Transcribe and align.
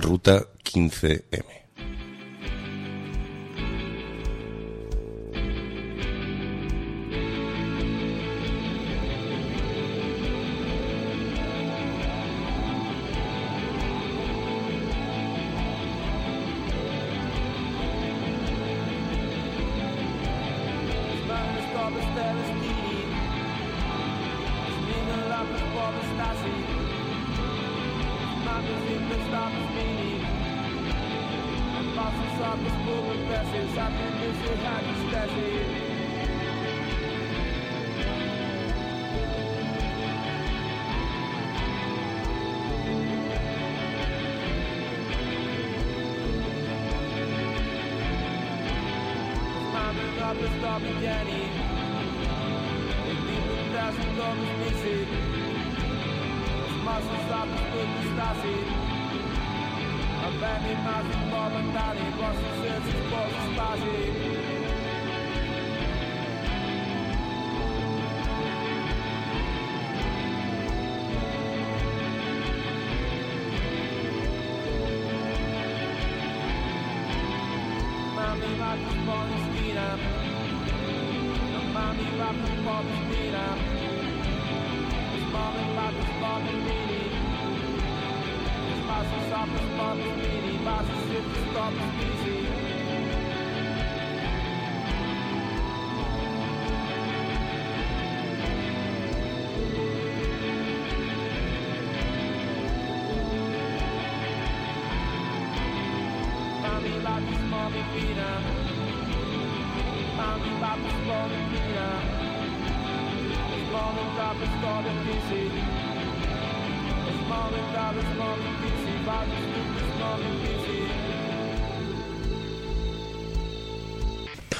Ruta 0.00 0.46
15M. 0.64 1.67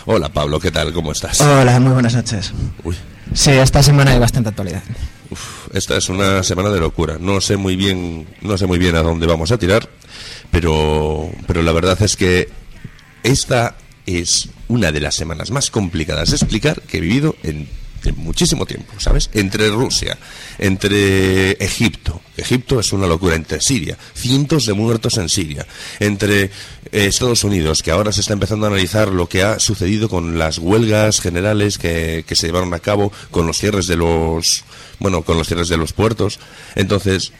Hola 0.06 0.28
Pablo, 0.30 0.58
¿qué 0.58 0.70
tal? 0.70 0.92
¿Cómo 0.92 1.12
estás? 1.12 1.41
Hola, 1.41 1.78
muy 1.80 1.92
buenas 1.92 2.14
noches. 2.14 2.52
Uy, 2.84 2.96
Sí, 3.34 3.51
esta 3.51 3.83
semana 3.83 4.12
hay 4.12 4.18
bastante 4.18 4.48
actualidad. 4.48 4.83
uf, 5.30 5.68
esta 5.74 5.96
es 5.96 6.08
una 6.08 6.42
semana 6.42 6.70
de 6.70 6.80
locura. 6.80 7.18
No 7.20 7.40
sé 7.42 7.57
muy 7.58 7.77
bien, 7.77 8.27
no 8.40 8.57
sé 8.57 8.67
muy 8.67 8.78
bien 8.78 8.96
a 8.96 9.02
dónde 9.02 9.27
vamos 9.27 9.52
a 9.52 9.58
tirar, 9.58 9.89
pero, 10.51 11.31
pero 11.47 11.63
la 11.63 11.73
verdad 11.73 12.01
es 12.03 12.17
que 12.17 12.48
esta 13.23 13.77
es 14.07 14.48
una 14.69 14.92
de 14.92 15.01
las 15.01 15.14
semanas 15.14 15.51
más 15.51 15.70
complicadas 15.70 16.31
de 16.31 16.36
explicar 16.36 16.81
que 16.83 16.98
he 16.98 17.01
vivido 17.01 17.36
en, 17.42 17.69
muchísimo 18.17 18.64
tiempo, 18.64 18.95
¿sabes? 18.98 19.29
Entre 19.35 19.69
Rusia, 19.69 20.17
entre 20.58 21.53
Egipto. 21.53 22.23
Egipto 22.37 22.81
es 22.81 22.92
una 22.92 23.07
locura, 23.07 23.35
entre 23.35 23.61
Siria, 23.61 23.98
cientos 24.14 24.64
de 24.64 24.73
muertos 24.73 25.19
en 25.19 25.29
Siria, 25.29 25.67
entre 25.98 26.45
eh, 26.45 26.51
Estados 26.92 27.45
Unidos, 27.45 27.83
que 27.83 27.91
ahora 27.91 28.13
se 28.13 28.20
está 28.20 28.33
empezando 28.33 28.64
a 28.64 28.70
analizar 28.70 29.08
lo 29.08 29.29
que 29.29 29.42
ha 29.42 29.58
sucedido 29.58 30.08
con 30.08 30.39
las 30.39 30.58
huelgas 30.58 31.20
generales 31.20 31.77
que, 31.77 32.25
que 32.27 32.37
se 32.37 32.47
llevaron 32.47 32.73
a 32.73 32.79
cabo, 32.79 33.13
con 33.31 33.47
los 33.47 33.58
cierres 33.58 33.87
de 33.87 33.97
los, 33.97 34.64
bueno, 35.01 35.23
con 35.23 35.37
los 35.37 35.47
cierres 35.47 35.69
de 35.69 35.77
los 35.77 35.92
puertos. 35.92 36.39
Entonces, 36.77 37.33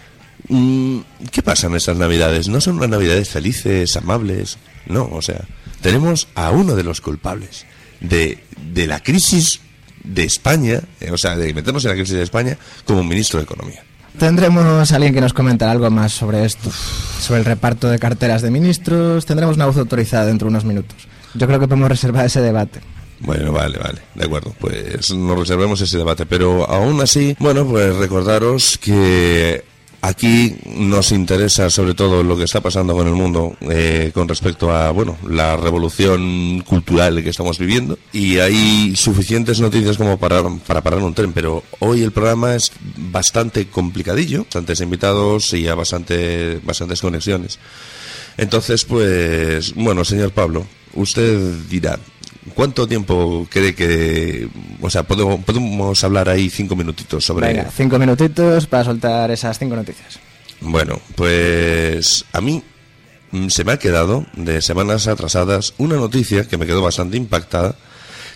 ¿Qué 0.47 1.43
pasa 1.43 1.66
en 1.66 1.75
estas 1.75 1.97
navidades? 1.97 2.49
¿No 2.49 2.60
son 2.60 2.76
unas 2.76 2.91
navidades 2.91 3.28
felices, 3.28 3.97
amables? 3.97 4.59
No, 4.87 5.09
o 5.12 5.21
sea, 5.21 5.44
tenemos 5.81 6.28
a 6.34 6.50
uno 6.50 6.75
de 6.75 6.84
los 6.84 7.00
culpables 7.00 7.66
de, 8.00 8.44
de 8.72 8.87
la 8.87 9.00
crisis 9.00 9.60
de 10.04 10.25
España, 10.25 10.81
eh, 11.00 11.10
o 11.10 11.19
sea, 11.19 11.37
de 11.37 11.53
meternos 11.53 11.84
en 11.84 11.91
la 11.91 11.97
crisis 11.97 12.15
de 12.15 12.22
España 12.22 12.56
como 12.84 13.04
ministro 13.04 13.38
de 13.38 13.44
Economía. 13.44 13.82
Tendremos 14.19 14.91
a 14.91 14.97
alguien 14.97 15.15
que 15.15 15.21
nos 15.21 15.32
comentará 15.32 15.71
algo 15.71 15.91
más 15.91 16.12
sobre 16.12 16.44
esto, 16.44 16.70
sobre 17.20 17.41
el 17.41 17.44
reparto 17.47 17.88
de 17.88 17.99
carteras 17.99 18.43
de 18.43 18.50
ministros. 18.50 19.26
Tendremos 19.26 19.56
una 19.56 19.66
voz 19.66 19.76
autorizada 19.76 20.26
dentro 20.26 20.47
de 20.47 20.50
unos 20.50 20.65
minutos. 20.65 20.97
Yo 21.34 21.47
creo 21.47 21.60
que 21.60 21.69
podemos 21.69 21.88
reservar 21.88 22.26
ese 22.26 22.41
debate. 22.41 22.81
Bueno, 23.20 23.53
vale, 23.53 23.78
vale, 23.78 24.00
de 24.15 24.25
acuerdo, 24.25 24.55
pues 24.59 25.12
nos 25.12 25.38
reservemos 25.38 25.81
ese 25.81 25.99
debate, 25.99 26.25
pero 26.25 26.69
aún 26.69 27.00
así, 27.00 27.37
bueno, 27.41 27.66
pues 27.66 27.94
recordaros 27.97 28.78
que 28.78 29.65
aquí 30.01 30.57
nos 30.67 31.13
interesa 31.13 31.71
sobre 31.71 31.95
todo 31.95 32.23
lo 32.23 32.37
que 32.37 32.45
está 32.45 32.61
pasando 32.61 32.95
con 32.95 33.07
el 33.07 33.15
mundo 33.15 33.57
eh, 33.63 34.11
con 34.15 34.29
respecto 34.29 34.71
a, 34.71 34.91
bueno, 34.91 35.17
la 35.29 35.57
revolución 35.57 36.61
cultural 36.67 37.23
que 37.23 37.31
estamos 37.31 37.59
viviendo 37.59 37.99
y 38.13 38.39
hay 38.39 38.95
suficientes 38.97 39.61
noticias 39.61 39.97
como 39.97 40.19
para, 40.19 40.43
para 40.67 40.83
parar 40.83 41.01
un 41.01 41.15
tren, 41.15 41.33
pero 41.33 41.63
hoy 41.81 42.03
el 42.03 42.13
programa 42.13 42.55
es 42.55 42.73
bastante 42.97 43.67
complicadillo, 43.69 44.45
bastantes 44.45 44.81
invitados 44.81 45.53
y 45.55 45.63
ya 45.63 45.75
bastante, 45.75 46.61
bastantes 46.63 47.01
conexiones. 47.01 47.59
Entonces, 48.37 48.85
pues, 48.85 49.75
bueno, 49.75 50.05
señor 50.05 50.31
Pablo, 50.31 50.65
usted 50.95 51.39
dirá, 51.69 51.99
¿cuánto 52.55 52.87
tiempo 52.87 53.47
cree 53.51 53.75
que, 53.75 54.49
o 54.81 54.91
sea, 54.91 55.03
podemos, 55.03 55.45
podemos 55.45 56.05
hablar 56.05 56.29
ahí 56.29 56.51
cinco 56.51 56.77
minutitos 56.77 57.25
sobre... 57.25 57.49
Venga, 57.49 57.71
cinco 57.75 57.99
minutitos 57.99 58.67
para 58.67 58.85
soltar 58.85 59.31
esas 59.31 59.59
cinco 59.59 59.77
noticias. 59.77 60.19
Bueno, 60.61 61.01
pues 61.15 62.25
a 62.33 62.41
mí 62.41 62.63
mm, 63.31 63.49
se 63.49 63.65
me 63.65 63.73
ha 63.73 63.79
quedado 63.79 64.27
de 64.35 64.61
semanas 64.63 65.07
atrasadas 65.07 65.75
una 65.79 65.97
noticia 65.97 66.45
que 66.47 66.57
me 66.57 66.67
quedó 66.67 66.83
bastante 66.83 67.17
impactada, 67.17 67.77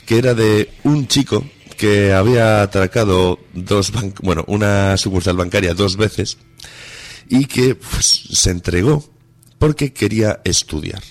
que 0.07 0.19
era 0.19 0.35
de 0.35 0.71
un 0.85 1.09
chico 1.09 1.45
que 1.77 2.13
había 2.13 2.63
atracado 2.63 3.39
dos 3.55 3.93
bueno, 4.23 4.45
una 4.47 4.97
sucursal 4.97 5.37
bancaria 5.37 5.75
dos 5.75 5.97
veces 5.97 6.39
y 7.29 7.47
que 7.47 7.75
pues, 7.75 8.29
se 8.31 8.51
entregó 8.51 9.05
porque 9.59 9.93
quería 9.93 10.41
estudiar. 10.45 11.03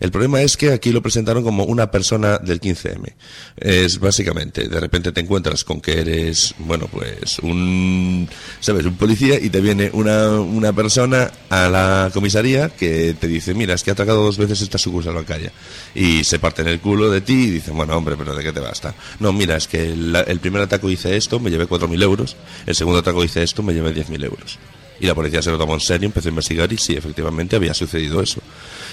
El 0.00 0.10
problema 0.10 0.42
es 0.42 0.56
que 0.56 0.72
aquí 0.72 0.92
lo 0.92 1.02
presentaron 1.02 1.42
como 1.42 1.64
una 1.64 1.90
persona 1.90 2.38
del 2.38 2.60
15M. 2.60 3.14
Es 3.56 3.98
básicamente, 3.98 4.68
de 4.68 4.80
repente 4.80 5.12
te 5.12 5.20
encuentras 5.20 5.64
con 5.64 5.80
que 5.80 6.00
eres, 6.00 6.54
bueno, 6.58 6.88
pues 6.90 7.38
un, 7.40 8.28
¿sabes? 8.60 8.86
Un 8.86 8.96
policía 8.96 9.38
y 9.40 9.50
te 9.50 9.60
viene 9.60 9.90
una, 9.92 10.40
una 10.40 10.72
persona 10.72 11.30
a 11.48 11.68
la 11.68 12.10
comisaría 12.12 12.68
que 12.68 13.16
te 13.18 13.28
dice, 13.28 13.54
mira, 13.54 13.74
es 13.74 13.82
que 13.82 13.90
ha 13.90 13.94
atacado 13.94 14.22
dos 14.22 14.38
veces 14.38 14.60
esta 14.60 14.78
sucursal 14.78 15.14
bancaria. 15.14 15.52
Y 15.94 16.24
se 16.24 16.38
parte 16.38 16.62
en 16.62 16.68
el 16.68 16.80
culo 16.80 17.10
de 17.10 17.20
ti 17.20 17.34
y 17.34 17.50
dicen, 17.50 17.76
bueno, 17.76 17.96
hombre, 17.96 18.16
pero 18.16 18.34
¿de 18.34 18.42
qué 18.42 18.52
te 18.52 18.60
basta? 18.60 18.94
No, 19.20 19.32
mira, 19.32 19.56
es 19.56 19.68
que 19.68 19.92
el, 19.92 20.14
el 20.14 20.40
primer 20.40 20.62
ataque 20.62 20.86
hice 20.88 21.16
esto, 21.16 21.40
me 21.40 21.50
llevé 21.50 21.66
4.000 21.66 22.02
euros. 22.02 22.36
El 22.66 22.74
segundo 22.74 23.00
ataque 23.00 23.24
hice 23.24 23.42
esto, 23.42 23.62
me 23.62 23.72
llevé 23.72 23.94
10.000 23.94 24.24
euros. 24.24 24.58
Y 24.98 25.06
la 25.06 25.14
policía 25.14 25.42
se 25.42 25.50
lo 25.50 25.58
tomó 25.58 25.74
en 25.74 25.80
serio, 25.80 26.06
empezó 26.06 26.28
a 26.28 26.30
investigar 26.30 26.72
y 26.72 26.78
sí, 26.78 26.94
efectivamente 26.94 27.56
había 27.56 27.74
sucedido 27.74 28.22
eso. 28.22 28.40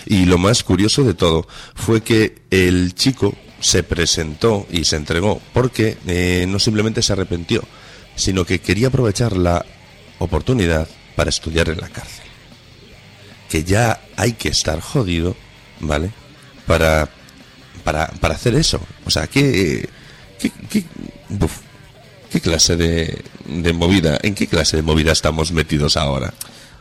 Y 0.05 0.25
lo 0.25 0.37
más 0.37 0.63
curioso 0.63 1.03
de 1.03 1.13
todo 1.13 1.47
fue 1.75 2.01
que 2.01 2.41
el 2.49 2.93
chico 2.93 3.33
se 3.59 3.83
presentó 3.83 4.67
y 4.69 4.83
se 4.83 4.97
entregó 4.97 5.41
porque 5.53 5.97
eh, 6.07 6.45
no 6.49 6.59
simplemente 6.59 7.01
se 7.01 7.13
arrepintió, 7.13 7.63
sino 8.15 8.45
que 8.45 8.59
quería 8.59 8.87
aprovechar 8.87 9.37
la 9.37 9.65
oportunidad 10.19 10.87
para 11.15 11.29
estudiar 11.29 11.69
en 11.69 11.79
la 11.79 11.89
cárcel. 11.89 12.25
Que 13.49 13.63
ya 13.63 14.01
hay 14.17 14.33
que 14.33 14.49
estar 14.49 14.81
jodido, 14.81 15.35
¿vale? 15.79 16.11
Para, 16.67 17.09
para, 17.83 18.07
para 18.07 18.35
hacer 18.35 18.55
eso. 18.55 18.81
O 19.05 19.11
sea, 19.11 19.27
¿qué, 19.27 19.87
qué, 20.39 20.51
qué, 20.69 20.83
buf, 21.29 21.59
¿qué 22.31 22.41
clase 22.41 22.75
de, 22.75 23.23
de 23.45 23.73
movida, 23.73 24.19
en 24.23 24.35
qué 24.35 24.47
clase 24.47 24.77
de 24.77 24.83
movida 24.83 25.11
estamos 25.11 25.51
metidos 25.51 25.95
ahora? 25.97 26.33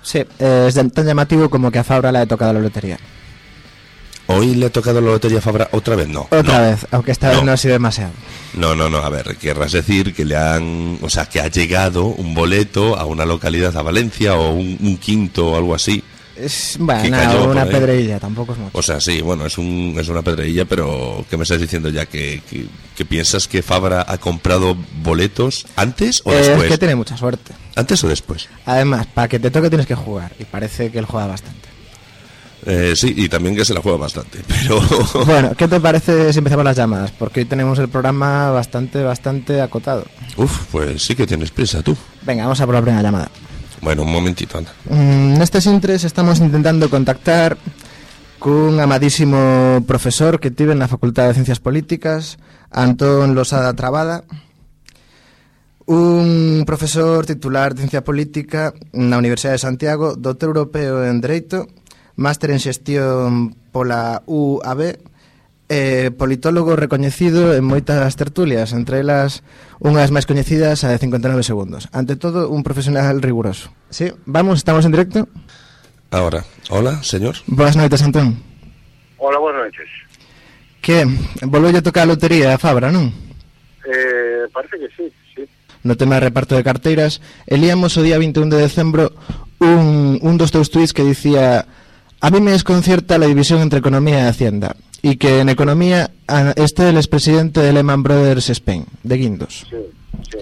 Sí, 0.02 0.18
eh, 0.38 0.66
es 0.68 0.74
tan 0.74 1.06
llamativo 1.06 1.48
como 1.48 1.70
que 1.70 1.78
a 1.78 1.84
Fabra 1.84 2.10
le 2.12 2.18
ha 2.18 2.26
tocado 2.26 2.52
la 2.52 2.60
lotería. 2.60 2.98
¿Hoy 4.26 4.54
le 4.54 4.66
ha 4.66 4.70
tocado 4.70 5.00
la 5.00 5.10
lotería 5.10 5.38
a 5.38 5.42
Fabra 5.42 5.68
otra 5.72 5.96
vez? 5.96 6.08
No. 6.08 6.22
Otra 6.30 6.42
no. 6.42 6.60
vez, 6.70 6.86
aunque 6.90 7.10
esta 7.12 7.28
vez 7.30 7.38
No. 7.38 7.44
no 7.44 7.52
ha 7.52 7.56
sido 7.56 7.72
demasiado. 7.74 8.12
No, 8.54 8.74
no, 8.74 8.88
no, 8.88 8.98
a 8.98 9.08
ver, 9.08 9.36
querrás 9.36 9.72
decir 9.72 10.14
que 10.14 10.24
le 10.24 10.36
han, 10.36 10.98
o 11.02 11.10
sea, 11.10 11.26
que 11.26 11.40
ha 11.40 11.48
llegado 11.48 12.04
un 12.06 12.34
boleto 12.34 12.96
a 12.98 13.04
una 13.04 13.24
localidad, 13.26 13.76
a 13.76 13.82
Valencia, 13.82 14.34
o 14.36 14.52
un, 14.52 14.78
un 14.80 14.96
quinto 14.98 15.48
o 15.52 15.56
algo 15.56 15.74
así. 15.74 16.02
Es, 16.36 16.76
bueno, 16.78 17.16
cayó 17.16 17.44
una 17.50 17.66
pedreilla, 17.66 18.18
tampoco 18.18 18.52
es 18.52 18.58
mucho. 18.58 18.78
O 18.78 18.82
sea, 18.82 19.00
sí, 19.00 19.20
bueno, 19.20 19.44
es, 19.46 19.58
un, 19.58 19.94
es 19.98 20.08
una 20.08 20.22
pedreilla, 20.22 20.64
pero 20.64 21.24
¿qué 21.28 21.36
me 21.36 21.42
estás 21.42 21.60
diciendo 21.60 21.88
ya? 21.90 22.06
¿Que, 22.06 22.42
que, 22.48 22.66
que 22.96 23.04
piensas 23.04 23.46
que 23.48 23.62
Fabra 23.62 24.04
ha 24.08 24.16
comprado 24.18 24.76
boletos 25.02 25.66
antes 25.76 26.22
o 26.24 26.32
Eh, 26.32 26.36
después? 26.36 26.62
es 26.64 26.68
que 26.70 26.78
tiene 26.78 26.94
mucha 26.94 27.16
suerte. 27.16 27.52
¿Antes 27.76 28.02
o 28.04 28.08
después? 28.08 28.48
Además, 28.64 29.06
para 29.12 29.28
que 29.28 29.38
te 29.38 29.50
toque 29.50 29.68
tienes 29.68 29.86
que 29.86 29.94
jugar. 29.94 30.32
Y 30.38 30.44
parece 30.44 30.90
que 30.90 30.98
él 30.98 31.04
juega 31.04 31.26
bastante. 31.26 31.68
Eh, 32.64 32.94
sí, 32.96 33.12
y 33.16 33.28
también 33.28 33.56
que 33.56 33.64
se 33.64 33.74
la 33.74 33.80
juega 33.82 33.98
bastante, 33.98 34.38
pero... 34.46 34.80
Bueno, 35.26 35.52
¿qué 35.56 35.66
te 35.68 35.80
parece 35.80 36.32
si 36.32 36.38
empezamos 36.38 36.64
las 36.64 36.76
llamadas? 36.76 37.10
Porque 37.10 37.40
hoy 37.40 37.46
tenemos 37.46 37.78
el 37.80 37.88
programa 37.88 38.50
bastante, 38.52 39.02
bastante 39.02 39.60
acotado. 39.60 40.06
Uf, 40.36 40.66
pues 40.70 41.02
sí 41.02 41.14
que 41.16 41.26
tienes 41.26 41.50
prisa 41.50 41.82
tú. 41.82 41.96
Venga, 42.22 42.44
vamos 42.44 42.60
a 42.60 42.66
por 42.66 42.74
la 42.76 42.80
primera 42.82 43.02
llamada. 43.02 43.30
Bueno, 43.82 44.04
un 44.04 44.12
momentito, 44.12 44.58
anda. 44.58 44.70
Mm, 44.86 45.42
nestes 45.42 45.66
intres 45.66 46.06
estamos 46.06 46.38
intentando 46.38 46.86
contactar 46.86 47.58
cun 48.38 48.78
amadísimo 48.78 49.82
profesor 49.90 50.38
que 50.38 50.54
tive 50.54 50.78
na 50.78 50.86
Facultade 50.86 51.34
de 51.34 51.38
Ciencias 51.42 51.58
Políticas, 51.58 52.38
Antón 52.70 53.34
Losada 53.34 53.74
Trabada, 53.74 54.22
un 55.86 56.62
profesor 56.62 57.26
titular 57.26 57.74
de 57.74 57.82
Ciencia 57.82 58.06
Política 58.06 58.70
na 58.94 59.18
Universidade 59.18 59.58
de 59.58 59.66
Santiago, 59.66 60.14
doutor 60.14 60.54
europeo 60.54 61.02
en 61.02 61.18
Dereito, 61.18 61.66
máster 62.14 62.54
en 62.54 62.62
xestión 62.62 63.58
pola 63.74 64.22
UAB 64.30 65.11
eh, 65.72 66.10
politólogo 66.12 66.76
recoñecido 66.76 67.56
en 67.56 67.64
moitas 67.64 68.12
tertulias, 68.20 68.76
entre 68.76 69.00
elas 69.00 69.40
unhas 69.80 70.12
máis 70.12 70.28
coñecidas 70.28 70.84
a 70.84 70.92
59 70.92 71.40
segundos. 71.40 71.88
Ante 71.96 72.20
todo, 72.20 72.52
un 72.52 72.60
profesional 72.60 73.24
riguroso. 73.24 73.72
Sí, 73.88 74.12
vamos, 74.28 74.60
estamos 74.60 74.84
en 74.84 74.92
directo. 74.92 75.24
Ahora, 76.12 76.44
hola, 76.68 77.00
señor. 77.00 77.40
Boas 77.48 77.72
noites, 77.72 78.04
Antón. 78.04 78.36
Hola, 79.16 79.40
boas 79.40 79.56
noites. 79.56 79.88
Que, 80.84 81.08
volvelle 81.48 81.80
a 81.80 81.86
tocar 81.86 82.04
a 82.04 82.12
lotería 82.12 82.52
a 82.52 82.60
Fabra, 82.60 82.92
non? 82.92 83.08
Eh, 83.88 84.44
parece 84.52 84.76
que 84.76 84.92
sí, 84.92 85.08
sí. 85.32 85.48
No 85.88 85.96
tema 85.96 86.20
de 86.20 86.28
reparto 86.28 86.52
de 86.52 86.68
carteiras, 86.68 87.24
elíamos 87.48 87.96
o 87.96 88.04
día 88.04 88.20
21 88.20 88.52
de 88.52 88.60
decembro 88.60 89.16
un, 89.56 90.20
un 90.20 90.34
dos 90.36 90.52
teus 90.52 90.68
tweets 90.68 90.92
que 90.92 91.00
dicía 91.00 91.64
A 92.20 92.30
mí 92.30 92.40
me 92.40 92.52
desconcierta 92.52 93.18
la 93.18 93.26
división 93.26 93.64
entre 93.64 93.80
economía 93.80 94.20
e 94.20 94.28
hacienda. 94.28 94.76
Y 95.02 95.16
que 95.16 95.40
en 95.40 95.48
economía 95.48 96.10
a- 96.28 96.52
este 96.56 96.88
el 96.88 96.96
expresidente 96.96 97.60
de 97.60 97.72
Lehman 97.72 98.02
Brothers 98.02 98.50
Spain, 98.50 98.86
de 99.02 99.16
Guindos. 99.16 99.66
Sí, 99.68 99.76
sí. 100.30 100.38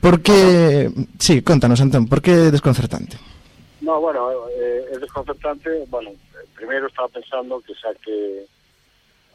¿Por 0.00 0.20
qué? 0.20 0.90
Sí, 1.18 1.40
contanos, 1.42 1.80
Antón, 1.80 2.06
¿por 2.06 2.20
qué 2.20 2.32
desconcertante? 2.52 3.16
No, 3.80 4.00
bueno, 4.00 4.30
eh, 4.50 4.84
es 4.92 5.00
desconcertante. 5.00 5.84
Bueno, 5.88 6.10
eh, 6.10 6.46
primero 6.54 6.86
estaba 6.86 7.08
pensando 7.08 7.60
que 7.60 7.74
saque 7.74 8.44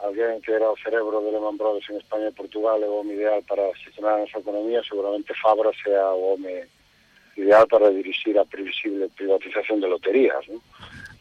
alguien 0.05 0.39
que 0.41 0.53
era 0.53 0.69
o 0.69 0.75
cerebro 0.77 1.21
de 1.21 1.31
Lehman 1.31 1.57
Brothers 1.57 1.89
en 1.89 1.97
España 1.97 2.27
e 2.29 2.37
Portugal 2.37 2.79
é 2.81 2.87
o 2.87 3.01
home 3.01 3.13
ideal 3.17 3.41
para 3.49 3.65
gestionar 3.83 4.15
a 4.15 4.23
nosa 4.23 4.39
economía, 4.39 4.79
seguramente 4.87 5.33
Fabra 5.41 5.71
sea 5.83 6.13
o 6.15 6.33
home 6.37 6.69
ideal 7.35 7.67
para 7.67 7.89
dirixir 7.89 8.37
a 8.39 8.45
previsible 8.45 9.09
privatización 9.11 9.81
de 9.81 9.89
loterías, 9.89 10.39
¿no? 10.47 10.61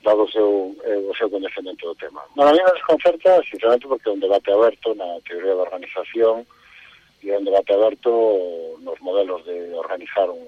dado 0.03 0.23
o 0.25 0.31
seu, 0.31 0.77
eh, 0.85 1.05
o 1.11 1.15
seu 1.15 1.29
coñecemento 1.31 1.87
do 1.87 1.95
tema. 1.95 2.23
Bueno, 2.35 2.51
a 2.51 2.55
mí 2.55 2.61
me 2.65 2.73
desconcerta, 2.73 3.43
sinceramente, 3.43 3.89
porque 3.89 4.09
é 4.09 4.13
un 4.13 4.21
debate 4.21 4.53
aberto 4.53 4.95
na 4.95 5.19
teoría 5.27 5.55
da 5.55 5.67
organización 5.67 6.47
e 7.23 7.31
é 7.31 7.39
un 7.39 7.45
debate 7.45 7.75
aberto 7.75 8.11
nos 8.81 8.99
modelos 9.01 9.45
de 9.45 9.75
organizar 9.75 10.31
un, 10.31 10.47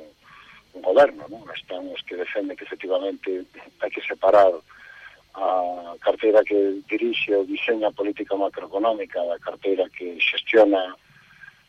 un 0.75 0.83
goberno. 0.83 1.27
Non? 1.27 1.43
Están 1.51 1.83
os 1.91 2.03
que 2.07 2.15
defenden 2.15 2.57
que 2.57 2.65
efectivamente 2.65 3.43
hai 3.83 3.91
que 3.91 4.03
separar 4.07 4.55
a 5.35 5.95
carteira 6.03 6.43
que 6.47 6.83
dirixe 6.87 7.35
ou 7.35 7.47
diseña 7.47 7.91
a 7.91 7.97
política 7.97 8.35
macroeconómica 8.39 9.19
da 9.27 9.39
carteira 9.39 9.91
que 9.91 10.19
xestiona 10.19 10.95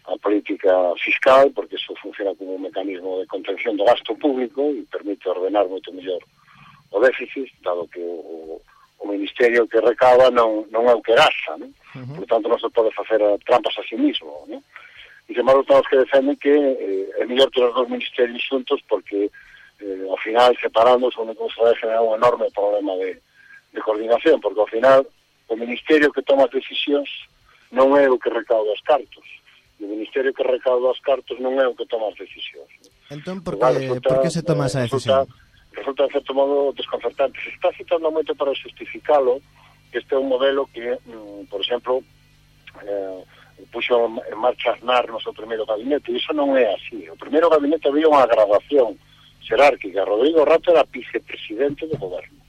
a 0.06 0.18
política 0.18 0.74
fiscal, 0.98 1.50
porque 1.54 1.78
iso 1.78 1.94
funciona 2.01 2.33
como 2.33 2.57
un 2.57 2.62
mecanismo 2.62 3.22
de 3.22 3.25
contención 3.30 3.78
do 3.78 3.86
gasto 3.86 4.13
público 4.18 4.69
e 4.74 4.86
permite 4.89 5.30
ordenar 5.30 5.66
moito 5.69 5.94
mellor 5.94 6.22
o 6.92 7.00
déficit, 7.00 7.52
dado 7.64 7.88
que 7.88 8.00
o, 8.00 8.62
o 9.00 9.08
Ministerio 9.08 9.68
que 9.68 9.80
recaba 9.80 10.30
non, 10.30 10.68
non 10.70 10.86
é 10.88 10.94
o 10.94 11.02
que 11.02 11.16
gasta, 11.16 11.58
non? 11.58 11.72
Uh 11.96 12.04
-huh. 12.04 12.16
Por 12.22 12.26
tanto, 12.28 12.46
non 12.52 12.60
se 12.60 12.70
pode 12.70 12.92
facer 12.92 13.20
trampas 13.48 13.76
a 13.80 13.84
sí 13.88 13.96
mismo, 13.96 14.46
non? 14.48 14.62
E, 15.28 15.34
sen 15.34 15.42
embargo, 15.42 15.64
estamos 15.64 15.88
que 15.88 15.98
defenden 15.98 16.36
que 16.36 16.52
eh, 16.52 17.22
é 17.22 17.26
mellor 17.26 17.50
ter 17.52 17.64
os 17.64 17.74
dos 17.74 17.88
ministerios 17.88 18.44
xuntos 18.44 18.84
porque, 18.92 19.32
eh, 19.80 20.06
ao 20.12 20.20
final, 20.20 20.52
separando, 20.60 21.08
o 21.08 21.22
único 21.24 21.48
se 21.50 21.64
vai 21.64 21.74
generar 21.80 22.04
un 22.04 22.20
enorme 22.20 22.52
problema 22.52 22.94
de, 23.00 23.16
de 23.72 23.80
coordinación, 23.82 24.44
porque, 24.44 24.60
ao 24.60 24.68
final, 24.68 25.00
o 25.48 25.56
Ministerio 25.56 26.12
que 26.12 26.22
toma 26.28 26.46
as 26.46 26.52
decisións 26.52 27.10
non 27.72 27.96
é 27.96 28.12
o 28.12 28.20
que 28.20 28.28
recauda 28.28 28.76
os 28.76 28.84
cartos. 28.84 29.24
E 29.80 29.88
o 29.88 29.90
Ministerio 29.90 30.36
que 30.36 30.44
recauda 30.44 30.92
os 30.92 31.00
cartos 31.00 31.40
non 31.40 31.56
é 31.58 31.66
o 31.66 31.74
que 31.74 31.88
toma 31.88 32.12
as 32.12 32.18
decisións. 32.20 32.72
Entón, 33.08 33.40
por 33.40 33.56
que, 33.56 34.00
por 34.04 34.20
que 34.20 34.30
se 34.30 34.44
toma 34.44 34.68
esa 34.68 34.84
decisión? 34.84 35.24
Resulta, 35.24 35.50
resulta 35.73 36.07
de 36.07 36.13
certo 36.13 36.33
modo 36.33 36.73
desconcertante. 36.73 37.39
Se 37.41 37.50
está 37.50 37.71
citando 37.73 38.12
moito 38.12 38.35
para 38.35 38.56
justificalo, 38.56 39.41
que 39.91 40.00
este 40.00 40.15
é 40.15 40.19
un 40.19 40.27
modelo 40.27 40.68
que, 40.73 40.97
mm, 41.06 41.47
por 41.47 41.62
exemplo, 41.62 42.03
eh, 42.83 43.23
puxo 43.71 44.09
en 44.31 44.38
marcha 44.38 44.73
Aznar 44.73 45.07
no 45.07 45.21
seu 45.21 45.33
primeiro 45.33 45.65
gabinete, 45.65 46.12
e 46.12 46.18
iso 46.18 46.33
non 46.33 46.57
é 46.57 46.65
así. 46.73 47.07
O 47.12 47.15
primeiro 47.19 47.50
gabinete 47.50 47.88
había 47.88 48.09
unha 48.09 48.25
gradación 48.25 48.97
xerárquica. 49.44 50.07
Rodrigo 50.07 50.45
Rato 50.45 50.71
era 50.71 50.88
vicepresidente 50.88 51.85
do 51.88 51.97
goberno. 51.97 52.41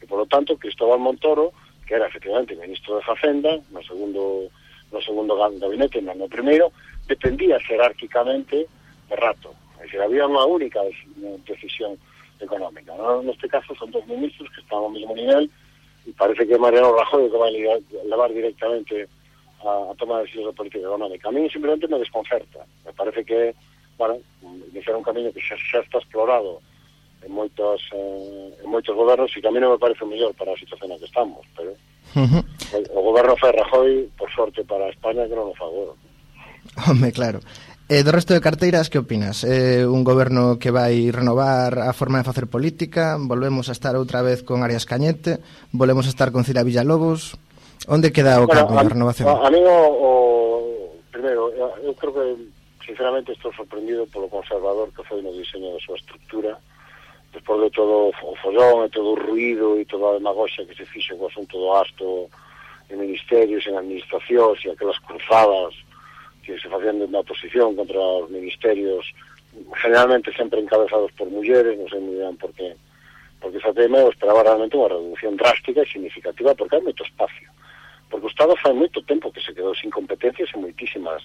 E, 0.00 0.06
por 0.06 0.22
lo 0.22 0.26
tanto, 0.26 0.56
Cristóbal 0.56 1.00
Montoro, 1.00 1.52
que 1.86 1.94
era 1.94 2.06
efectivamente 2.06 2.56
ministro 2.56 2.96
de 2.96 3.04
Facenda, 3.04 3.58
no 3.70 3.82
segundo 3.82 4.48
no 4.92 5.00
segundo 5.00 5.40
gabinete, 5.40 6.04
non 6.04 6.20
no 6.20 6.28
primeiro, 6.28 6.68
dependía 7.08 7.56
xerárquicamente 7.64 8.68
de 9.08 9.16
Rato. 9.16 9.56
É 9.80 9.88
dicir, 9.88 10.04
había 10.04 10.28
unha 10.28 10.44
única 10.44 10.84
decisión 11.48 11.96
económica. 12.44 12.94
¿no? 12.96 13.22
En 13.22 13.30
este 13.30 13.48
caso 13.48 13.74
son 13.74 13.90
dos 13.90 14.06
ministros 14.06 14.48
que 14.54 14.60
están 14.60 14.84
al 14.84 14.92
mismo 14.92 15.14
nivel 15.14 15.50
y 16.06 16.12
parece 16.12 16.46
que 16.46 16.58
Mariano 16.58 16.96
Rajoy 16.96 17.30
que 17.30 17.36
va 17.36 17.46
a 17.46 18.04
elevar 18.04 18.32
directamente 18.32 19.08
a, 19.64 19.92
a 19.92 19.94
tomar 19.94 20.22
decisiones 20.22 20.48
de 20.48 20.56
política 20.56 20.86
económica. 20.86 21.28
A 21.28 21.32
mí 21.32 21.48
simplemente 21.50 21.88
me 21.88 21.98
desconcerta. 21.98 22.66
Me 22.84 22.92
parece 22.92 23.24
que, 23.24 23.54
bueno, 23.98 24.18
iniciar 24.72 24.96
un 24.96 25.02
camiño 25.02 25.32
que 25.32 25.40
xa, 25.40 25.56
xa 25.56 25.80
está 25.80 25.98
explorado 25.98 26.60
en 27.22 27.32
moitos 27.32 27.80
eh, 27.94 28.50
en 28.62 28.68
moitos 28.68 28.94
gobernos 28.96 29.30
e 29.30 29.38
que 29.38 29.46
a 29.46 29.54
mí 29.54 29.62
non 29.62 29.70
me 29.70 29.78
parece 29.78 30.02
o 30.02 30.10
mellor 30.10 30.34
para 30.34 30.50
a 30.50 30.58
situación 30.58 30.90
na 30.90 30.98
que 30.98 31.06
estamos, 31.06 31.46
pero 31.54 31.70
uh 31.70 32.26
-huh. 32.26 32.42
o, 32.74 32.98
o 32.98 33.00
goberno 33.14 33.38
fai 33.38 33.54
Rajoy, 33.54 34.10
por 34.18 34.26
sorte 34.34 34.66
para 34.66 34.90
España, 34.90 35.30
que 35.30 35.38
non 35.38 35.54
o 35.54 35.54
favor. 35.54 35.94
Home, 36.86 37.14
claro. 37.14 37.38
E 37.92 38.00
do 38.00 38.08
resto 38.08 38.32
de 38.32 38.40
carteiras, 38.40 38.88
que 38.88 38.96
opinas? 38.96 39.44
Eh, 39.44 39.84
un 39.84 40.00
goberno 40.00 40.56
que 40.56 40.72
vai 40.72 41.12
renovar 41.12 41.76
a 41.76 41.92
forma 41.92 42.16
de 42.16 42.24
facer 42.24 42.48
política? 42.48 43.20
Volvemos 43.20 43.68
a 43.68 43.76
estar 43.76 44.00
outra 44.00 44.24
vez 44.24 44.40
con 44.40 44.64
Arias 44.64 44.88
Cañete? 44.88 45.44
Volvemos 45.76 46.08
a 46.08 46.12
estar 46.16 46.32
con 46.32 46.40
Cira 46.40 46.64
Villalobos? 46.64 47.36
Onde 47.92 48.08
queda 48.08 48.40
o 48.40 48.48
bueno, 48.48 48.64
cambio, 48.64 48.80
a, 48.80 48.88
renovación? 48.88 49.28
A, 49.28 49.44
a 49.44 49.52
mí 49.52 49.60
o, 49.60 49.76
o... 49.76 50.08
Primeiro, 51.12 51.52
eu 51.84 51.92
creo 51.92 52.16
que 52.16 52.24
sinceramente 52.80 53.36
estou 53.36 53.52
sorprendido 53.52 54.08
polo 54.08 54.32
conservador 54.32 54.88
que 54.96 55.04
foi 55.04 55.20
no 55.20 55.28
diseño 55.36 55.76
da 55.76 55.80
súa 55.84 56.00
estructura 56.00 56.56
despois 57.28 57.60
de 57.60 57.76
todo 57.76 58.08
o 58.08 58.32
follón 58.40 58.88
e 58.88 58.88
todo 58.88 59.12
o 59.12 59.20
ruido 59.20 59.76
e 59.76 59.84
toda 59.84 60.16
a 60.16 60.16
demagoxia 60.16 60.64
que 60.64 60.72
se 60.72 60.88
fixo 60.88 61.12
co 61.20 61.28
asunto 61.28 61.60
do 61.60 61.76
gasto 61.76 62.32
en 62.88 63.04
ministerios, 63.04 63.68
en 63.68 63.76
administracións 63.76 64.64
e 64.64 64.72
aquelas 64.72 64.96
cruzadas 65.04 65.76
que 66.42 66.58
se 66.58 66.68
facían 66.68 66.98
na 66.98 67.22
oposición 67.22 67.74
contra 67.78 67.98
os 67.98 68.28
ministerios 68.30 69.06
generalmente 69.76 70.32
sempre 70.34 70.60
encabezados 70.60 71.12
por 71.12 71.28
mulleres, 71.28 71.78
non 71.78 71.88
sei 71.88 72.00
moi 72.00 72.18
ben 72.18 72.36
por 72.40 72.52
qué, 72.56 72.74
porque 73.40 73.58
ese 73.60 73.72
tema 73.76 74.00
eu 74.00 74.08
esperaba 74.08 74.42
realmente 74.42 74.76
unha 74.76 74.90
reducción 74.90 75.36
drástica 75.36 75.84
e 75.84 75.92
significativa 75.92 76.56
porque 76.56 76.76
hai 76.76 76.84
moito 76.84 77.04
espacio. 77.04 77.48
Porque 78.08 78.28
o 78.28 78.32
Estado 78.32 78.56
fai 78.60 78.72
moito 78.72 79.04
tempo 79.04 79.32
que 79.32 79.44
se 79.44 79.52
quedou 79.52 79.72
sin 79.76 79.92
competencias 79.92 80.48
e 80.52 80.60
moitísimas 80.60 81.22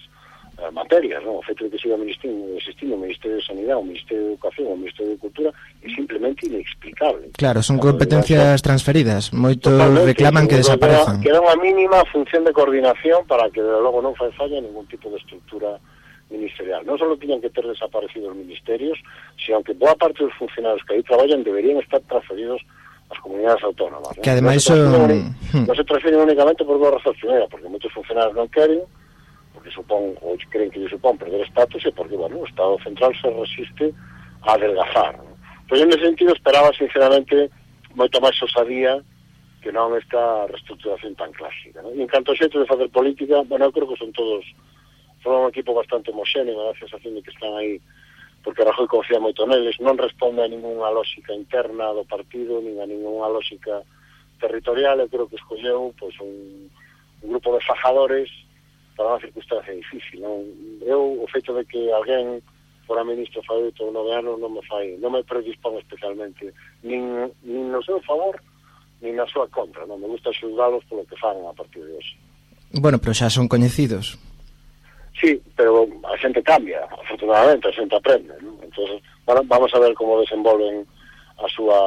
Eh, 0.58 0.72
materias, 0.74 1.22
non? 1.22 1.38
o 1.38 1.42
feito 1.46 1.62
de 1.62 1.70
que 1.70 1.78
siga 1.78 1.94
existindo, 1.94 2.50
existindo 2.58 2.98
o 2.98 2.98
Ministerio 2.98 3.38
de 3.38 3.46
Sanidade, 3.46 3.78
o 3.78 3.86
Ministerio 3.86 4.22
de 4.26 4.30
Educación, 4.34 4.66
o 4.66 4.74
Ministerio 4.74 5.14
de 5.14 5.20
Cultura 5.22 5.50
é 5.54 5.88
simplemente 5.94 6.50
inexplicable. 6.50 7.30
Claro, 7.38 7.62
son 7.62 7.78
competencias 7.78 8.58
transferidas, 8.58 9.30
moitos 9.30 9.70
reclaman 10.02 10.50
que 10.50 10.58
desaparezan. 10.58 11.22
Queda 11.22 11.38
unha 11.38 11.54
mínima 11.62 12.02
función 12.10 12.42
de 12.42 12.50
coordinación 12.50 13.22
para 13.30 13.46
que, 13.54 13.62
de 13.62 13.70
logo, 13.70 14.02
non 14.02 14.18
fai 14.18 14.34
falla 14.34 14.58
ningún 14.58 14.82
tipo 14.90 15.06
de 15.14 15.22
estructura 15.22 15.78
ministerial. 16.26 16.82
Non 16.82 16.98
só 16.98 17.06
tiñan 17.14 17.38
que 17.38 17.54
ter 17.54 17.62
desaparecido 17.62 18.26
os 18.26 18.34
ministerios, 18.34 18.98
sino 19.38 19.62
que 19.62 19.78
boa 19.78 19.94
parte 19.94 20.26
dos 20.26 20.34
funcionarios 20.34 20.82
que 20.82 20.98
aí 20.98 21.06
traballan 21.06 21.46
deberían 21.46 21.78
estar 21.78 22.02
transferidos 22.10 22.58
as 23.14 23.18
comunidades 23.22 23.62
autónomas. 23.62 24.10
¿no? 24.10 24.26
Que 24.26 24.34
ademais 24.34 24.58
non 24.66 24.66
se 24.66 24.74
transfiren, 24.74 25.22
son... 25.54 25.62
non 25.70 25.76
se 25.78 25.86
transfiren 25.86 26.18
únicamente 26.18 26.66
por 26.66 26.82
dúas 26.82 26.98
razóns. 26.98 27.14
Primeira, 27.22 27.46
porque 27.46 27.70
moitos 27.70 27.94
funcionarios 27.94 28.34
non 28.34 28.50
queren, 28.50 28.82
que 29.68 29.76
supón, 29.76 30.16
ou 30.24 30.40
creen 30.48 30.72
que 30.72 30.80
lle 30.80 30.88
supón 30.88 31.20
perder 31.20 31.44
estatus, 31.44 31.84
e 31.84 31.92
porque, 31.92 32.16
bueno, 32.16 32.40
o 32.40 32.48
Estado 32.48 32.80
central 32.80 33.12
se 33.20 33.28
resiste 33.28 33.92
a 34.48 34.56
adelgazar. 34.56 35.20
¿no? 35.20 35.36
Pois, 35.68 35.84
en 35.84 35.92
ese 35.92 36.08
sentido, 36.08 36.32
esperaba, 36.32 36.72
sinceramente, 36.72 37.52
moito 37.92 38.16
máis 38.24 38.40
osadía 38.40 39.04
que 39.60 39.68
non 39.68 39.92
esta 39.92 40.48
reestructuración 40.48 41.12
tan 41.20 41.28
clásica. 41.36 41.84
¿no? 41.84 41.92
E 41.92 42.00
en 42.00 42.08
canto 42.08 42.32
ao 42.32 42.40
xeito 42.40 42.56
de 42.56 42.70
facer 42.70 42.88
política, 42.88 43.44
bueno, 43.44 43.68
eu 43.68 43.74
creo 43.74 43.84
que 43.92 44.00
son 44.00 44.08
todos, 44.16 44.40
son 45.20 45.44
un 45.44 45.52
equipo 45.52 45.76
bastante 45.76 46.08
homoxéneo, 46.08 46.56
a 46.72 46.78
sensación 46.80 47.12
de 47.12 47.20
que 47.20 47.34
están 47.36 47.52
aí 47.60 47.76
porque 48.40 48.64
Rajoy 48.64 48.86
confía 48.86 49.20
moito 49.20 49.44
neles, 49.44 49.76
non 49.82 49.98
responde 49.98 50.40
a 50.40 50.48
ninguna 50.48 50.88
lógica 50.94 51.36
interna 51.36 51.92
do 51.92 52.06
partido, 52.08 52.62
nin 52.64 52.80
a 52.80 52.86
ninguna 52.88 53.28
lógica 53.28 53.84
territorial, 54.40 55.02
eu 55.02 55.10
creo 55.10 55.26
que 55.28 55.36
escolleu 55.36 55.92
pois, 55.98 56.14
un, 56.22 56.70
un 57.20 57.28
grupo 57.28 57.52
de 57.52 57.60
fajadores 57.66 58.30
para 58.98 59.14
unha 59.14 59.22
circunstancia 59.22 59.70
difícil. 59.70 60.18
Non? 60.18 60.42
Eu, 60.82 61.22
o 61.22 61.26
feito 61.30 61.54
de 61.54 61.62
que 61.62 61.78
alguén 61.94 62.42
fora 62.82 63.06
ministro 63.06 63.38
fai 63.46 63.62
oito 63.62 63.86
ou 63.86 63.94
nove 63.94 64.10
anos 64.10 64.42
non 64.42 64.50
me 64.50 64.64
fai, 64.66 64.98
non 64.98 65.14
me 65.14 65.22
predispón 65.22 65.78
especialmente 65.78 66.50
nin, 66.82 67.30
nin 67.46 67.70
no 67.70 67.78
seu 67.86 68.02
favor 68.02 68.34
nin 68.98 69.14
na 69.14 69.28
súa 69.30 69.46
contra, 69.54 69.86
non 69.86 70.02
me 70.02 70.10
gusta 70.10 70.34
xulgalos 70.34 70.82
polo 70.90 71.06
que 71.06 71.14
fan 71.22 71.38
a 71.46 71.54
partir 71.54 71.84
de 71.86 71.94
hoxe. 71.94 72.16
Bueno, 72.74 72.98
pero 72.98 73.14
xa 73.14 73.30
son 73.30 73.46
coñecidos. 73.46 74.18
Sí, 75.14 75.38
pero 75.54 75.86
a 76.08 76.16
xente 76.18 76.42
cambia, 76.42 76.82
afortunadamente, 76.90 77.68
a 77.68 77.76
xente 77.76 77.94
aprende, 77.94 78.34
non? 78.42 78.58
Entonces, 78.64 78.98
bueno, 79.22 79.44
vamos 79.46 79.70
a 79.76 79.78
ver 79.78 79.94
como 79.94 80.18
desenvolven 80.18 80.82
a 81.38 81.46
súa 81.46 81.78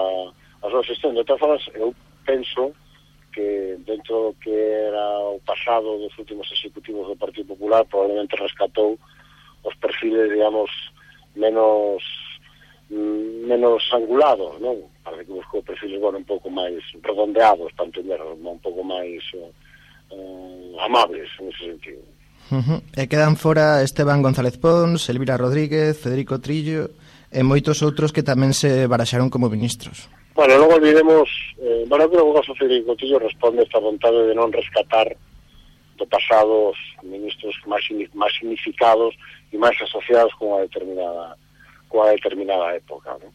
a 0.64 0.68
súa 0.70 0.86
xestión. 0.86 1.18
De 1.18 1.26
todas 1.26 1.42
formas, 1.42 1.64
eu 1.76 1.92
penso 2.24 2.72
que 3.32 3.80
dentro 3.88 4.30
do 4.30 4.34
que 4.40 4.52
era 4.52 5.20
o 5.32 5.40
pasado 5.42 5.98
dos 5.98 6.14
últimos 6.20 6.52
executivos 6.52 7.08
do 7.08 7.16
Partido 7.16 7.56
Popular 7.56 7.86
probablemente 7.86 8.36
rescatou 8.36 9.00
os 9.64 9.76
perfiles, 9.76 10.30
digamos, 10.30 10.70
menos 11.36 12.04
mm, 12.90 13.48
menos 13.48 13.82
angulados, 13.94 14.60
non? 14.60 14.78
Parece 15.02 15.26
que 15.26 15.40
buscou 15.40 15.64
perfiles, 15.64 15.98
bueno, 15.98 16.20
un 16.20 16.28
pouco 16.28 16.52
máis 16.52 16.84
redondeados, 17.02 17.72
para 17.74 17.90
entender, 17.90 18.20
un 18.22 18.60
pouco 18.62 18.84
máis 18.84 19.24
eh, 19.34 19.52
eh, 20.14 20.76
amables, 20.78 21.30
en 21.40 21.50
ese 21.50 21.64
sentido. 21.72 22.04
Uh 22.52 22.60
-huh. 22.60 22.80
E 22.94 23.08
quedan 23.08 23.40
fora 23.40 23.82
Esteban 23.82 24.22
González 24.22 24.60
Pons, 24.60 25.08
Elvira 25.08 25.40
Rodríguez, 25.40 25.96
Federico 25.98 26.44
Trillo 26.44 26.92
e 27.32 27.42
moitos 27.48 27.80
outros 27.80 28.12
que 28.12 28.28
tamén 28.28 28.52
se 28.52 28.86
baraxaron 28.92 29.32
como 29.32 29.48
ministros. 29.48 30.12
Bueno, 30.42 30.58
non 30.58 30.74
olvidemos, 30.74 31.30
eh, 31.62 31.86
bueno, 31.86 32.10
creo 32.10 32.26
que 32.26 32.34
o 32.34 32.38
caso 32.42 32.58
Federico 32.58 32.98
Cotillo 32.98 33.22
responde 33.22 33.62
esta 33.62 33.78
vontade 33.78 34.26
de 34.26 34.34
non 34.34 34.50
rescatar 34.50 35.14
do 36.02 36.06
pasado 36.10 36.74
os 36.74 36.80
ministros 37.06 37.54
máis, 37.70 37.86
máis 38.18 38.34
significados 38.34 39.14
e 39.54 39.62
máis 39.62 39.78
asociados 39.78 40.34
con 40.42 40.50
unha 40.50 40.66
determinada 40.66 41.38
con 41.94 42.02
unha 42.02 42.18
determinada 42.18 42.74
época. 42.74 43.22
¿no? 43.22 43.30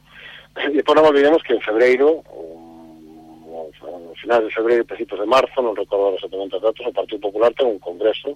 E 0.67 0.83
por 0.83 0.99
non 0.99 1.07
olvidemos 1.07 1.47
que 1.47 1.55
en 1.55 1.63
febreiro, 1.63 2.27
um, 2.27 3.71
no 3.71 4.15
final 4.19 4.43
de 4.43 4.51
febreiro 4.51 4.83
e 4.83 4.91
principios 4.91 5.23
de 5.23 5.31
marzo, 5.31 5.63
non 5.63 5.79
recordo 5.79 6.19
exactamente 6.19 6.59
os 6.59 6.67
datos, 6.67 6.83
o 6.83 6.91
Partido 6.91 7.23
Popular 7.23 7.55
ten 7.55 7.71
un 7.71 7.79
congreso 7.79 8.35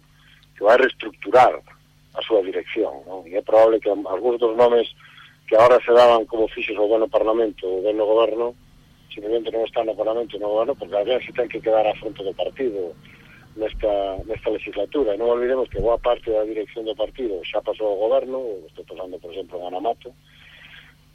que 0.55 0.63
vai 0.63 0.79
reestructurar 0.79 1.59
a 1.59 2.23
súa 2.23 2.39
dirección. 2.47 3.03
Non? 3.03 3.27
E 3.27 3.35
é 3.35 3.43
probable 3.43 3.83
que 3.83 3.91
algúns 3.91 4.39
dos 4.39 4.55
nomes 4.55 4.95
que 5.51 5.57
ahora 5.57 5.81
se 5.85 5.91
daban 5.91 6.27
como 6.27 6.47
fixos 6.47 6.79
o 6.79 6.87
bueno 6.87 7.09
Parlamento 7.09 7.67
o 7.67 7.83
bueno 7.83 8.07
Goberno, 8.07 8.55
simplemente 9.11 9.51
non 9.51 9.67
está 9.67 9.83
no 9.83 9.99
Parlamento 9.99 10.39
e 10.39 10.41
no 10.41 10.47
Goberno, 10.47 10.79
porque 10.79 10.95
alguén 10.95 11.19
se 11.27 11.35
ten 11.35 11.51
que 11.51 11.59
quedar 11.59 11.83
a 11.83 11.99
fronte 11.99 12.23
do 12.23 12.31
partido 12.31 12.95
nesta, 13.59 13.91
nesta 14.31 14.47
legislatura. 14.47 15.11
E 15.11 15.19
non 15.19 15.27
olvidemos 15.27 15.67
que 15.67 15.83
boa 15.83 15.99
parte 15.99 16.31
da 16.31 16.47
dirección 16.47 16.87
do 16.87 16.95
partido 16.95 17.43
xa 17.43 17.59
pasou 17.67 17.91
ao 17.91 17.99
Goberno, 17.99 18.63
estou 18.71 18.87
pasando, 18.87 19.19
por 19.19 19.35
exemplo, 19.35 19.59
en 19.59 19.75
Anamato, 19.75 20.15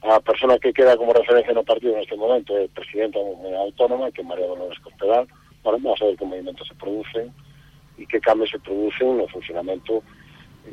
a 0.03 0.19
persona 0.19 0.59
que 0.59 0.75
queda 0.75 0.99
como 0.99 1.15
referencia 1.15 1.55
no 1.55 1.63
partido 1.63 1.95
neste 1.95 2.19
momento 2.19 2.59
é 2.59 2.67
presidenta 2.67 3.23
Autónoma, 3.23 4.11
que 4.11 4.19
é 4.19 4.27
María 4.27 4.51
Dolores 4.51 4.83
Cospedal, 4.83 5.31
bueno, 5.63 5.79
vamos 5.79 6.03
a 6.03 6.11
ver 6.11 6.19
que 6.19 6.27
movimentos 6.27 6.67
se 6.67 6.75
producen 6.75 7.31
e 7.95 8.03
que 8.03 8.19
cambios 8.19 8.51
se 8.51 8.59
producen 8.59 9.15
no 9.15 9.31
funcionamento 9.31 10.03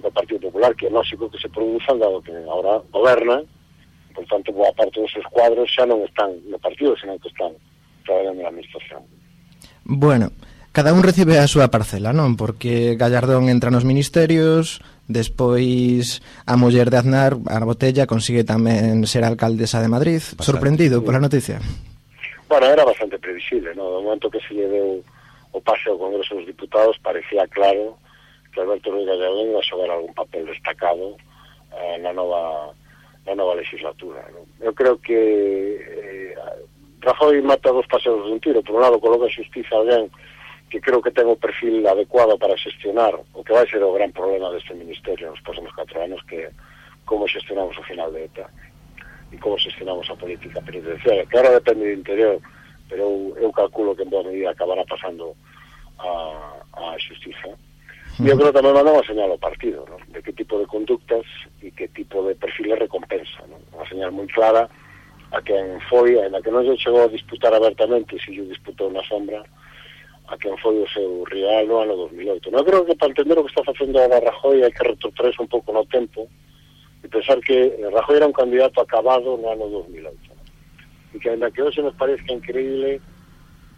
do 0.00 0.10
Partido 0.10 0.48
Popular, 0.48 0.74
que 0.74 0.86
é 0.86 0.90
lógico 0.90 1.28
que 1.28 1.38
se 1.38 1.48
produzan, 1.48 1.98
dado 1.98 2.22
que 2.22 2.32
ahora 2.48 2.80
goberna, 2.90 3.42
por 4.14 4.24
tanto, 4.26 4.52
boa 4.52 4.72
parte 4.72 5.00
dos 5.00 5.10
seus 5.12 5.26
cuadros 5.32 5.68
xa 5.72 5.84
non 5.88 6.04
están 6.04 6.30
no 6.48 6.60
partido, 6.60 6.96
senón 6.96 7.18
que 7.18 7.32
están 7.32 7.52
traballando 8.04 8.44
na 8.44 8.52
administración. 8.52 9.02
Bueno, 9.84 10.30
cada 10.70 10.92
un 10.92 11.02
recibe 11.02 11.40
a 11.40 11.48
súa 11.48 11.68
parcela, 11.72 12.12
non? 12.12 12.36
Porque 12.36 12.94
Gallardón 12.96 13.48
entra 13.48 13.72
nos 13.72 13.84
ministerios, 13.88 14.84
despois 15.08 16.24
a 16.44 16.56
muller 16.56 16.88
de 16.88 16.98
Aznar, 17.00 17.36
a 17.48 17.56
Botella, 17.64 18.08
consigue 18.08 18.44
tamén 18.44 19.04
ser 19.08 19.24
alcaldesa 19.24 19.80
de 19.80 19.92
Madrid. 19.92 20.20
Bastante. 20.20 20.48
Sorprendido 20.48 21.04
pola 21.04 21.20
noticia. 21.20 21.60
Bueno, 22.48 22.68
era 22.68 22.84
bastante 22.84 23.16
previsible, 23.16 23.72
¿no? 23.72 23.88
Do 23.88 24.00
momento 24.04 24.28
que 24.28 24.40
se 24.44 24.52
lle 24.52 24.68
deu 24.68 25.00
o 25.52 25.60
pase 25.60 25.88
ao 25.88 26.00
Congreso 26.00 26.36
dos 26.36 26.48
Diputados, 26.48 26.96
parecía 27.00 27.44
claro 27.48 28.00
que 28.52 28.60
Alberto 28.60 28.92
Ruiz 28.92 29.08
Gallardón 29.08 29.56
a 29.56 29.62
xogar 29.64 29.90
algún 29.90 30.14
papel 30.14 30.46
destacado 30.46 31.16
eh, 31.72 31.98
na 31.98 32.12
nova 32.12 32.76
na 33.26 33.34
nova 33.34 33.54
legislatura. 33.54 34.22
No? 34.30 34.44
Eu 34.60 34.72
creo 34.74 34.98
que 34.98 35.16
eh, 35.16 36.34
Rajoy 37.02 37.42
mata 37.42 37.72
dos 37.72 37.86
paseos 37.86 38.22
dun 38.28 38.38
tiro. 38.38 38.62
Por 38.62 38.76
un 38.76 38.82
lado, 38.82 39.00
coloca 39.00 39.26
a 39.26 39.34
justiza 39.34 39.74
alguén 39.74 40.06
que 40.70 40.80
creo 40.80 41.02
que 41.02 41.12
ten 41.12 41.28
o 41.28 41.36
perfil 41.36 41.84
adecuado 41.84 42.38
para 42.40 42.56
xestionar 42.56 43.12
o 43.12 43.44
que 43.44 43.52
vai 43.52 43.68
ser 43.68 43.84
o 43.84 43.92
gran 43.92 44.08
problema 44.08 44.48
deste 44.48 44.72
ministerio 44.72 45.28
nos 45.28 45.44
próximos 45.44 45.68
4 45.76 46.00
anos 46.00 46.24
que 46.24 46.48
como 47.04 47.28
xestionamos 47.28 47.76
o 47.76 47.84
final 47.84 48.08
de 48.08 48.24
ETA 48.24 48.48
e 49.28 49.36
como 49.36 49.60
xestionamos 49.60 50.08
a 50.08 50.16
política 50.16 50.64
penitenciaria 50.64 51.28
que 51.28 51.36
ahora 51.36 51.60
depende 51.60 51.92
do 51.92 51.98
interior 52.00 52.40
pero 52.88 53.04
eu, 53.04 53.36
eu 53.36 53.52
calculo 53.52 53.92
que 53.92 54.00
en 54.00 54.08
boa 54.08 54.24
medida 54.24 54.48
acabará 54.48 54.80
pasando 54.88 55.36
a, 56.00 56.08
a 56.72 56.96
xustiza 56.96 57.52
Eu 58.20 58.36
creo 58.36 58.52
que 58.52 58.58
tamén 58.60 58.76
manda 58.76 58.92
unha 58.92 59.08
señal 59.08 59.32
ao 59.32 59.40
partido, 59.40 59.88
¿no? 59.88 59.96
de 60.12 60.20
que 60.20 60.36
tipo 60.36 60.60
de 60.60 60.68
conductas 60.68 61.24
e 61.64 61.72
que 61.72 61.88
tipo 61.88 62.20
de 62.28 62.36
perfil 62.36 62.76
de 62.76 62.84
recompensa. 62.84 63.40
¿no? 63.48 63.56
Unha 63.72 63.88
señal 63.88 64.12
moi 64.12 64.28
clara 64.28 64.68
a 65.32 65.40
quen 65.40 65.80
foi, 65.88 66.20
a 66.20 66.28
que 66.44 66.52
non 66.52 66.68
se 66.68 66.76
chegou 66.76 67.08
a 67.08 67.08
disputar 67.08 67.56
abertamente, 67.56 68.20
se 68.20 68.36
yo 68.36 68.44
disputou 68.44 68.92
na 68.92 69.00
sombra, 69.08 69.40
a 70.28 70.36
quen 70.36 70.52
foi 70.60 70.76
o 70.76 70.88
seu 70.92 71.24
rival 71.24 71.64
no 71.64 71.80
ano 71.80 71.96
2008. 72.12 72.52
Non 72.52 72.68
creo 72.68 72.84
que 72.84 73.00
para 73.00 73.16
entender 73.16 73.40
o 73.40 73.44
que 73.48 73.52
está 73.56 73.64
facendo 73.64 73.96
a 73.96 74.20
Rajoy 74.20 74.60
hai 74.60 74.72
que 74.76 74.84
retrotraerse 74.84 75.40
un 75.40 75.48
pouco 75.48 75.72
no 75.72 75.88
tempo 75.88 76.28
e 77.00 77.08
pensar 77.08 77.40
que 77.40 77.80
Rajoy 77.80 78.20
era 78.20 78.28
un 78.28 78.36
candidato 78.36 78.84
acabado 78.84 79.40
no 79.40 79.48
ano 79.48 79.72
2008 79.72 80.36
e 81.12 81.18
que 81.18 81.32
ainda 81.32 81.48
que 81.48 81.64
hoxe 81.64 81.80
nos 81.80 81.96
parezca 81.96 82.28
increíble 82.28 83.00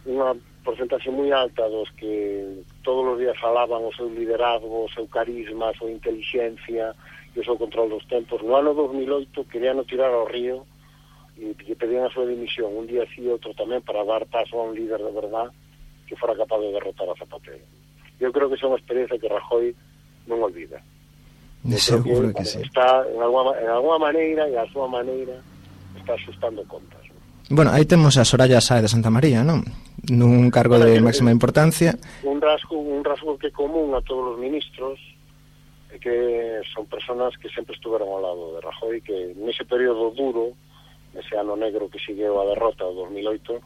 unha 0.03 0.35
porcentaxe 0.65 1.13
moi 1.13 1.29
alta 1.29 1.69
dos 1.69 1.93
que 1.93 2.65
todos 2.81 3.05
os 3.05 3.17
días 3.21 3.37
falaban 3.37 3.85
o 3.85 3.93
seu 3.93 4.09
liderazgo, 4.09 4.89
o 4.89 4.91
seu 4.91 5.05
carisma, 5.05 5.69
a 5.69 5.77
súa 5.77 5.93
inteligencia 5.93 6.97
e 7.31 7.39
o 7.39 7.45
seu 7.45 7.55
control 7.55 7.93
dos 7.93 8.03
tempos. 8.09 8.41
No 8.41 8.57
ano 8.57 8.73
2008 8.73 9.45
querían 9.45 9.79
tirar 9.85 10.09
ao 10.09 10.25
río 10.25 10.65
e 11.37 11.53
lle 11.53 11.75
pedían 11.77 12.09
a 12.09 12.13
súa 12.13 12.25
dimisión 12.25 12.73
un 12.73 12.89
día 12.89 13.05
así 13.05 13.21
outro 13.29 13.53
tamén 13.53 13.85
para 13.85 14.01
dar 14.01 14.25
paso 14.25 14.57
a 14.57 14.65
un 14.65 14.73
líder 14.73 14.97
de 15.05 15.13
verdad 15.13 15.53
que 16.09 16.17
fora 16.17 16.33
capaz 16.33 16.59
de 16.59 16.73
derrotar 16.73 17.13
a 17.13 17.15
Zapatero. 17.15 17.61
Eu 18.19 18.31
creo 18.31 18.49
que 18.49 18.57
é 18.57 18.65
unha 18.65 18.79
experiencia 18.79 19.19
que 19.19 19.29
Rajoy 19.29 19.75
non 20.25 20.41
olvida. 20.41 20.81
De 21.61 21.77
seguro 21.77 22.31
que, 22.31 22.41
que 22.41 22.45
sí. 22.45 22.59
Está 22.63 23.03
en 23.03 23.19
alguma, 23.21 23.51
en 23.59 23.69
alguma 23.69 23.99
maneira 23.99 24.47
e 24.47 24.55
a 24.55 24.65
súa 24.71 24.87
maneira 24.87 25.35
está 25.97 26.15
asustando 26.15 26.63
contas. 26.65 26.94
Bueno, 27.49 27.69
aí 27.71 27.85
temos 27.85 28.17
a 28.17 28.25
Soraya 28.25 28.59
Sae 28.59 28.81
de 28.81 28.87
Santa 28.89 29.13
María, 29.13 29.45
non? 29.45 29.61
Nun 30.09 30.49
cargo 30.49 30.81
de 30.81 30.97
máxima 30.97 31.29
importancia. 31.29 31.93
Un 32.25 32.41
rasgo, 32.41 32.73
un 32.73 33.05
rasgo 33.05 33.37
que 33.37 33.49
é 33.49 33.53
común 33.53 33.93
a 33.93 34.01
todos 34.01 34.33
os 34.33 34.37
ministros 34.41 34.97
é 35.93 36.01
que 36.01 36.65
son 36.73 36.89
personas 36.89 37.37
que 37.37 37.45
sempre 37.53 37.77
estuveron 37.77 38.09
ao 38.09 38.25
lado 38.25 38.43
de 38.57 38.65
Rajoy, 38.65 38.97
que 39.05 39.37
nese 39.37 39.61
período 39.61 40.09
duro, 40.17 40.57
nese 41.13 41.37
ano 41.37 41.53
negro 41.53 41.85
que 41.85 42.01
sigueu 42.01 42.33
a 42.41 42.49
derrota 42.49 42.81
do 42.81 43.05
2008, 43.13 43.61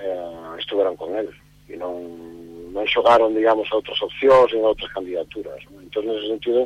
eh, 0.00 0.56
estuveron 0.56 0.96
con 0.96 1.12
él 1.12 1.28
e 1.68 1.76
non, 1.76 2.72
non 2.72 2.88
xogaron, 2.88 3.36
digamos, 3.36 3.68
a 3.68 3.76
outras 3.76 4.00
opcións 4.00 4.48
en 4.56 4.64
outras 4.64 4.88
candidaturas. 4.96 5.60
Non? 5.68 5.84
Entón, 5.84 6.08
nese 6.08 6.24
sentido, 6.24 6.64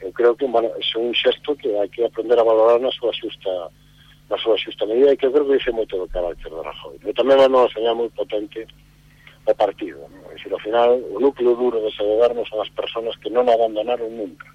eu 0.00 0.08
creo 0.16 0.32
que 0.40 0.48
bueno, 0.48 0.72
é 0.72 0.80
un 0.96 1.12
xesto 1.12 1.52
que 1.52 1.68
hai 1.76 1.92
que 1.92 2.00
aprender 2.00 2.40
a 2.40 2.48
valorar 2.48 2.80
na 2.80 2.88
súa 2.96 3.12
xusta 3.12 3.68
na 4.32 4.40
súa 4.40 4.56
xusta 4.56 4.88
medida 4.88 5.12
e 5.12 5.16
que 5.20 5.28
eu 5.28 5.32
creo 5.32 5.44
que 5.44 5.60
dice 5.60 5.76
moito 5.76 6.00
do 6.00 6.08
carácter 6.08 6.48
de 6.48 6.64
Rajoy. 6.64 6.96
E 7.04 7.12
tamén 7.12 7.36
manda 7.36 7.60
unha 7.60 7.74
señal 7.76 7.92
moi 7.92 8.08
potente 8.16 8.64
ao 9.44 9.52
partido. 9.52 10.08
¿no? 10.08 10.32
É 10.32 10.40
dicir, 10.40 10.48
ao 10.48 10.64
final, 10.64 10.96
o 11.12 11.20
núcleo 11.20 11.52
duro 11.52 11.84
dese 11.84 12.00
goberno 12.00 12.40
son 12.48 12.64
as 12.64 12.72
persoas 12.72 13.12
que 13.20 13.28
non 13.28 13.44
abandonaron 13.52 14.08
nunca. 14.08 14.48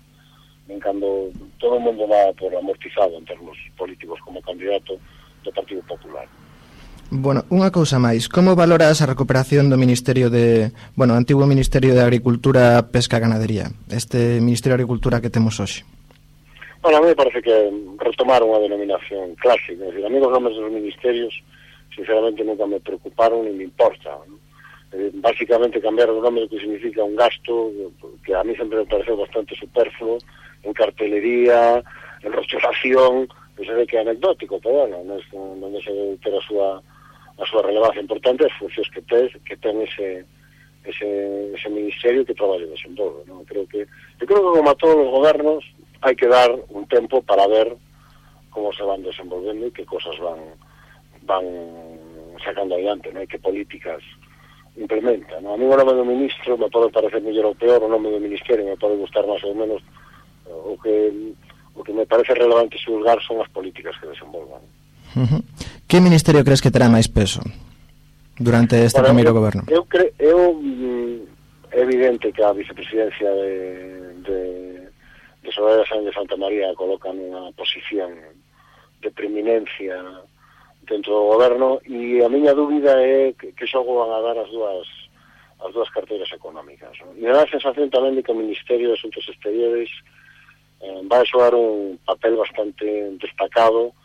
En 0.65 0.81
cando 0.81 1.29
todo 1.61 1.77
o 1.77 1.83
mundo 1.83 2.09
va 2.09 2.33
por 2.33 2.49
amortizado 2.57 3.13
en 3.21 3.25
termos 3.29 3.53
políticos 3.77 4.17
como 4.25 4.41
candidato 4.41 4.97
do 5.45 5.53
Partido 5.53 5.85
Popular. 5.85 6.25
Bueno, 7.13 7.45
unha 7.53 7.69
cousa 7.69 8.01
máis, 8.01 8.27
como 8.27 8.57
valoras 8.57 8.99
a 8.99 9.07
recuperación 9.07 9.69
do 9.69 9.77
Ministerio 9.77 10.33
de, 10.33 10.73
bueno, 10.97 11.13
antigo 11.13 11.45
Ministerio 11.45 11.93
de 11.93 12.01
Agricultura, 12.01 12.81
Pesca 12.89 13.21
e 13.21 13.23
Ganadería, 13.23 13.71
este 13.93 14.41
Ministerio 14.43 14.75
de 14.75 14.83
Agricultura 14.83 15.21
que 15.21 15.31
temos 15.31 15.61
hoxe? 15.61 15.85
Bueno, 16.87 16.99
a 16.99 17.01
mí 17.01 17.07
me 17.07 17.19
parece 17.19 17.41
que 17.43 17.51
retomar 17.99 18.39
unha 18.47 18.63
denominación 18.63 19.35
clásica, 19.43 19.83
Es 19.83 19.91
decir, 19.91 20.07
a 20.07 20.07
mí 20.07 20.23
os 20.23 20.31
nomes 20.31 20.55
dos 20.55 20.71
ministerios 20.71 21.35
sinceramente 21.91 22.47
nunca 22.47 22.63
me 22.63 22.79
preocuparon 22.79 23.43
ni 23.43 23.51
me 23.51 23.67
importa, 23.67 24.15
¿no? 24.23 24.39
eh, 24.95 25.11
básicamente 25.19 25.83
cambiar 25.83 26.07
o 26.15 26.23
nome 26.23 26.47
que 26.47 26.55
significa 26.55 27.03
un 27.03 27.19
gasto 27.19 27.75
que 28.23 28.31
a 28.31 28.39
mí 28.47 28.55
sempre 28.55 28.79
me 28.79 28.87
pareceu 28.87 29.19
bastante 29.19 29.51
superfluo 29.59 30.15
en 30.63 30.71
cartelería, 30.71 31.83
en 32.23 32.31
restauración, 32.31 33.27
que 33.59 33.67
se 33.67 33.75
ve 33.75 33.83
que 33.83 33.99
é 33.99 34.07
anecdótico, 34.07 34.55
pero 34.63 34.87
bueno, 34.87 35.03
non, 35.03 35.19
es, 35.19 35.27
non 35.35 35.75
se 35.83 35.91
debe 35.91 36.15
ter 36.23 36.31
a 36.31 36.43
súa, 36.47 36.79
a 37.35 37.43
súa 37.51 37.67
relevancia 37.67 37.99
importante 37.99 38.47
as 38.47 38.55
funcións 38.55 38.87
que 38.95 39.03
ten, 39.03 39.27
que 39.43 39.59
ten 39.59 39.75
ese, 39.83 40.23
ese, 40.87 41.51
ese 41.51 41.67
ministerio 41.67 42.23
que 42.23 42.31
traballa 42.31 42.63
desenvolve. 42.63 43.27
¿no? 43.27 43.43
Creo 43.43 43.67
que, 43.67 43.83
yo 43.83 44.23
creo 44.23 44.39
que 44.39 44.63
como 44.63 44.71
a 44.71 44.79
todos 44.79 44.95
os 44.95 45.11
gobernos, 45.11 45.67
hai 46.01 46.15
que 46.15 46.27
dar 46.27 46.51
un 46.69 46.85
tempo 46.87 47.21
para 47.21 47.47
ver 47.47 47.75
como 48.49 48.73
se 48.73 48.83
van 48.83 49.03
desenvolvendo 49.03 49.65
e 49.67 49.75
que 49.75 49.85
cosas 49.85 50.17
van 50.19 50.39
van 51.27 51.45
sacando 52.43 52.75
adiante, 52.75 53.11
¿no? 53.13 53.21
E 53.21 53.27
que 53.27 53.37
políticas 53.37 54.01
implementa. 54.77 55.41
¿no? 55.41 55.53
A 55.53 55.57
mí 55.57 55.65
o 55.65 55.77
nome 55.77 55.93
do 55.93 56.05
ministro 56.05 56.57
me 56.57 56.69
pode 56.69 56.93
parecer 56.93 57.21
mellor 57.21 57.49
ou 57.49 57.57
peor, 57.57 57.81
o 57.81 57.89
nome 57.89 58.13
do 58.13 58.21
ministerio 58.21 58.65
me 58.65 58.77
pode 58.77 58.95
gustar 58.95 59.25
máis 59.25 59.41
ou 59.43 59.57
menos 59.57 59.81
o 60.45 60.77
que 60.77 61.33
o 61.77 61.83
que 61.83 61.93
me 61.93 62.05
parece 62.05 62.33
relevante 62.33 62.77
xulgar 62.77 63.21
son 63.21 63.41
as 63.41 63.49
políticas 63.49 63.93
que 64.01 64.09
desenvolvan. 64.09 64.61
Uh 65.17 65.25
-huh. 65.25 65.41
Que 65.85 66.01
ministerio 66.01 66.45
crees 66.45 66.61
que 66.61 66.73
terá 66.73 66.89
máis 66.89 67.09
peso 67.09 67.41
durante 68.37 68.77
este 68.85 69.01
bueno, 69.01 69.13
primeiro 69.13 69.33
goberno? 69.33 69.61
Eu, 69.69 69.85
eu, 70.17 70.57
eu 70.61 71.27
é 71.71 71.81
evidente 71.81 72.31
que 72.31 72.41
a 72.43 72.53
vicepresidencia 72.53 73.29
de, 73.33 73.53
de 74.25 74.39
que 75.47 75.53
Soraya 75.53 75.87
Sánchez 75.87 76.13
Santa 76.13 76.35
María 76.35 76.75
coloca 76.75 77.07
nunha 77.07 77.55
posición 77.55 78.19
de 78.99 79.09
preeminencia 79.15 79.95
dentro 80.83 81.15
do 81.15 81.31
goberno 81.31 81.79
e 81.87 82.19
a 82.19 82.27
miña 82.27 82.51
dúbida 82.51 82.99
é 82.99 83.31
que, 83.31 83.55
que 83.55 83.63
xogo 83.63 83.95
van 83.95 84.11
a 84.11 84.19
dar 84.19 84.35
as 84.43 84.51
dúas 84.51 84.83
as 85.63 85.71
dúas 85.71 85.87
carteiras 85.95 86.27
económicas. 86.35 86.91
No? 86.99 87.15
E 87.15 87.23
dá 87.31 87.47
a 87.47 87.53
sensación 87.55 87.87
tamén 87.87 88.19
de 88.19 88.27
que 88.27 88.35
o 88.35 88.41
Ministerio 88.43 88.91
de 88.91 88.99
Asuntos 88.99 89.23
Exteriores 89.23 89.87
eh, 90.83 90.99
vai 91.07 91.23
xogar 91.23 91.55
un 91.55 91.95
papel 92.03 92.35
bastante 92.35 93.15
destacado, 93.15 93.95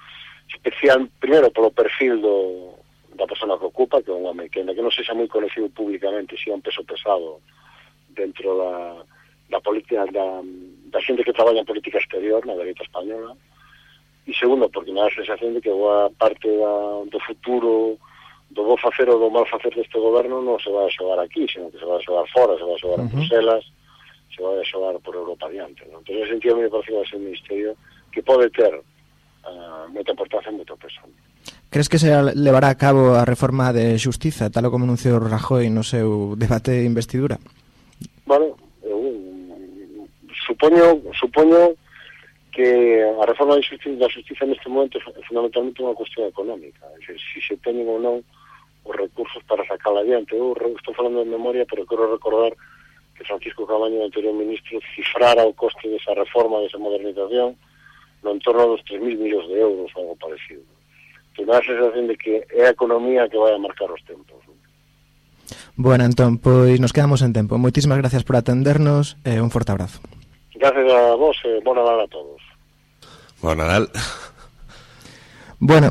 especial, 0.47 1.11
primeiro, 1.19 1.51
polo 1.51 1.75
perfil 1.75 2.23
do, 2.23 2.79
da 3.19 3.27
persona 3.27 3.59
que 3.59 3.67
ocupa, 3.67 3.99
que 3.99 4.15
é 4.15 4.17
un 4.17 4.31
home 4.31 4.47
que, 4.47 4.63
que 4.63 4.85
non 4.87 4.95
sexa 4.95 5.11
moi 5.11 5.27
conocido 5.27 5.67
públicamente, 5.75 6.39
si 6.39 6.51
é 6.51 6.57
un 6.57 6.63
peso 6.63 6.87
pesado 6.87 7.43
dentro 8.15 8.55
da, 8.63 9.03
da 9.51 9.59
política 9.59 10.07
da, 10.07 10.39
da 10.93 11.01
xente 11.01 11.25
que 11.25 11.33
traballa 11.33 11.65
en 11.65 11.71
política 11.71 11.99
exterior 11.99 12.45
na 12.45 12.55
dereita 12.55 12.85
Española, 12.85 13.33
e 14.29 14.33
segundo, 14.37 14.69
porque 14.69 14.93
me 14.93 15.01
dá 15.01 15.09
a 15.09 15.19
sensación 15.19 15.57
de 15.57 15.61
que 15.65 15.73
boa 15.73 16.13
parte 16.15 16.47
da, 16.47 17.03
do 17.11 17.19
futuro 17.27 17.99
do 18.53 18.63
bo 18.69 18.77
facer 18.77 19.09
ou 19.09 19.19
do 19.19 19.33
mal 19.33 19.49
facer 19.49 19.73
deste 19.75 19.99
goberno 19.99 20.45
non 20.45 20.61
se 20.61 20.69
vai 20.69 20.87
a 20.87 20.95
xogar 20.95 21.19
aquí, 21.19 21.49
sino 21.49 21.73
que 21.73 21.81
se 21.81 21.89
vai 21.89 21.97
a 21.99 22.05
xogar 22.05 22.27
fora, 22.31 22.55
se 22.61 22.65
vai 22.69 22.77
a 22.77 22.83
xogar 22.85 23.01
uh 23.01 23.03
-huh. 23.03 23.09
en 23.09 23.17
Bruselas, 23.17 23.65
se 24.29 24.41
vai 24.45 24.57
a 24.61 24.69
xogar 24.69 24.95
por 25.01 25.15
Europa 25.17 25.49
adiante. 25.49 25.83
Non? 25.89 26.05
Entón, 26.05 26.21
ese 26.21 26.37
sentido, 26.37 26.61
me 26.61 26.69
parece 26.69 26.93
que 26.93 26.99
vai 27.01 27.09
ser 27.09 27.17
un 27.17 27.25
ministerio 27.33 27.71
que 28.13 28.23
pode 28.23 28.47
ter 28.53 28.73
uh, 28.77 29.89
moita 29.89 30.13
importancia 30.13 30.53
e 30.53 30.57
moito 30.61 30.77
peso. 30.77 31.01
Crees 31.73 31.89
que 31.89 31.99
se 31.99 32.13
levará 32.37 32.69
a 32.69 32.77
cabo 32.77 33.17
a 33.17 33.25
reforma 33.25 33.73
de 33.73 33.97
justiza, 33.97 34.53
tal 34.53 34.69
como 34.69 34.85
anunciou 34.85 35.19
Rajoy 35.19 35.73
no 35.73 35.83
seu 35.83 36.37
debate 36.37 36.77
de 36.77 36.85
investidura? 36.85 37.41
Bueno, 38.29 38.61
supoño, 40.47 41.03
supoño 41.15 41.75
que 42.53 43.01
a 43.01 43.25
reforma 43.25 43.57
da 43.57 43.63
justicia, 43.63 43.97
da 43.97 44.13
justicia 44.13 44.47
neste 44.47 44.69
momento 44.69 45.01
é 45.01 45.23
fundamentalmente 45.25 45.81
unha 45.81 45.97
cuestión 45.97 46.29
económica, 46.29 46.85
se, 47.01 47.17
se 47.17 47.41
se 47.41 47.57
teñen 47.65 47.89
ou 47.89 47.99
non 47.99 48.21
os 48.85 48.95
recursos 48.97 49.41
para 49.49 49.65
sacala 49.65 50.05
adiante. 50.05 50.37
Eu 50.37 50.53
estou 50.77 50.93
falando 50.93 51.25
de 51.25 51.33
memoria, 51.33 51.65
pero 51.65 51.87
quero 51.87 52.13
recordar 52.13 52.53
que 53.17 53.25
Francisco 53.25 53.67
Cabaño, 53.67 54.03
o 54.03 54.07
anterior 54.07 54.35
ministro, 54.35 54.83
cifrara 54.95 55.49
o 55.49 55.57
coste 55.57 55.89
desa 55.89 56.13
reforma, 56.13 56.61
desa 56.61 56.77
modernización, 56.77 57.57
no 58.23 58.31
entorno 58.37 58.77
dos 58.77 58.85
3.000 58.85 59.19
millóns 59.19 59.49
de 59.49 59.57
euros 59.59 59.91
ou 59.97 60.13
algo 60.13 60.17
parecido. 60.21 60.63
Tenho 61.33 61.53
a 61.57 61.65
sensación 61.65 62.07
de 62.07 62.17
que 62.21 62.45
é 62.53 62.69
a 62.69 62.75
economía 62.77 63.29
que 63.33 63.41
vai 63.41 63.55
a 63.55 63.59
marcar 63.59 63.89
os 63.89 64.03
tempos. 64.05 64.43
Bueno, 65.77 66.05
entón, 66.05 66.37
pois 66.37 66.79
nos 66.81 66.93
quedamos 66.93 67.25
en 67.25 67.33
tempo. 67.33 67.57
Moitísimas 67.57 67.97
gracias 67.97 68.25
por 68.25 68.37
atendernos 68.37 69.17
e 69.25 69.41
un 69.41 69.49
forte 69.49 69.73
abrazo. 69.73 70.05
Gracias 70.63 70.93
a 70.93 71.17
vos 71.17 71.37
e 71.43 71.59
bon 71.65 71.75
Nadal 71.75 72.03
a 72.03 72.07
todos. 72.07 72.41
Bon 73.43 73.59
Nadal. 73.59 73.91
Bueno, 75.59 75.91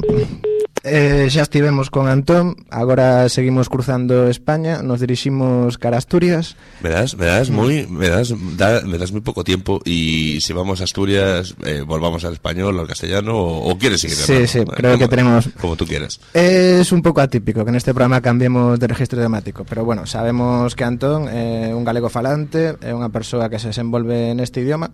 Eh, 0.83 1.29
xa 1.29 1.45
estivemos 1.45 1.93
con 1.93 2.09
Antón, 2.09 2.57
agora 2.73 3.29
seguimos 3.29 3.69
cruzando 3.69 4.25
España, 4.33 4.81
nos 4.81 4.97
diriximos 4.97 5.77
cara 5.77 5.97
a 5.97 6.01
Asturias. 6.01 6.57
Me 6.81 6.89
das, 6.89 7.13
me 7.13 7.29
das 7.29 7.53
me 7.53 8.09
das, 8.09 8.33
da, 8.57 8.81
me 8.81 8.97
das 8.97 9.11
muy 9.11 9.21
poco 9.21 9.43
tiempo 9.43 9.79
y 9.85 10.41
si 10.41 10.53
vamos 10.53 10.81
a 10.81 10.85
Asturias, 10.85 11.53
eh, 11.65 11.83
volvamos 11.85 12.25
al 12.25 12.33
español, 12.33 12.79
al 12.79 12.87
castellano 12.87 13.37
o, 13.37 13.69
o 13.69 13.77
quieres 13.77 14.01
seguir. 14.01 14.17
Sí, 14.17 14.47
sí, 14.47 14.65
creo 14.65 14.93
como, 14.93 14.99
que 14.99 15.07
tenemos. 15.07 15.49
Como 15.61 15.75
tú 15.75 15.85
quieras. 15.85 16.19
Es 16.33 16.91
un 16.91 17.03
poco 17.03 17.21
atípico 17.21 17.63
que 17.63 17.69
en 17.69 17.75
este 17.75 17.93
programa 17.93 18.21
cambiemos 18.21 18.79
de 18.79 18.87
registro 18.87 19.19
idiomático, 19.19 19.63
pero 19.69 19.85
bueno, 19.85 20.07
sabemos 20.07 20.73
que 20.73 20.83
Antón 20.83 21.29
é 21.29 21.69
eh, 21.69 21.77
un 21.77 21.85
galego 21.85 22.09
falante, 22.09 22.73
é 22.81 22.89
unha 22.89 23.13
persoa 23.13 23.53
que 23.53 23.61
se 23.61 23.69
desenvolve 23.69 24.33
neste 24.33 24.65
idioma 24.65 24.89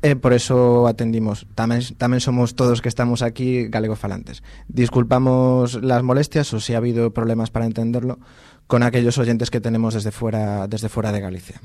E 0.00 0.14
por 0.14 0.30
eso 0.30 0.86
atendimos. 0.86 1.42
Tamén 1.58 2.22
somos 2.22 2.54
todos 2.54 2.78
que 2.78 2.86
estamos 2.86 3.26
aquí 3.26 3.66
galegos 3.66 3.98
falantes. 3.98 4.46
Disculpamos 4.70 5.82
las 5.82 6.06
molestias 6.06 6.54
o 6.54 6.62
si 6.62 6.74
ha 6.74 6.78
habido 6.78 7.10
problemas 7.10 7.50
para 7.50 7.66
entenderlo 7.66 8.22
con 8.68 8.84
aquellos 8.84 9.18
oyentes 9.18 9.50
que 9.50 9.60
tenemos 9.60 9.94
desde 9.94 10.12
fuera, 10.12 10.68
desde 10.68 10.88
fuera 10.88 11.10
de 11.10 11.20
Galicia. 11.20 11.60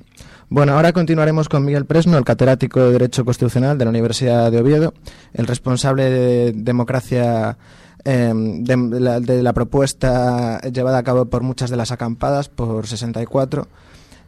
Bueno, 0.49 0.73
ahora 0.73 0.93
continuaremos 0.93 1.47
con 1.47 1.65
Miguel 1.65 1.85
Presno, 1.85 2.17
el 2.17 2.23
catedrático 2.23 2.79
de 2.79 2.93
Derecho 2.93 3.25
Constitucional 3.25 3.77
de 3.77 3.85
la 3.85 3.89
Universidad 3.91 4.51
de 4.51 4.59
Oviedo, 4.59 4.93
el 5.33 5.45
responsable 5.45 6.09
de 6.09 6.53
democracia 6.55 7.57
eh, 8.05 8.33
de, 8.33 8.99
la, 8.99 9.19
de 9.19 9.43
la 9.43 9.53
propuesta 9.53 10.59
llevada 10.61 10.97
a 10.97 11.03
cabo 11.03 11.25
por 11.25 11.43
muchas 11.43 11.69
de 11.69 11.77
las 11.77 11.91
acampadas, 11.91 12.49
por 12.49 12.87
64, 12.87 13.67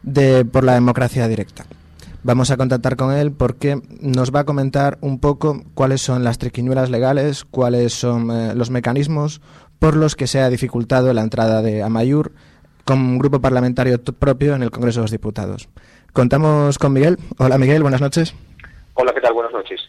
de, 0.02 0.44
por 0.44 0.62
la 0.62 0.74
democracia 0.74 1.26
directa. 1.26 1.66
Vamos 2.26 2.50
a 2.50 2.56
contactar 2.56 2.96
con 2.96 3.12
él 3.12 3.30
porque 3.30 3.80
nos 4.00 4.34
va 4.34 4.40
a 4.40 4.44
comentar 4.44 4.98
un 5.00 5.20
poco 5.20 5.62
cuáles 5.74 6.02
son 6.02 6.24
las 6.24 6.38
triquiñuelas 6.38 6.90
legales, 6.90 7.44
cuáles 7.44 7.94
son 7.94 8.32
eh, 8.32 8.52
los 8.52 8.68
mecanismos 8.68 9.40
por 9.78 9.94
los 9.94 10.16
que 10.16 10.26
se 10.26 10.40
ha 10.40 10.50
dificultado 10.50 11.14
la 11.14 11.22
entrada 11.22 11.62
de 11.62 11.84
Amayur 11.84 12.32
con 12.84 12.98
un 12.98 13.18
grupo 13.20 13.40
parlamentario 13.40 14.02
propio 14.02 14.56
en 14.56 14.64
el 14.64 14.72
Congreso 14.72 14.98
de 14.98 15.04
los 15.04 15.12
Diputados. 15.12 15.68
Contamos 16.12 16.78
con 16.78 16.94
Miguel. 16.94 17.16
Hola 17.38 17.58
Miguel, 17.58 17.82
buenas 17.82 18.00
noches. 18.00 18.34
Hola, 18.94 19.12
¿qué 19.14 19.20
tal? 19.20 19.32
Buenas 19.32 19.52
noches. 19.52 19.82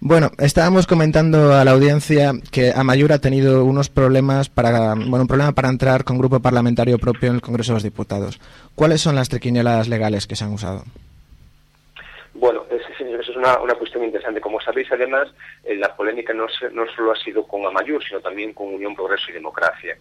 Bueno, 0.00 0.30
estábamos 0.38 0.86
comentando 0.86 1.52
a 1.52 1.66
la 1.66 1.72
audiencia 1.72 2.32
que 2.50 2.72
Amayur 2.74 3.12
ha 3.12 3.18
tenido 3.18 3.66
unos 3.66 3.90
problemas 3.90 4.48
para, 4.48 4.94
bueno, 4.94 5.20
un 5.20 5.28
problema 5.28 5.52
para 5.52 5.68
entrar 5.68 6.04
con 6.04 6.16
grupo 6.16 6.40
parlamentario 6.40 6.98
propio 6.98 7.28
en 7.28 7.34
el 7.34 7.42
Congreso 7.42 7.72
de 7.72 7.76
los 7.76 7.82
Diputados. 7.82 8.40
¿Cuáles 8.74 9.02
son 9.02 9.16
las 9.16 9.28
triquiñuelas 9.28 9.88
legales 9.88 10.26
que 10.26 10.34
se 10.34 10.44
han 10.44 10.52
usado? 10.54 10.84
Bueno, 12.42 12.66
eso 12.68 13.20
es 13.20 13.36
una, 13.36 13.60
una, 13.60 13.74
cuestión 13.74 14.02
interesante. 14.02 14.40
Como 14.40 14.60
sabéis, 14.60 14.90
además, 14.90 15.32
eh, 15.62 15.76
la 15.76 15.94
polémica 15.94 16.34
no, 16.34 16.48
se, 16.48 16.70
no 16.70 16.84
solo 16.88 17.12
ha 17.12 17.16
sido 17.16 17.46
con 17.46 17.64
Amayur, 17.64 18.02
sino 18.02 18.20
también 18.20 18.52
con 18.52 18.74
Unión, 18.74 18.96
Progreso 18.96 19.30
y 19.30 19.34
Democracia. 19.34 19.96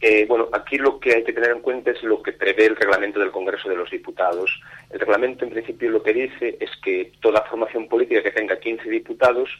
Eh, 0.00 0.24
bueno, 0.26 0.48
aquí 0.54 0.78
lo 0.78 0.98
que 0.98 1.16
hay 1.16 1.24
que 1.24 1.34
tener 1.34 1.50
en 1.50 1.60
cuenta 1.60 1.90
es 1.90 2.02
lo 2.02 2.22
que 2.22 2.32
prevé 2.32 2.64
el 2.64 2.76
reglamento 2.76 3.20
del 3.20 3.30
Congreso 3.30 3.68
de 3.68 3.76
los 3.76 3.90
Diputados. 3.90 4.62
El 4.88 4.98
reglamento, 4.98 5.44
en 5.44 5.50
principio, 5.50 5.90
lo 5.90 6.02
que 6.02 6.14
dice 6.14 6.56
es 6.58 6.70
que 6.82 7.12
toda 7.20 7.42
formación 7.42 7.86
política 7.86 8.22
que 8.22 8.30
tenga 8.30 8.58
15 8.58 8.88
diputados 8.88 9.50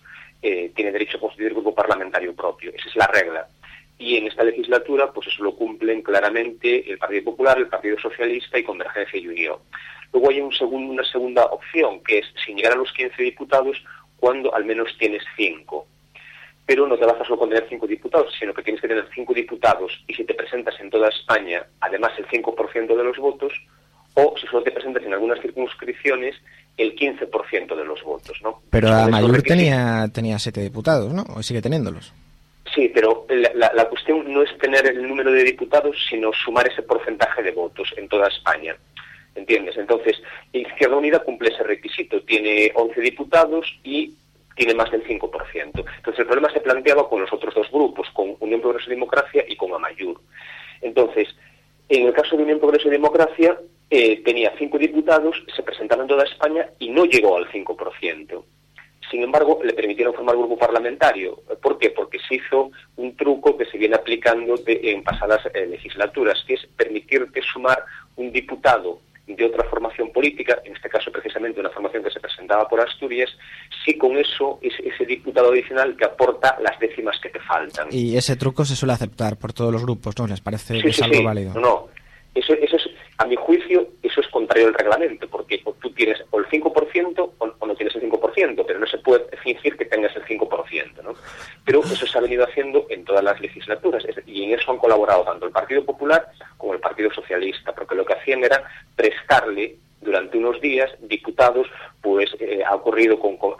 eh, 0.40 0.72
tiene 0.74 0.92
derecho 0.92 1.18
a 1.18 1.20
constituir 1.20 1.52
grupo 1.52 1.74
parlamentario 1.74 2.34
propio. 2.34 2.72
Esa 2.74 2.88
es 2.88 2.96
la 2.96 3.06
regla. 3.06 3.48
Y 3.98 4.16
en 4.16 4.28
esta 4.28 4.44
legislatura, 4.44 5.12
pues 5.12 5.26
eso 5.26 5.44
lo 5.44 5.54
cumplen 5.54 6.00
claramente 6.00 6.90
el 6.90 6.96
Partido 6.96 7.24
Popular, 7.24 7.58
el 7.58 7.68
Partido 7.68 7.98
Socialista 7.98 8.58
y 8.58 8.64
Convergencia 8.64 9.20
y 9.20 9.28
Unión. 9.28 9.58
Luego 10.14 10.30
hay 10.30 10.40
un 10.40 10.52
segundo, 10.52 10.92
una 10.92 11.04
segunda 11.04 11.44
opción, 11.46 12.00
que 12.06 12.18
es 12.18 12.26
sin 12.46 12.56
llegar 12.56 12.74
a 12.74 12.76
los 12.76 12.92
15 12.92 13.20
diputados 13.20 13.76
cuando 14.16 14.54
al 14.54 14.64
menos 14.64 14.88
tienes 14.96 15.24
5. 15.36 15.86
Pero 16.64 16.86
no 16.86 16.96
te 16.96 17.04
basta 17.04 17.24
solo 17.24 17.40
con 17.40 17.48
tener 17.48 17.66
5 17.68 17.84
diputados, 17.88 18.32
sino 18.38 18.54
que 18.54 18.62
tienes 18.62 18.80
que 18.80 18.86
tener 18.86 19.06
5 19.12 19.34
diputados 19.34 19.92
y 20.06 20.14
si 20.14 20.24
te 20.24 20.34
presentas 20.34 20.78
en 20.80 20.88
toda 20.88 21.08
España, 21.08 21.66
además 21.80 22.12
el 22.16 22.28
5% 22.28 22.96
de 22.96 23.04
los 23.04 23.18
votos, 23.18 23.52
o 24.14 24.34
si 24.40 24.46
solo 24.46 24.62
te 24.62 24.70
presentas 24.70 25.02
en 25.02 25.12
algunas 25.12 25.40
circunscripciones, 25.40 26.36
el 26.76 26.94
15% 26.94 27.74
de 27.74 27.84
los 27.84 28.02
votos, 28.04 28.38
¿no? 28.40 28.62
Pero 28.70 28.88
a 28.92 29.08
Mayor 29.08 29.42
tenía, 29.42 30.08
tenía 30.12 30.38
siete 30.38 30.60
diputados, 30.60 31.12
¿no? 31.12 31.24
¿O 31.34 31.42
sigue 31.42 31.60
teniéndolos? 31.60 32.12
Sí, 32.72 32.88
pero 32.94 33.26
la, 33.28 33.72
la, 33.74 33.88
cuestión 33.88 34.32
no 34.32 34.42
es 34.42 34.56
tener 34.58 34.86
el 34.86 35.06
número 35.06 35.30
de 35.30 35.44
diputados, 35.44 35.96
sino 36.08 36.32
sumar 36.32 36.66
ese 36.66 36.82
porcentaje 36.82 37.42
de 37.42 37.50
votos 37.50 37.92
en 37.96 38.08
toda 38.08 38.28
España. 38.28 38.76
¿Entiendes? 39.34 39.76
Entonces, 39.76 40.22
Izquierda 40.52 40.96
Unida 40.96 41.18
cumple 41.20 41.50
ese 41.50 41.62
requisito. 41.64 42.22
Tiene 42.22 42.70
11 42.74 43.00
diputados 43.00 43.66
y 43.82 44.14
tiene 44.56 44.74
más 44.74 44.90
del 44.90 45.04
5%. 45.04 45.20
Entonces, 45.64 46.18
el 46.18 46.26
problema 46.26 46.52
se 46.52 46.60
planteaba 46.60 47.08
con 47.08 47.20
los 47.20 47.32
otros 47.32 47.54
dos 47.54 47.70
grupos, 47.70 48.08
con 48.12 48.36
Unión 48.40 48.60
Progreso 48.60 48.90
y 48.90 48.94
Democracia 48.94 49.44
y 49.48 49.56
con 49.56 49.72
Amayur. 49.74 50.20
Entonces, 50.80 51.28
en 51.88 52.06
el 52.06 52.12
caso 52.12 52.36
de 52.36 52.44
Unión 52.44 52.60
Progreso 52.60 52.88
y 52.88 52.92
Democracia, 52.92 53.58
eh, 53.90 54.22
tenía 54.24 54.52
cinco 54.58 54.78
diputados, 54.78 55.42
se 55.54 55.62
presentaba 55.62 56.02
en 56.02 56.08
toda 56.08 56.24
España 56.24 56.68
y 56.78 56.90
no 56.90 57.04
llegó 57.04 57.36
al 57.36 57.50
5%. 57.50 58.44
Sin 59.10 59.22
embargo, 59.22 59.60
le 59.62 59.74
permitieron 59.74 60.14
formar 60.14 60.36
grupo 60.36 60.56
parlamentario. 60.56 61.42
¿Por 61.60 61.78
qué? 61.78 61.90
Porque 61.90 62.18
se 62.26 62.36
hizo 62.36 62.70
un 62.96 63.14
truco 63.16 63.56
que 63.56 63.66
se 63.66 63.76
viene 63.76 63.96
aplicando 63.96 64.54
en 64.66 65.02
pasadas 65.02 65.40
eh, 65.52 65.66
legislaturas, 65.66 66.42
que 66.46 66.54
es 66.54 66.66
permitirte 66.76 67.42
sumar 67.42 67.84
un 68.16 68.32
diputado 68.32 69.00
de 69.26 69.44
otra 69.44 69.64
formación 69.70 70.12
política, 70.12 70.60
en 70.64 70.74
este 70.76 70.88
caso 70.88 71.10
precisamente 71.10 71.60
una 71.60 71.70
formación 71.70 72.04
que 72.04 72.10
se 72.10 72.20
presentaba 72.20 72.68
por 72.68 72.80
Asturias, 72.80 73.30
si 73.84 73.96
con 73.96 74.16
eso 74.16 74.58
es 74.60 74.74
ese 74.84 75.06
diputado 75.06 75.50
adicional 75.50 75.96
que 75.96 76.04
aporta 76.04 76.58
las 76.60 76.78
décimas 76.78 77.18
que 77.20 77.30
te 77.30 77.40
faltan. 77.40 77.88
Y 77.90 78.16
ese 78.16 78.36
truco 78.36 78.64
se 78.64 78.76
suele 78.76 78.92
aceptar 78.92 79.36
por 79.38 79.52
todos 79.52 79.72
los 79.72 79.82
grupos, 79.82 80.14
¿no? 80.18 80.26
¿Les 80.26 80.40
parece 80.40 80.80
que 80.80 80.88
es 80.88 81.02
algo 81.02 81.22
válido? 81.22 81.54
No, 81.54 81.88
eso, 82.34 82.52
eso 82.54 82.76
es, 82.76 82.82
a 83.24 83.26
mi 83.26 83.36
juicio, 83.36 83.88
eso 84.02 84.20
es 84.20 84.28
contrario 84.28 84.68
al 84.68 84.74
reglamento, 84.74 85.26
porque 85.28 85.62
tú 85.80 85.90
tienes 85.92 86.22
o 86.30 86.38
el 86.38 86.46
5% 86.46 87.30
o, 87.38 87.66
no 87.66 87.74
tienes 87.74 87.96
el 87.96 88.02
5%, 88.02 88.64
pero 88.66 88.78
no 88.78 88.86
se 88.86 88.98
puede 88.98 89.24
fingir 89.38 89.76
que 89.78 89.86
tengas 89.86 90.14
el 90.14 90.24
5%, 90.24 91.02
¿no? 91.02 91.14
Pero 91.64 91.80
eso 91.80 92.06
se 92.06 92.18
ha 92.18 92.20
venido 92.20 92.44
haciendo 92.44 92.86
en 92.90 93.04
todas 93.04 93.24
las 93.24 93.40
legislaturas, 93.40 94.04
y 94.26 94.44
en 94.44 94.58
eso 94.58 94.70
han 94.70 94.78
colaborado 94.78 95.24
tanto 95.24 95.46
el 95.46 95.52
Partido 95.52 95.84
Popular 95.84 96.28
como 96.58 96.74
el 96.74 96.80
Partido 96.80 97.10
Socialista, 97.12 97.74
porque 97.74 97.94
lo 97.94 98.04
que 98.04 98.12
hacían 98.12 98.44
era 98.44 98.62
prestarle 98.94 99.76
durante 100.02 100.36
unos 100.36 100.60
días 100.60 100.90
diputados, 101.00 101.66
pues 102.02 102.30
eh, 102.38 102.62
ha 102.62 102.74
ocurrido 102.74 103.18
con, 103.18 103.38
con, 103.38 103.54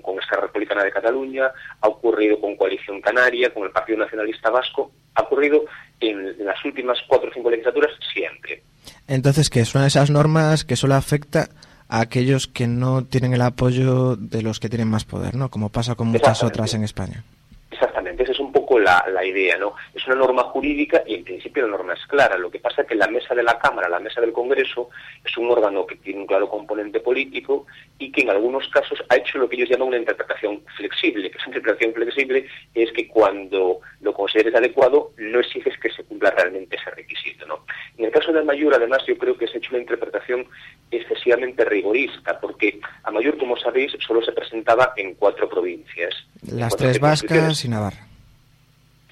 con, 0.00 0.18
Esquerra 0.18 0.42
Republicana 0.42 0.82
de 0.82 0.90
Cataluña, 0.90 1.52
ha 1.80 1.88
ocurrido 1.88 2.40
con 2.40 2.56
Coalición 2.56 3.00
Canaria, 3.00 3.54
con 3.54 3.62
el 3.62 3.70
Partido 3.70 3.98
Nacionalista 3.98 4.50
Vasco, 4.50 4.90
ha 5.14 5.22
ocurrido 5.22 5.66
en, 6.08 6.44
las 6.44 6.64
últimas 6.64 6.98
cuatro 7.06 7.30
o 7.30 7.32
cinco 7.32 7.50
legislaturas 7.50 7.90
siempre. 8.12 8.62
Entonces, 9.08 9.50
que 9.50 9.64
son 9.64 9.84
esas 9.84 10.10
normas 10.10 10.64
que 10.64 10.76
solo 10.76 10.94
afecta 10.94 11.48
a 11.88 12.00
aquellos 12.00 12.46
que 12.46 12.66
no 12.66 13.04
tienen 13.04 13.34
el 13.34 13.42
apoyo 13.42 14.16
de 14.16 14.42
los 14.42 14.60
que 14.60 14.68
tienen 14.68 14.88
más 14.88 15.04
poder, 15.04 15.34
¿no? 15.36 15.50
Como 15.50 15.70
pasa 15.70 15.94
con 15.94 16.08
muchas 16.08 16.42
otras 16.42 16.74
en 16.74 16.84
España. 16.84 17.24
Exactamente, 17.70 18.22
esa 18.22 18.32
es 18.32 18.40
un 18.40 18.52
poco 18.52 18.73
la, 18.84 19.04
la, 19.12 19.24
idea, 19.24 19.56
¿no? 19.58 19.74
Es 19.94 20.06
una 20.06 20.16
norma 20.16 20.44
jurídica 20.44 21.02
y 21.06 21.14
en 21.14 21.24
principio 21.24 21.64
la 21.64 21.76
norma 21.76 21.94
es 21.94 22.06
clara. 22.06 22.38
Lo 22.38 22.50
que 22.50 22.60
pasa 22.60 22.82
es 22.82 22.88
que 22.88 22.94
la 22.94 23.08
mesa 23.08 23.34
de 23.34 23.42
la 23.42 23.58
Cámara, 23.58 23.88
la 23.88 23.98
mesa 23.98 24.20
del 24.20 24.32
Congreso, 24.32 24.90
es 25.24 25.36
un 25.36 25.50
órgano 25.50 25.86
que 25.86 25.96
tiene 25.96 26.20
un 26.20 26.26
claro 26.26 26.48
componente 26.48 27.00
político 27.00 27.66
y 27.98 28.12
que 28.12 28.22
en 28.22 28.30
algunos 28.30 28.68
casos 28.68 29.02
ha 29.08 29.16
hecho 29.16 29.38
lo 29.38 29.48
que 29.48 29.56
ellos 29.56 29.70
llaman 29.70 29.88
una 29.88 29.98
interpretación 29.98 30.62
flexible. 30.76 31.30
Que 31.30 31.38
esa 31.38 31.46
interpretación 31.46 31.94
flexible 31.94 32.46
es 32.74 32.92
que 32.92 33.08
cuando 33.08 33.80
lo 34.00 34.12
consideres 34.12 34.54
adecuado 34.54 35.12
no 35.16 35.40
exiges 35.40 35.78
que 35.78 35.90
se 35.90 36.04
cumpla 36.04 36.30
realmente 36.30 36.76
ese 36.76 36.90
requisito, 36.90 37.46
¿no? 37.46 37.64
En 37.96 38.04
el 38.04 38.10
caso 38.10 38.32
de 38.32 38.42
Mayor, 38.42 38.74
además, 38.74 39.02
yo 39.06 39.16
creo 39.16 39.36
que 39.36 39.46
se 39.46 39.54
ha 39.54 39.58
hecho 39.58 39.70
una 39.70 39.80
interpretación 39.80 40.46
excesivamente 40.90 41.64
rigorista, 41.64 42.38
porque 42.40 42.80
a 43.02 43.10
Mayor, 43.10 43.38
como 43.38 43.56
sabéis, 43.56 43.92
solo 44.06 44.22
se 44.22 44.32
presentaba 44.32 44.92
en 44.96 45.14
cuatro 45.14 45.48
provincias. 45.48 46.14
Las 46.42 46.76
tres 46.76 47.00
vascas 47.00 47.64
y 47.64 47.68
Navarra. 47.68 48.13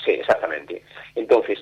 Sí, 0.05 0.13
exactamente. 0.13 0.83
Entonces, 1.15 1.59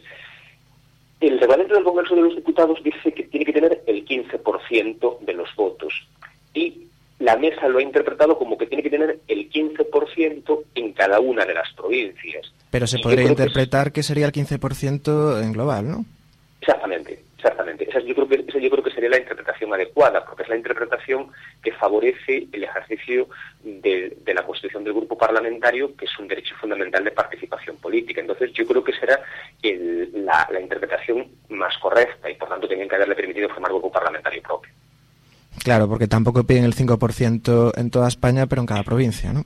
el 1.20 1.38
reglamento 1.38 1.74
del 1.74 1.84
Congreso 1.84 2.14
de 2.14 2.22
los 2.22 2.36
Diputados 2.36 2.82
dice 2.82 3.12
que 3.12 3.24
tiene 3.24 3.44
que 3.44 3.52
tener 3.52 3.82
el 3.86 4.04
15% 4.04 5.18
de 5.20 5.32
los 5.34 5.54
votos. 5.54 5.92
Y 6.54 6.86
la 7.18 7.36
mesa 7.36 7.68
lo 7.68 7.78
ha 7.78 7.82
interpretado 7.82 8.38
como 8.38 8.56
que 8.56 8.66
tiene 8.66 8.82
que 8.82 8.90
tener 8.90 9.20
el 9.28 9.50
15% 9.50 10.64
en 10.74 10.92
cada 10.94 11.20
una 11.20 11.44
de 11.44 11.54
las 11.54 11.70
provincias. 11.74 12.52
Pero 12.70 12.86
se 12.86 12.98
podría 12.98 13.28
interpretar 13.28 13.92
que, 13.92 14.02
sería 14.02 14.26
el 14.26 14.32
15% 14.32 15.42
en 15.42 15.52
global, 15.52 15.90
¿no? 15.90 16.04
Exactamente, 16.60 17.22
exactamente. 17.40 17.88
Esa 17.88 18.00
yo, 18.00 18.14
creo 18.14 18.28
que, 18.28 18.44
esa 18.46 18.58
yo 18.58 18.70
creo 18.70 18.84
que 18.84 18.90
sería 18.90 19.08
la 19.08 19.18
interpretación 19.18 19.72
adecuada, 19.72 20.24
porque 20.24 20.42
es 20.42 20.48
la 20.48 20.56
interpretación 20.56 21.28
que 21.62 21.72
favorece 21.72 22.46
el 22.52 22.64
ejercicio 22.64 23.28
de, 23.62 24.16
la 24.26 24.44
constitución 24.44 24.84
del 24.84 24.92
grupo 24.94 25.16
parlamentario, 25.16 25.96
que 25.96 26.04
es 26.04 26.18
un 26.18 26.28
derecho 26.28 26.54
fundamental 26.60 27.02
de 27.02 27.10
participación 27.10 27.76
política. 27.76 28.20
Entonces, 28.20 28.52
yo 28.52 28.66
creo 28.66 28.84
que 28.84 28.92
será 28.92 29.20
la, 29.62 30.48
la, 30.50 30.60
interpretación 30.60 31.26
más 31.48 31.76
correcta 31.78 32.30
y, 32.30 32.34
por 32.34 32.48
tanto, 32.48 32.68
tenían 32.68 32.88
que 32.88 32.96
haberle 32.96 33.14
permitido 33.14 33.48
formar 33.48 33.72
grupo 33.72 33.90
parlamentario 33.90 34.42
propio. 34.42 34.72
Claro, 35.64 35.88
porque 35.88 36.06
tampoco 36.06 36.44
piden 36.44 36.64
el 36.64 36.74
5% 36.74 37.72
en 37.76 37.90
toda 37.90 38.08
España, 38.08 38.46
pero 38.46 38.60
en 38.60 38.66
cada 38.66 38.82
provincia, 38.82 39.32
¿no? 39.32 39.44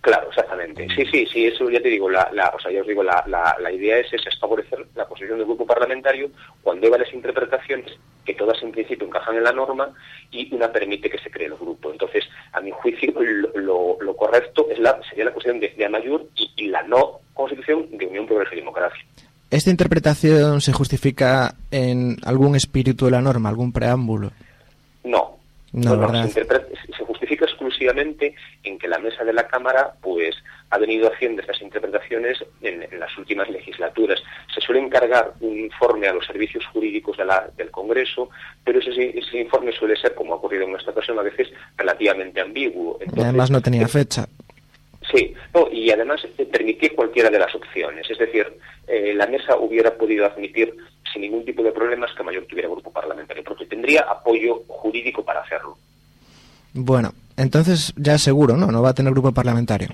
Claro, 0.00 0.28
exactamente. 0.28 0.55
Sí, 0.76 1.06
sí, 1.10 1.26
sí, 1.32 1.46
eso 1.46 1.70
ya 1.70 1.80
te 1.80 1.88
digo, 1.88 2.10
la, 2.10 2.28
la, 2.32 2.48
o 2.54 2.60
sea, 2.60 2.70
ya 2.70 2.82
os 2.82 2.86
digo, 2.86 3.02
la, 3.02 3.24
la, 3.26 3.72
idea 3.72 3.98
es, 3.98 4.12
es 4.12 4.38
favorecer 4.38 4.86
la 4.94 5.08
posición 5.08 5.38
del 5.38 5.46
grupo 5.46 5.64
parlamentario 5.64 6.28
cuando 6.62 6.84
hay 6.86 6.90
varias 6.90 7.14
interpretaciones 7.14 7.92
que 8.26 8.34
todas 8.34 8.62
en 8.62 8.72
principio 8.72 9.06
encajan 9.06 9.36
en 9.36 9.44
la 9.44 9.52
norma 9.52 9.88
y 10.30 10.54
una 10.54 10.70
permite 10.70 11.08
que 11.08 11.18
se 11.18 11.30
cree 11.30 11.46
el 11.46 11.54
grupo. 11.54 11.90
Entonces, 11.90 12.24
a 12.52 12.60
mi 12.60 12.70
juicio, 12.72 13.14
lo, 13.54 13.96
lo, 14.00 14.16
correcto 14.16 14.66
es 14.70 14.78
la, 14.78 15.00
sería 15.08 15.24
la 15.24 15.32
cuestión 15.32 15.60
de, 15.60 15.70
de 15.70 15.86
Amayur 15.86 16.26
y, 16.36 16.50
y, 16.56 16.66
la 16.68 16.82
no 16.82 17.20
constitución 17.32 17.86
de 17.96 18.06
Unión 18.06 18.26
Progreso 18.26 18.54
y 18.54 18.58
Democracia. 18.58 19.02
¿Esta 19.50 19.70
interpretación 19.70 20.60
se 20.60 20.72
justifica 20.72 21.54
en 21.70 22.16
algún 22.24 22.56
espíritu 22.56 23.06
de 23.06 23.12
la 23.12 23.22
norma, 23.22 23.48
algún 23.48 23.72
preámbulo? 23.72 24.32
No, 25.04 25.38
no, 25.72 26.28
se, 26.28 26.44
justifica 27.04 27.15
exclusivamente 27.76 28.34
en 28.62 28.78
que 28.78 28.88
la 28.88 28.98
mesa 28.98 29.24
de 29.24 29.32
la 29.32 29.46
Cámara 29.46 29.92
pues 30.00 30.34
ha 30.70 30.78
venido 30.78 31.12
haciendo 31.12 31.42
estas 31.42 31.60
interpretaciones 31.60 32.38
en, 32.62 32.86
las 32.98 33.16
últimas 33.18 33.48
legislaturas. 33.50 34.20
Se 34.52 34.60
suele 34.60 34.80
encargar 34.80 35.34
un 35.40 35.58
informe 35.58 36.08
a 36.08 36.14
los 36.14 36.26
servicios 36.26 36.64
jurídicos 36.72 37.16
del 37.56 37.70
Congreso, 37.70 38.30
pero 38.64 38.80
ese, 38.80 39.18
ese, 39.18 39.38
informe 39.38 39.72
suele 39.72 39.96
ser, 39.96 40.14
como 40.14 40.32
ha 40.32 40.36
ocurrido 40.36 40.64
en 40.64 40.74
esta 40.74 40.90
ocasión 40.90 41.18
a 41.18 41.22
veces, 41.22 41.48
relativamente 41.76 42.40
ambiguo. 42.40 42.98
además 43.16 43.50
no 43.50 43.60
tenía 43.60 43.86
fecha. 43.86 44.26
Sí, 45.12 45.34
y 45.70 45.90
además 45.90 46.26
permitía 46.50 46.90
cualquiera 46.96 47.30
de 47.30 47.38
las 47.38 47.54
opciones. 47.54 48.10
Es 48.10 48.18
decir, 48.18 48.44
eh, 48.88 49.14
la 49.14 49.28
mesa 49.28 49.56
hubiera 49.56 49.94
podido 49.94 50.26
admitir 50.26 50.74
sin 51.12 51.22
ningún 51.22 51.44
tipo 51.44 51.62
de 51.62 51.70
problemas 51.70 52.10
que 52.16 52.24
Mayor 52.24 52.44
tuviera 52.46 52.68
grupo 52.68 52.90
parlamentario, 52.90 53.44
porque 53.44 53.66
tendría 53.66 54.00
apoyo 54.00 54.64
jurídico 54.66 55.24
para 55.24 55.42
hacerlo. 55.42 55.78
Bueno, 56.72 57.12
entonces 57.36 57.92
ya 57.96 58.18
seguro, 58.18 58.56
¿no? 58.56 58.66
No 58.66 58.82
va 58.82 58.90
a 58.90 58.94
tener 58.94 59.12
grupo 59.12 59.32
parlamentario. 59.32 59.88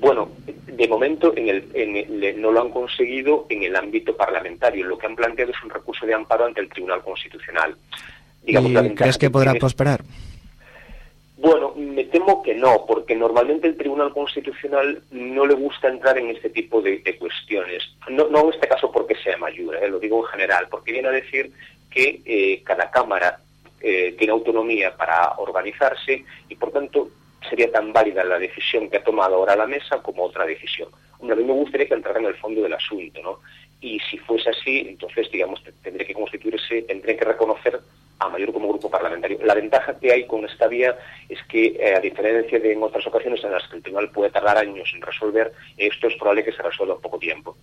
Bueno, 0.00 0.30
de 0.66 0.88
momento 0.88 1.34
en 1.36 1.48
el, 1.48 2.40
no 2.40 2.52
lo 2.52 2.62
han 2.62 2.70
conseguido 2.70 3.46
en 3.50 3.62
el 3.62 3.76
ámbito 3.76 4.16
parlamentario. 4.16 4.86
Lo 4.86 4.96
que 4.96 5.06
han 5.06 5.16
planteado 5.16 5.52
es 5.52 5.62
un 5.62 5.70
recurso 5.70 6.06
de 6.06 6.14
amparo 6.14 6.46
ante 6.46 6.60
el 6.60 6.68
Tribunal 6.68 7.02
Constitucional. 7.02 7.76
Digamos, 8.42 8.72
¿Y 8.72 8.94
crees 8.94 9.18
que 9.18 9.30
podrá 9.30 9.54
prosperar? 9.54 10.02
Bueno, 11.36 11.72
me 11.74 12.04
temo 12.04 12.42
que 12.42 12.54
no, 12.54 12.84
porque 12.86 13.16
normalmente 13.16 13.66
el 13.66 13.76
Tribunal 13.76 14.12
Constitucional 14.12 15.02
no 15.10 15.46
le 15.46 15.54
gusta 15.54 15.88
entrar 15.88 16.18
en 16.18 16.28
este 16.30 16.50
tipo 16.50 16.82
de, 16.82 17.02
cuestiones. 17.18 17.82
No, 18.10 18.28
no, 18.28 18.44
en 18.44 18.54
este 18.54 18.68
caso 18.68 18.92
porque 18.92 19.14
sea 19.16 19.38
mayor, 19.38 19.76
eh, 19.76 19.88
lo 19.88 19.98
digo 19.98 20.22
en 20.24 20.32
general, 20.32 20.66
porque 20.70 20.92
viene 20.92 21.08
a 21.08 21.12
decir 21.12 21.50
que 21.90 22.20
eh, 22.26 22.62
cada 22.62 22.90
Cámara 22.90 23.40
eh, 23.80 24.14
tiene 24.18 24.32
autonomía 24.32 24.96
para 24.96 25.32
organizarse 25.38 26.24
y, 26.48 26.54
por 26.54 26.70
tanto, 26.70 27.10
sería 27.48 27.70
tan 27.70 27.92
válida 27.92 28.24
la 28.24 28.38
decisión 28.38 28.90
que 28.90 28.98
ha 28.98 29.04
tomado 29.04 29.36
ahora 29.36 29.56
la 29.56 29.66
mesa 29.66 30.02
como 30.02 30.24
otra 30.24 30.44
decisión. 30.46 30.88
A 31.22 31.34
mí 31.34 31.44
me 31.44 31.52
gustaría 31.52 31.86
que 31.86 31.94
entrara 31.94 32.20
en 32.20 32.26
el 32.26 32.36
fondo 32.36 32.62
del 32.62 32.72
asunto, 32.72 33.20
¿no? 33.22 33.40
Y 33.80 33.98
si 34.00 34.18
fuese 34.18 34.50
así, 34.50 34.86
entonces, 34.88 35.30
digamos, 35.30 35.62
tendría 35.82 36.06
que 36.06 36.14
constituirse, 36.14 36.82
tendría 36.82 37.16
que 37.16 37.24
reconocer 37.24 37.80
a 38.18 38.28
mayor 38.28 38.52
como 38.52 38.68
grupo 38.68 38.90
parlamentario. 38.90 39.38
La 39.42 39.54
ventaja 39.54 39.98
que 39.98 40.12
hay 40.12 40.26
con 40.26 40.44
esta 40.44 40.68
vía 40.68 40.96
es 41.28 41.38
que, 41.48 41.76
eh, 41.78 41.94
a 41.96 42.00
diferencia 42.00 42.58
de 42.58 42.72
en 42.72 42.82
otras 42.82 43.06
ocasiones 43.06 43.42
en 43.42 43.52
las 43.52 43.66
que 43.68 43.76
el 43.76 43.82
tribunal 43.82 44.10
puede 44.10 44.30
tardar 44.30 44.58
años 44.58 44.90
en 44.94 45.00
resolver, 45.00 45.52
esto 45.78 46.08
es 46.08 46.16
probable 46.16 46.44
que 46.44 46.52
se 46.52 46.62
resuelva 46.62 46.94
en 46.96 47.00
poco 47.00 47.18
tiempo. 47.18 47.56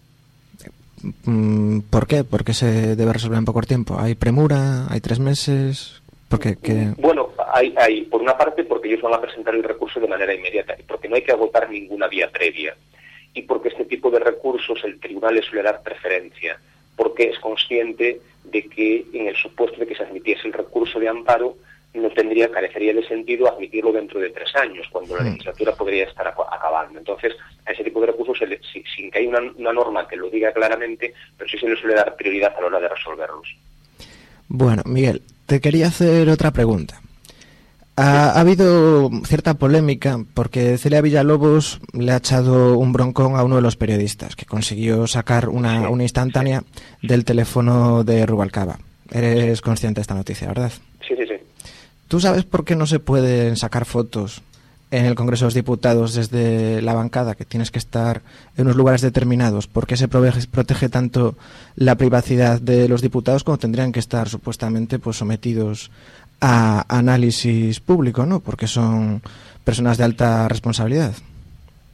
Mm, 1.25 1.82
¿Por 1.82 2.08
qué? 2.08 2.23
¿Por 2.23 2.43
qué 2.43 2.53
se 2.53 2.95
debe 2.95 3.13
resolver 3.13 3.38
en 3.38 3.45
poco 3.45 3.62
tiempo? 3.62 3.97
¿Hay 3.99 4.15
premura? 4.15 4.88
¿Hay 4.89 4.99
tres 4.99 5.19
meses? 5.19 6.01
Porque, 6.29 6.57
Bueno, 6.97 7.29
hay, 7.53 7.73
hay, 7.77 8.01
por 8.03 8.21
una 8.21 8.37
parte, 8.37 8.65
porque 8.65 8.89
ellos 8.89 9.01
van 9.01 9.13
a 9.13 9.21
presentar 9.21 9.55
el 9.55 9.63
recurso 9.63 9.99
de 9.99 10.07
manera 10.07 10.33
inmediata, 10.33 10.75
y 10.77 10.83
porque 10.83 11.07
no 11.07 11.15
hay 11.15 11.21
que 11.21 11.31
agotar 11.31 11.69
ninguna 11.69 12.07
vía 12.07 12.29
previa, 12.29 12.75
y 13.33 13.43
porque 13.43 13.69
este 13.69 13.85
tipo 13.85 14.11
de 14.11 14.19
recursos 14.19 14.83
el 14.83 14.99
tribunal 14.99 15.35
le 15.35 15.41
suele 15.41 15.63
dar 15.63 15.81
preferencia 15.81 16.59
porque 16.97 17.29
es 17.29 17.39
consciente 17.39 18.19
de 18.43 18.63
que 18.63 19.05
en 19.13 19.27
el 19.27 19.35
supuesto 19.35 19.79
de 19.79 19.87
que 19.87 19.95
se 19.95 20.03
admitiese 20.03 20.47
el 20.47 20.53
recurso 20.53 20.99
de 20.99 21.07
amparo 21.07 21.55
no 21.93 22.09
tendría, 22.09 22.51
carecería 22.51 22.93
de 22.93 23.07
sentido 23.07 23.47
admitirlo 23.47 23.91
dentro 23.91 24.19
de 24.19 24.29
tres 24.29 24.55
años, 24.55 24.87
cuando 24.91 25.15
la 25.15 25.23
legislatura 25.23 25.73
podría 25.73 26.03
estar 26.03 26.27
acabando. 26.27 26.99
Entonces, 26.99 27.33
a 27.65 27.71
ese 27.71 27.83
tipo 27.83 28.01
de 28.01 28.07
recursos, 28.07 28.37
sin 28.95 29.09
que 29.09 29.19
haya 29.19 29.29
una, 29.29 29.73
norma 29.73 30.07
que 30.07 30.15
lo 30.15 30.29
diga 30.29 30.51
claramente, 30.51 31.13
pero 31.37 31.49
sí 31.49 31.57
se 31.57 31.67
le 31.67 31.75
suele 31.75 31.95
dar 31.95 32.15
prioridad 32.15 32.53
a 32.55 32.61
la 32.61 32.67
hora 32.67 32.79
de 32.81 32.89
resolverlos. 32.89 33.55
Bueno, 34.47 34.83
Miguel, 34.85 35.21
te 35.47 35.62
quería 35.62 35.88
hacer 35.88 36.29
otra 36.29 36.51
pregunta. 36.51 37.01
Ha, 37.95 38.39
habido 38.39 39.10
cierta 39.25 39.55
polémica 39.55 40.23
porque 40.36 40.77
Celia 40.77 41.01
Villalobos 41.01 41.79
le 41.93 42.12
ha 42.12 42.17
echado 42.17 42.77
un 42.77 42.93
broncón 42.93 43.36
a 43.36 43.43
uno 43.43 43.55
de 43.55 43.63
los 43.63 43.75
periodistas 43.75 44.36
que 44.36 44.45
consiguió 44.45 45.07
sacar 45.07 45.49
una, 45.49 45.89
una 45.89 46.03
instantánea 46.03 46.63
del 47.01 47.25
teléfono 47.25 48.03
de 48.03 48.27
Rubalcaba. 48.27 48.77
Eres 49.10 49.62
consciente 49.62 49.99
de 49.99 50.01
esta 50.01 50.13
noticia, 50.13 50.49
¿verdad? 50.49 50.71
Sí, 51.07 51.15
sí, 51.17 51.23
sí. 51.25 51.71
¿Tú 52.07 52.19
sabes 52.19 52.43
por 52.43 52.63
qué 52.63 52.75
no 52.75 52.86
se 52.86 52.99
pueden 52.99 53.55
sacar 53.55 53.86
fotos 53.86 54.43
en 54.91 55.06
el 55.06 55.15
Congreso 55.15 55.45
de 55.45 55.47
los 55.47 55.54
Diputados 55.54 56.15
desde 56.15 56.82
la 56.82 56.93
bancada, 56.93 57.36
que 57.36 57.45
tienes 57.45 57.71
que 57.71 57.80
estar 57.80 58.21
en 58.56 58.65
unos 58.65 58.76
lugares 58.76 59.02
determinados? 59.02 59.67
¿Por 59.67 59.86
qué 59.88 59.97
se 59.97 60.08
protege, 60.08 60.89
tanto 60.89 61.36
la 61.76 61.95
privacidad 61.95 62.62
de 62.62 62.88
los 62.88 63.02
diputados 63.02 63.43
como 63.43 63.58
tendrían 63.58 63.91
que 63.91 64.00
estar 64.00 64.30
supuestamente 64.30 65.00
pues, 65.00 65.17
sometidos 65.17 65.91
a 66.39 66.86
análisis 66.88 67.80
público, 67.80 68.26
¿no? 68.26 68.39
Porque 68.39 68.67
son 68.67 69.21
personas 69.63 69.97
de 69.97 70.04
alta 70.04 70.47
responsabilidad. 70.47 71.13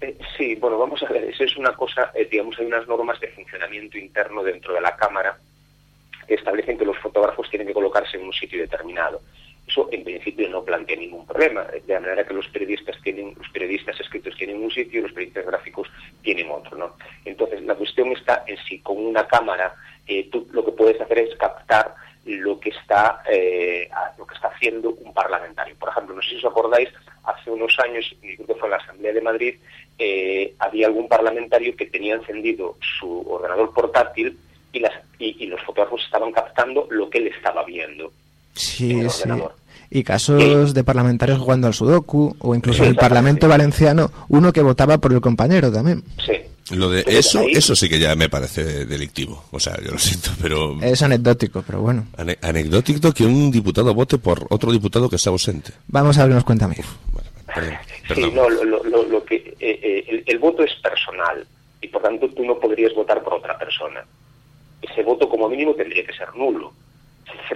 Eh, 0.01 0.17
sí, 0.37 0.55
bueno, 0.55 0.77
vamos 0.77 1.01
a 1.03 1.11
ver, 1.11 1.23
eso 1.23 1.43
es 1.43 1.55
una 1.57 1.73
cosa, 1.73 2.11
eh, 2.13 2.27
digamos, 2.29 2.59
hay 2.59 2.65
unas 2.65 2.87
normas 2.87 3.19
de 3.19 3.29
funcionamiento 3.29 3.97
interno 3.97 4.43
dentro 4.43 4.73
de 4.73 4.81
la 4.81 4.95
Cámara 4.95 5.37
que 6.27 6.35
establecen 6.35 6.77
que 6.77 6.85
los 6.85 6.97
fotógrafos 6.99 7.49
tienen 7.49 7.67
que 7.67 7.73
colocarse 7.73 8.17
en 8.17 8.25
un 8.25 8.33
sitio 8.33 8.59
determinado. 8.59 9.21
Eso 9.67 9.87
en 9.91 10.03
principio 10.03 10.49
no 10.49 10.63
plantea 10.63 10.97
ningún 10.97 11.25
problema, 11.25 11.63
de 11.63 11.99
manera 11.99 12.25
que 12.25 12.33
los 12.33 12.47
periodistas 12.49 12.97
tienen, 13.01 13.33
los 13.37 13.49
periodistas 13.49 13.99
escritos 13.99 14.35
tienen 14.37 14.61
un 14.61 14.69
sitio 14.69 14.99
y 14.99 15.03
los 15.03 15.13
periodistas 15.13 15.45
gráficos 15.45 15.87
tienen 16.21 16.49
otro, 16.51 16.77
¿no? 16.77 16.95
Entonces 17.25 17.61
la 17.63 17.75
cuestión 17.75 18.11
está 18.11 18.43
en 18.45 18.57
si 18.67 18.79
con 18.79 18.97
una 18.97 19.25
cámara 19.25 19.73
eh, 20.05 20.27
tú 20.29 20.47
lo 20.51 20.65
que 20.65 20.73
puedes 20.73 20.99
hacer 20.99 21.19
es 21.19 21.35
captar 21.37 21.95
lo 22.25 22.59
que 22.59 22.69
está 22.69 23.21
eh, 23.29 23.89
lo 24.17 24.25
que 24.25 24.35
está 24.35 24.47
haciendo 24.49 24.91
un 24.91 25.13
parlamentario. 25.13 25.75
Por 25.77 25.89
ejemplo, 25.89 26.15
no 26.15 26.21
sé 26.21 26.29
si 26.29 26.35
os 26.37 26.45
acordáis, 26.45 26.89
hace 27.23 27.51
unos 27.51 27.77
años, 27.79 28.15
creo 28.21 28.47
que 28.47 28.55
fue 28.55 28.67
en 28.67 28.71
la 28.71 28.77
Asamblea 28.77 29.13
de 29.13 29.21
Madrid, 29.21 29.55
eh, 29.97 30.53
había 30.59 30.87
algún 30.87 31.07
parlamentario 31.07 31.75
que 31.75 31.85
tenía 31.85 32.15
encendido 32.15 32.77
su 32.99 33.21
ordenador 33.29 33.73
portátil 33.73 34.37
y, 34.71 34.79
las, 34.79 34.93
y, 35.19 35.45
los 35.45 35.61
fotógrafos 35.61 36.03
estaban 36.03 36.31
captando 36.31 36.87
lo 36.89 37.09
que 37.09 37.19
él 37.19 37.27
estaba 37.27 37.63
viendo. 37.63 38.11
Sí, 38.53 39.07
sí. 39.09 39.29
Y 39.89 40.03
casos 40.03 40.73
de 40.73 40.83
parlamentarios 40.83 41.39
jugando 41.39 41.67
al 41.67 41.73
sudoku, 41.73 42.35
o 42.39 42.55
incluso 42.55 42.83
en 42.83 42.89
el 42.89 42.95
Parlamento 42.95 43.47
Valenciano, 43.47 44.11
uno 44.29 44.51
que 44.51 44.61
votaba 44.61 44.97
por 44.97 45.13
el 45.13 45.21
compañero 45.21 45.71
también. 45.71 46.03
Sí. 46.25 46.33
Lo 46.75 46.89
de 46.89 47.03
eso, 47.05 47.43
eso 47.47 47.75
sí 47.75 47.89
que 47.89 47.99
ya 47.99 48.15
me 48.15 48.29
parece 48.29 48.85
delictivo. 48.85 49.43
O 49.51 49.59
sea, 49.59 49.77
yo 49.83 49.91
lo 49.91 49.99
siento, 49.99 50.31
pero... 50.41 50.81
Es 50.81 51.03
anecdótico, 51.03 51.63
pero 51.65 51.81
bueno. 51.81 52.07
anecdótico 52.41 53.11
que 53.11 53.25
un 53.25 53.51
diputado 53.51 53.93
vote 53.93 54.17
por 54.17 54.47
otro 54.49 54.71
diputado 54.71 55.09
que 55.09 55.17
está 55.17 55.29
ausente. 55.29 55.73
Vamos 55.87 56.17
a 56.17 56.21
abrirnos 56.21 56.45
cuenta, 56.45 56.65
amigo. 56.65 56.83
Sí, 58.15 58.31
no, 58.33 58.49
lo, 58.49 59.23
que, 59.25 59.35
eh, 59.35 59.55
eh, 59.59 60.23
el 60.25 60.39
voto 60.39 60.63
es 60.63 60.73
personal 60.81 61.45
y 61.81 61.87
por 61.87 62.01
tanto 62.01 62.27
tú 62.29 62.43
no 62.43 62.57
podrías 62.57 62.95
votar 62.95 63.21
por 63.21 63.35
otra 63.35 63.55
persona 63.59 64.03
ese 64.83 65.03
voto 65.03 65.27
como 65.29 65.49
mínimo 65.49 65.73
tendría 65.73 66.05
que 66.05 66.13
ser 66.13 66.33
nulo. 66.35 66.73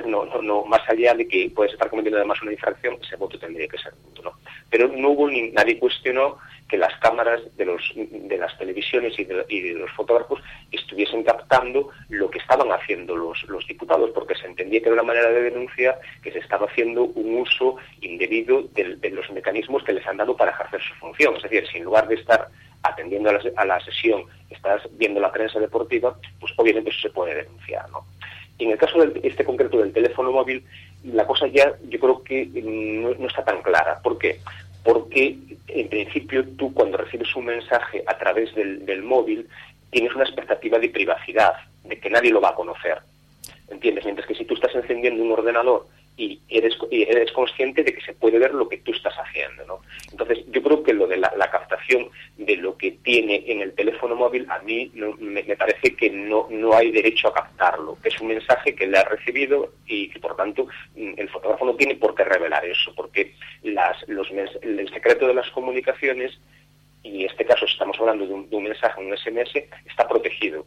No, 0.05 0.25
no, 0.25 0.41
no, 0.41 0.65
más 0.65 0.81
allá 0.89 1.13
de 1.13 1.27
que 1.27 1.51
puedes 1.53 1.73
estar 1.73 1.89
cometiendo 1.89 2.17
además 2.17 2.41
una 2.41 2.53
infracción, 2.53 2.97
ese 3.01 3.15
voto 3.15 3.37
tendría 3.37 3.67
que 3.67 3.77
ser 3.77 3.93
nulo. 4.15 4.33
Pero 4.69 4.87
no 4.87 5.09
hubo 5.09 5.29
ni 5.29 5.51
nadie 5.51 5.79
cuestionó 5.79 6.37
que 6.67 6.77
las 6.77 6.93
cámaras 6.99 7.41
de, 7.55 7.65
los, 7.65 7.81
de 7.95 8.37
las 8.37 8.57
televisiones 8.57 9.17
y 9.17 9.23
de, 9.23 9.73
los 9.73 9.91
fotógrafos 9.91 10.41
estuviesen 10.71 11.23
captando 11.23 11.89
lo 12.09 12.29
que 12.29 12.39
estaban 12.39 12.71
haciendo 12.71 13.15
los, 13.15 13.41
los 13.43 13.65
diputados, 13.67 14.11
porque 14.13 14.35
se 14.35 14.47
entendía 14.47 14.81
que 14.81 14.87
era 14.87 14.93
una 14.93 15.03
manera 15.03 15.29
de 15.29 15.43
denunciar 15.43 15.99
que 16.21 16.31
se 16.31 16.39
estaba 16.39 16.67
haciendo 16.67 17.03
un 17.03 17.39
uso 17.39 17.77
indebido 18.01 18.63
de, 18.73 19.09
los 19.09 19.29
mecanismos 19.31 19.83
que 19.83 19.93
les 19.93 20.05
han 20.05 20.17
dado 20.17 20.35
para 20.35 20.51
ejercer 20.51 20.81
su 20.81 20.93
función. 20.95 21.35
Es 21.37 21.43
decir, 21.43 21.65
si 21.71 21.77
en 21.77 21.85
lugar 21.85 22.07
de 22.07 22.15
estar 22.15 22.49
atendiendo 22.83 23.29
a 23.29 23.65
la, 23.65 23.79
sesión, 23.79 24.23
estás 24.49 24.81
viendo 24.91 25.19
la 25.19 25.31
prensa 25.31 25.59
deportiva, 25.59 26.15
pues 26.39 26.53
obviamente 26.57 26.89
eso 26.89 27.01
se 27.01 27.09
puede 27.09 27.35
denunciar, 27.35 27.89
¿no? 27.89 28.05
En 28.59 28.71
el 28.71 28.77
caso 28.77 28.99
de 28.99 29.19
este 29.23 29.45
concreto 29.45 29.77
del 29.77 29.93
teléfono 29.93 30.31
móvil, 30.31 30.63
la 31.03 31.25
cosa 31.27 31.47
ya 31.47 31.73
yo 31.89 31.99
creo 31.99 32.23
que 32.23 32.45
mm, 32.45 33.21
no, 33.21 33.27
está 33.27 33.43
tan 33.43 33.61
clara. 33.61 33.99
¿Por 34.01 34.17
qué? 34.17 34.39
Porque 34.83 35.37
en 35.67 35.89
principio 35.89 36.45
tú 36.57 36.73
cuando 36.73 36.97
recibes 36.97 37.35
un 37.35 37.45
mensaje 37.45 38.03
a 38.07 38.17
través 38.17 38.53
del, 38.55 38.85
del 38.85 39.03
móvil 39.03 39.47
tienes 39.91 40.13
una 40.15 40.23
expectativa 40.23 40.79
de 40.79 40.89
privacidad, 40.89 41.53
de 41.83 41.99
que 41.99 42.09
nadie 42.09 42.31
lo 42.31 42.41
va 42.41 42.49
a 42.49 42.55
conocer. 42.55 42.97
¿Entiendes? 43.69 44.05
Mientras 44.05 44.27
que 44.27 44.35
si 44.35 44.45
tú 44.45 44.53
estás 44.53 44.73
encendiendo 44.75 45.21
un 45.23 45.31
ordenador 45.31 45.87
y 46.17 46.41
eres, 46.49 46.75
eres 46.89 47.31
consciente 47.31 47.83
de 47.83 47.93
que 47.93 48.01
se 48.01 48.13
puede 48.13 48.39
ver 48.39 48.53
lo 48.53 48.67
que 48.67 48.79
tú 48.79 48.91
estás 48.91 49.13
haciendo. 49.15 49.65
¿no? 49.67 49.81
Entonces, 50.11 50.39
yo 50.49 50.63
creo 50.63 50.81
que 50.81 50.93
lo 50.93 51.05
de 51.05 51.17
la, 51.17 51.29
captación 51.51 52.09
de 52.37 52.57
lo 52.57 52.75
que 52.75 52.91
tiene 52.91 53.43
en 53.47 53.61
el 53.61 53.73
teléfono 53.73 54.15
móvil, 54.15 54.47
a 54.49 54.59
mí 54.59 54.91
me, 55.19 55.43
parece 55.55 55.95
que 55.95 56.09
no, 56.09 56.47
no 56.49 56.73
hay 56.73 56.91
derecho 56.91 57.27
a 57.27 57.33
captarlo, 57.33 57.97
que 58.01 58.09
es 58.09 58.19
un 58.19 58.29
mensaje 58.29 58.73
que 58.73 58.87
le 58.87 58.97
ha 58.97 59.03
recibido 59.03 59.73
y 59.85 60.09
que, 60.09 60.19
por 60.19 60.35
tanto, 60.35 60.67
mm, 60.95 61.13
el 61.17 61.29
fotógrafo 61.29 61.65
no 61.65 61.75
tiene 61.75 61.95
por 61.95 62.15
qué 62.15 62.23
revelar 62.23 62.65
eso, 62.65 62.93
porque 62.95 63.35
las, 63.61 63.97
los, 64.07 64.27
el 64.31 64.89
secreto 64.91 65.27
de 65.27 65.35
las 65.35 65.49
comunicaciones, 65.51 66.39
y 67.03 67.23
en 67.23 67.29
este 67.29 67.45
caso 67.45 67.65
estamos 67.65 67.97
hablando 67.99 68.25
de 68.25 68.33
un, 68.33 68.49
de 68.49 68.55
un 68.55 68.63
mensaje, 68.63 68.99
un 68.99 69.15
SMS, 69.15 69.55
está 69.85 70.07
protegido. 70.07 70.65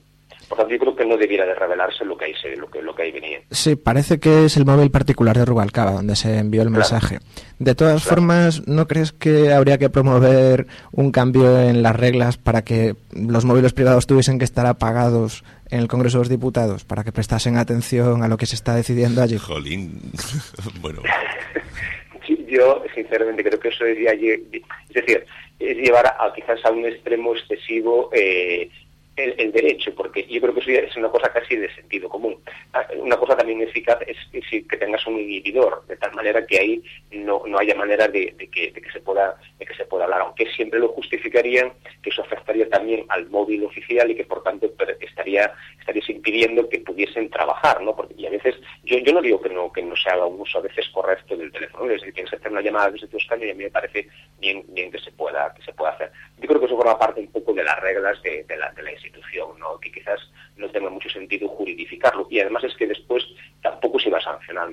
Por 0.51 0.59
tanto, 0.59 0.73
yo 0.73 0.81
creo 0.81 0.97
que 0.97 1.05
no 1.05 1.17
debiera 1.17 1.47
de 1.47 1.55
revelarse 1.55 2.05
lo 2.05 2.17
que 2.17 2.25
ahí, 2.25 2.35
se, 2.43 2.57
lo 2.57 2.69
que, 2.69 2.83
lo 2.83 2.93
que 2.93 3.05
ahí 3.05 3.13
venía. 3.13 3.39
Sí, 3.53 3.77
parece 3.77 4.19
que 4.19 4.47
es 4.47 4.57
el 4.57 4.67
móvil 4.67 4.91
particular 4.91 5.39
de 5.39 5.45
Rubalcaba 5.45 5.93
donde 5.93 6.17
se 6.17 6.39
envió 6.39 6.63
el 6.63 6.71
mensaje. 6.71 7.21
De 7.61 7.77
todas 7.77 8.03
formas, 8.03 8.67
¿no 8.67 8.89
crees 8.89 9.13
que 9.13 9.53
habría 9.53 9.79
que 9.79 9.91
promover 9.91 10.67
un 10.91 11.13
cambio 11.13 11.61
en 11.61 11.85
las 11.85 11.95
reglas 11.95 12.37
para 12.37 12.65
que 12.65 12.97
los 13.13 13.45
móviles 13.45 13.73
privados 13.75 14.09
tuviesen 14.09 14.41
que 14.41 14.45
estar 14.45 14.67
apagados 14.67 15.45
en 15.71 15.79
el 15.79 15.87
Congreso 15.87 16.19
de 16.19 16.23
los 16.23 16.29
Diputados 16.29 16.85
para 16.85 17.05
que 17.05 17.13
prestasen 17.13 17.57
atención 17.57 18.25
a 18.25 18.29
lo 18.29 18.37
que 18.37 18.47
se 18.47 18.57
está 18.57 18.75
decidiendo 18.75 19.23
allí? 19.23 19.39
Jolín, 19.39 20.01
bueno. 20.81 21.01
yo, 22.49 22.83
sinceramente, 22.93 23.45
creo 23.45 23.61
que 23.61 23.69
eso 23.69 23.85
es, 23.85 23.99
es 23.99 24.95
decir, 24.95 25.25
es 25.61 25.77
llevar 25.77 26.07
a, 26.07 26.33
quizás 26.35 26.59
a 26.65 26.73
un 26.73 26.85
extremo 26.87 27.37
excesivo 27.37 28.11
eh, 28.13 28.69
el, 29.17 29.53
derecho, 29.53 29.95
porque 29.95 30.27
yo 30.27 30.41
creo 30.41 30.55
que 30.55 30.61
eso 30.61 30.71
es 30.71 30.97
una 30.97 31.09
cosa 31.09 31.33
casi 31.33 31.57
de 31.57 31.73
sentido 31.75 32.09
común. 32.09 32.39
Ah, 32.73 32.87
una 32.97 33.17
cosa 33.17 33.37
también 33.37 33.61
eficaz 33.61 33.99
es, 34.07 34.17
que 34.51 34.77
tengas 34.77 35.07
un 35.07 35.19
inhibidor, 35.19 35.85
de 35.87 35.97
tal 35.97 36.15
manera 36.15 36.47
que 36.47 36.59
ahí 36.59 36.83
no, 37.13 37.43
no 37.47 37.59
haya 37.59 37.75
manera 37.75 38.09
de, 38.09 38.35
que, 38.51 38.73
se 38.93 39.01
pueda, 39.01 39.37
que 39.59 39.75
se 39.75 39.85
pueda 39.85 40.05
hablar, 40.05 40.23
aunque 40.23 40.47
siempre 40.53 40.81
lo 40.81 40.89
justificarían 40.89 41.73
que 42.03 42.11
eso 42.11 42.23
afectaría 42.23 42.69
también 42.69 43.05
al 43.09 43.29
móvil 43.29 43.65
oficial 43.65 44.11
y 44.11 44.15
que 44.15 44.25
por 44.25 44.43
tanto 44.43 44.73
estaría 45.01 45.53
estarías 45.79 46.09
impidiendo 46.09 46.69
que 46.69 46.81
pudiesen 46.81 47.29
trabajar, 47.31 47.83
¿no? 47.83 47.95
Porque 47.95 48.15
y 48.17 48.27
a 48.27 48.31
veces 48.31 48.57
yo, 48.85 48.99
yo 48.99 49.13
no 49.13 49.21
digo 49.21 49.41
que 49.41 49.51
no 49.51 49.73
que 49.73 49.83
no 49.83 49.97
se 49.97 50.09
haga 50.09 50.27
un 50.27 50.41
uso 50.41 50.59
a 50.59 50.63
veces 50.63 50.89
correcto 50.89 51.37
del 51.37 51.53
teléfono, 51.53 51.91
es 51.91 52.01
decir, 52.01 52.15
que 52.15 52.23
hacer 52.23 52.51
una 52.51 52.61
llamada 52.61 52.91
desde 52.91 53.09
tu 53.09 53.17
escaño 53.17 53.47
y 53.47 53.51
a 53.51 53.55
mí 53.55 53.65
me 53.65 53.71
parece 53.71 54.09
bien 54.41 54.65
bien 54.69 54.91
que 54.91 54.99
se 54.99 55.13
pueda 55.13 55.53
que 55.55 55.63
se 55.63 55.73
pueda 55.73 55.93
hacer. 55.93 56.11
Yo 56.39 56.49
creo 56.49 56.61
que 56.61 56.67
eso 56.67 56.77
forma 56.77 56.99
parte 56.99 57.21
un 57.21 57.31
poco 57.31 57.53
de 57.53 57.65
las 57.65 57.79
reglas 57.81 58.21
de, 58.23 58.45
la, 58.57 58.71
de 58.73 58.83
la 58.83 58.93
institución, 58.93 59.59
¿no? 59.59 59.79
que 59.79 59.93
quizás 59.93 60.21
no 60.57 60.69
tenga 60.71 60.91
mucho 60.91 61.09
sentido 61.09 61.49
juridificarlo. 61.49 62.27
Y 62.31 62.41
además 62.41 62.65
es 62.65 62.75
que 62.77 62.87
después 62.87 63.25
tampoco 63.63 63.99
se 63.99 64.11
va 64.11 64.19
a 64.19 64.23
sancionar, 64.23 64.69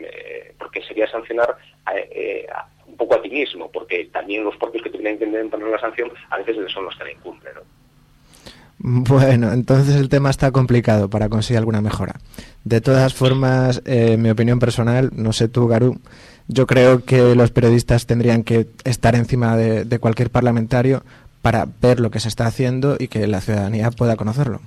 porque 0.58 0.82
sería 0.84 1.10
sancionar 1.10 1.58
eh, 1.94 2.48
un 2.88 2.98
poco 2.98 3.16
a 3.16 3.22
ti 3.22 3.30
mismo, 3.30 3.72
porque 3.72 4.06
también 4.06 4.44
los 4.44 4.56
propios 4.58 4.84
que 4.84 4.90
tienen 4.90 5.18
que 5.18 5.26
poner 5.26 5.68
la 5.68 5.80
sanción 5.80 6.12
a 6.30 6.38
veces 6.38 6.72
son 6.72 6.86
los 6.86 6.96
que 6.98 7.04
la 7.04 7.12
incumplen. 7.12 7.54
Bueno, 8.80 9.52
entonces 9.52 9.96
el 9.96 10.08
tema 10.08 10.30
está 10.30 10.52
complicado 10.52 11.10
para 11.10 11.30
conseguir 11.30 11.58
alguna 11.58 11.82
mejora. 11.82 12.14
De 12.64 12.80
todas 12.80 13.14
formas, 13.14 13.82
eh, 13.86 14.18
mi 14.18 14.30
opinión 14.30 14.60
personal, 14.60 15.10
no 15.14 15.34
sé 15.34 15.48
tú, 15.48 15.68
Garú, 15.68 16.00
yo 16.48 16.68
creo 16.68 17.04
que 17.04 17.36
los 17.36 17.52
periodistas 17.52 18.06
tendrían 18.06 18.44
que 18.44 18.68
estar 18.84 19.16
encima 19.16 19.58
de 19.58 20.00
cualquier 20.00 20.30
parlamentario 20.30 21.04
para 21.42 21.68
ver 21.82 22.00
lo 22.00 22.12
que 22.12 22.20
se 22.20 22.28
está 22.28 22.46
haciendo 22.46 22.98
y 23.00 23.08
que 23.08 23.26
la 23.28 23.42
ciudadanía 23.42 23.92
pueda 23.92 24.16
conocerlo. 24.16 24.62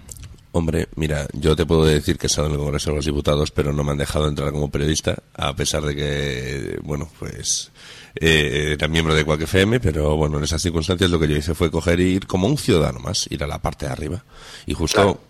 Hombre, 0.53 0.89
mira, 0.97 1.29
yo 1.33 1.55
te 1.55 1.65
puedo 1.65 1.85
decir 1.85 2.19
que 2.19 2.27
he 2.27 2.29
estado 2.29 2.49
en 2.49 2.55
el 2.55 2.59
Congreso 2.59 2.91
de 2.91 2.97
los 2.97 3.05
Diputados, 3.05 3.53
pero 3.53 3.73
no 3.73 3.85
me 3.85 3.93
han 3.93 3.99
dejado 3.99 4.27
entrar 4.27 4.51
como 4.51 4.71
periodista, 4.71 5.17
a 5.35 5.55
pesar 5.55 5.83
de 5.85 5.95
que, 5.95 6.79
bueno, 6.83 7.09
pues 7.21 7.71
eh, 8.17 8.73
era 8.73 8.89
miembro 8.89 9.15
de 9.15 9.25
Quack 9.25 9.43
FM, 9.43 9.79
pero 9.79 10.17
bueno, 10.17 10.39
en 10.39 10.45
esas 10.45 10.61
circunstancias 10.61 11.09
lo 11.09 11.21
que 11.21 11.29
yo 11.29 11.37
hice 11.37 11.55
fue 11.55 11.71
coger 11.71 12.01
e 12.01 12.05
ir 12.05 12.27
como 12.27 12.49
un 12.49 12.59
ciudadano 12.59 12.99
más, 12.99 13.29
ir 13.31 13.45
a 13.45 13.47
la 13.47 13.63
parte 13.63 13.87
de 13.87 13.93
arriba. 13.93 14.25
Y 14.67 14.75
justo 14.75 15.21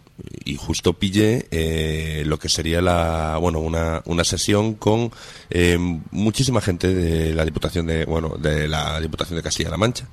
y 0.44 0.56
justo 0.56 0.94
pillé 0.94 1.46
eh, 1.50 2.22
lo 2.26 2.38
que 2.38 2.48
sería 2.48 2.80
la 2.80 3.37
bueno 3.40 3.61
una, 3.61 4.02
una 4.06 4.24
sesión 4.24 4.74
con 4.74 5.12
eh, 5.50 5.78
muchísima 6.11 6.61
gente 6.61 6.92
de 6.94 7.35
la 7.35 7.44
diputación 7.44 7.87
de 7.87 8.04
bueno 8.04 8.37
de 8.38 8.68
la 8.68 9.00
diputación 9.00 9.37
de 9.37 9.42
Castilla-La 9.42 9.76
Mancha 9.76 10.06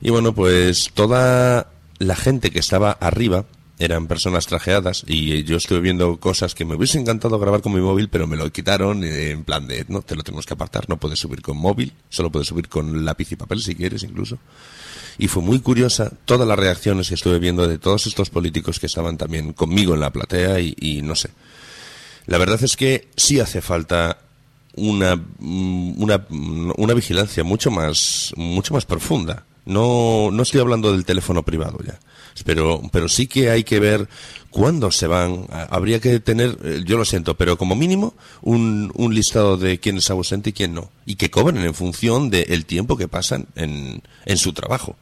y 0.00 0.10
bueno 0.10 0.34
pues 0.34 0.90
toda 0.94 1.70
la 1.98 2.16
gente 2.16 2.50
que 2.50 2.58
estaba 2.58 2.92
arriba 2.92 3.44
eran 3.78 4.08
personas 4.08 4.46
trajeadas 4.46 5.04
y 5.06 5.44
yo 5.44 5.56
estuve 5.56 5.80
viendo 5.80 6.18
cosas 6.18 6.54
que 6.54 6.64
me 6.64 6.74
hubiese 6.74 6.98
encantado 6.98 7.38
grabar 7.38 7.62
con 7.62 7.72
mi 7.72 7.80
móvil, 7.80 8.08
pero 8.08 8.26
me 8.26 8.36
lo 8.36 8.50
quitaron 8.50 9.04
eh, 9.04 9.30
en 9.30 9.44
plan 9.44 9.66
de, 9.66 9.84
no, 9.88 10.02
te 10.02 10.16
lo 10.16 10.22
tenemos 10.22 10.46
que 10.46 10.54
apartar, 10.54 10.88
no 10.88 10.96
puedes 10.96 11.18
subir 11.18 11.42
con 11.42 11.56
móvil, 11.56 11.92
solo 12.08 12.30
puedes 12.30 12.48
subir 12.48 12.68
con 12.68 13.04
lápiz 13.04 13.30
y 13.32 13.36
papel 13.36 13.60
si 13.60 13.74
quieres 13.74 14.02
incluso. 14.02 14.38
Y 15.18 15.28
fue 15.28 15.42
muy 15.42 15.58
curiosa 15.60 16.12
todas 16.24 16.46
las 16.46 16.58
reacciones 16.58 17.08
que 17.08 17.14
estuve 17.14 17.38
viendo 17.38 17.66
de 17.66 17.78
todos 17.78 18.06
estos 18.06 18.30
políticos 18.30 18.78
que 18.78 18.86
estaban 18.86 19.16
también 19.16 19.52
conmigo 19.52 19.94
en 19.94 20.00
la 20.00 20.12
platea 20.12 20.60
y, 20.60 21.02
no 21.02 21.14
sé. 21.14 21.30
La 22.26 22.38
verdad 22.38 22.62
es 22.62 22.76
que 22.76 23.08
sí 23.16 23.40
hace 23.40 23.60
falta 23.60 24.18
una, 24.76 25.16
mm, 25.16 26.00
una, 26.02 26.24
una 26.28 26.94
vigilancia 26.94 27.42
mucho 27.42 27.70
más, 27.70 28.32
mucho 28.36 28.74
más 28.74 28.84
profunda. 28.84 29.44
No, 29.64 30.30
no 30.32 30.42
estoy 30.42 30.60
hablando 30.60 30.92
del 30.92 31.04
teléfono 31.04 31.42
privado 31.42 31.78
ya 31.84 31.98
pero, 32.44 32.82
pero 32.92 33.08
sí 33.08 33.26
que 33.26 33.50
hay 33.50 33.64
que 33.64 33.80
ver 33.80 34.08
cuándo 34.50 34.90
se 34.90 35.06
van. 35.06 35.46
Habría 35.70 36.00
que 36.00 36.20
tener, 36.20 36.58
eh, 36.64 36.82
yo 36.84 36.96
lo 36.96 37.04
siento, 37.04 37.36
pero 37.36 37.56
como 37.58 37.74
mínimo 37.74 38.14
un, 38.42 38.92
un 38.94 39.14
listado 39.14 39.56
de 39.56 39.78
quién 39.78 39.98
es 39.98 40.10
ausente 40.10 40.50
y 40.50 40.52
quién 40.52 40.74
no. 40.74 40.90
Y 41.06 41.16
que 41.16 41.30
cobren 41.30 41.58
en 41.58 41.74
función 41.74 42.30
del 42.30 42.64
tiempo 42.64 42.96
que 42.96 43.08
pasan 43.08 43.46
en, 43.54 44.02
en 44.24 44.38
su 44.38 44.52
trabajo. 44.52 44.96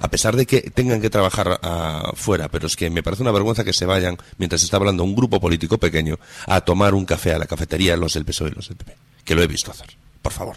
A 0.00 0.08
pesar 0.08 0.34
de 0.34 0.46
que 0.46 0.62
tengan 0.62 1.00
que 1.00 1.10
trabajar 1.10 1.60
afuera, 1.62 2.48
pero 2.48 2.66
es 2.66 2.76
que 2.76 2.90
me 2.90 3.02
parece 3.02 3.22
una 3.22 3.30
vergüenza 3.30 3.64
que 3.64 3.72
se 3.72 3.86
vayan, 3.86 4.16
mientras 4.38 4.62
está 4.62 4.76
hablando 4.76 5.04
un 5.04 5.14
grupo 5.14 5.40
político 5.40 5.78
pequeño, 5.78 6.18
a 6.46 6.60
tomar 6.60 6.94
un 6.94 7.04
café 7.04 7.34
a 7.34 7.38
la 7.38 7.46
cafetería 7.46 7.96
los 7.96 8.14
del 8.14 8.24
PSOE 8.24 8.48
y 8.48 8.52
los 8.52 8.68
del 8.68 8.76
PP. 8.76 8.96
Que 9.24 9.34
lo 9.34 9.42
he 9.42 9.46
visto 9.46 9.70
hacer. 9.70 9.88
Por 10.20 10.32
favor. 10.32 10.56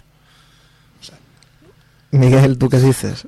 Miguel, 2.11 2.57
¿tú 2.57 2.69
qué 2.69 2.77
dices? 2.77 3.27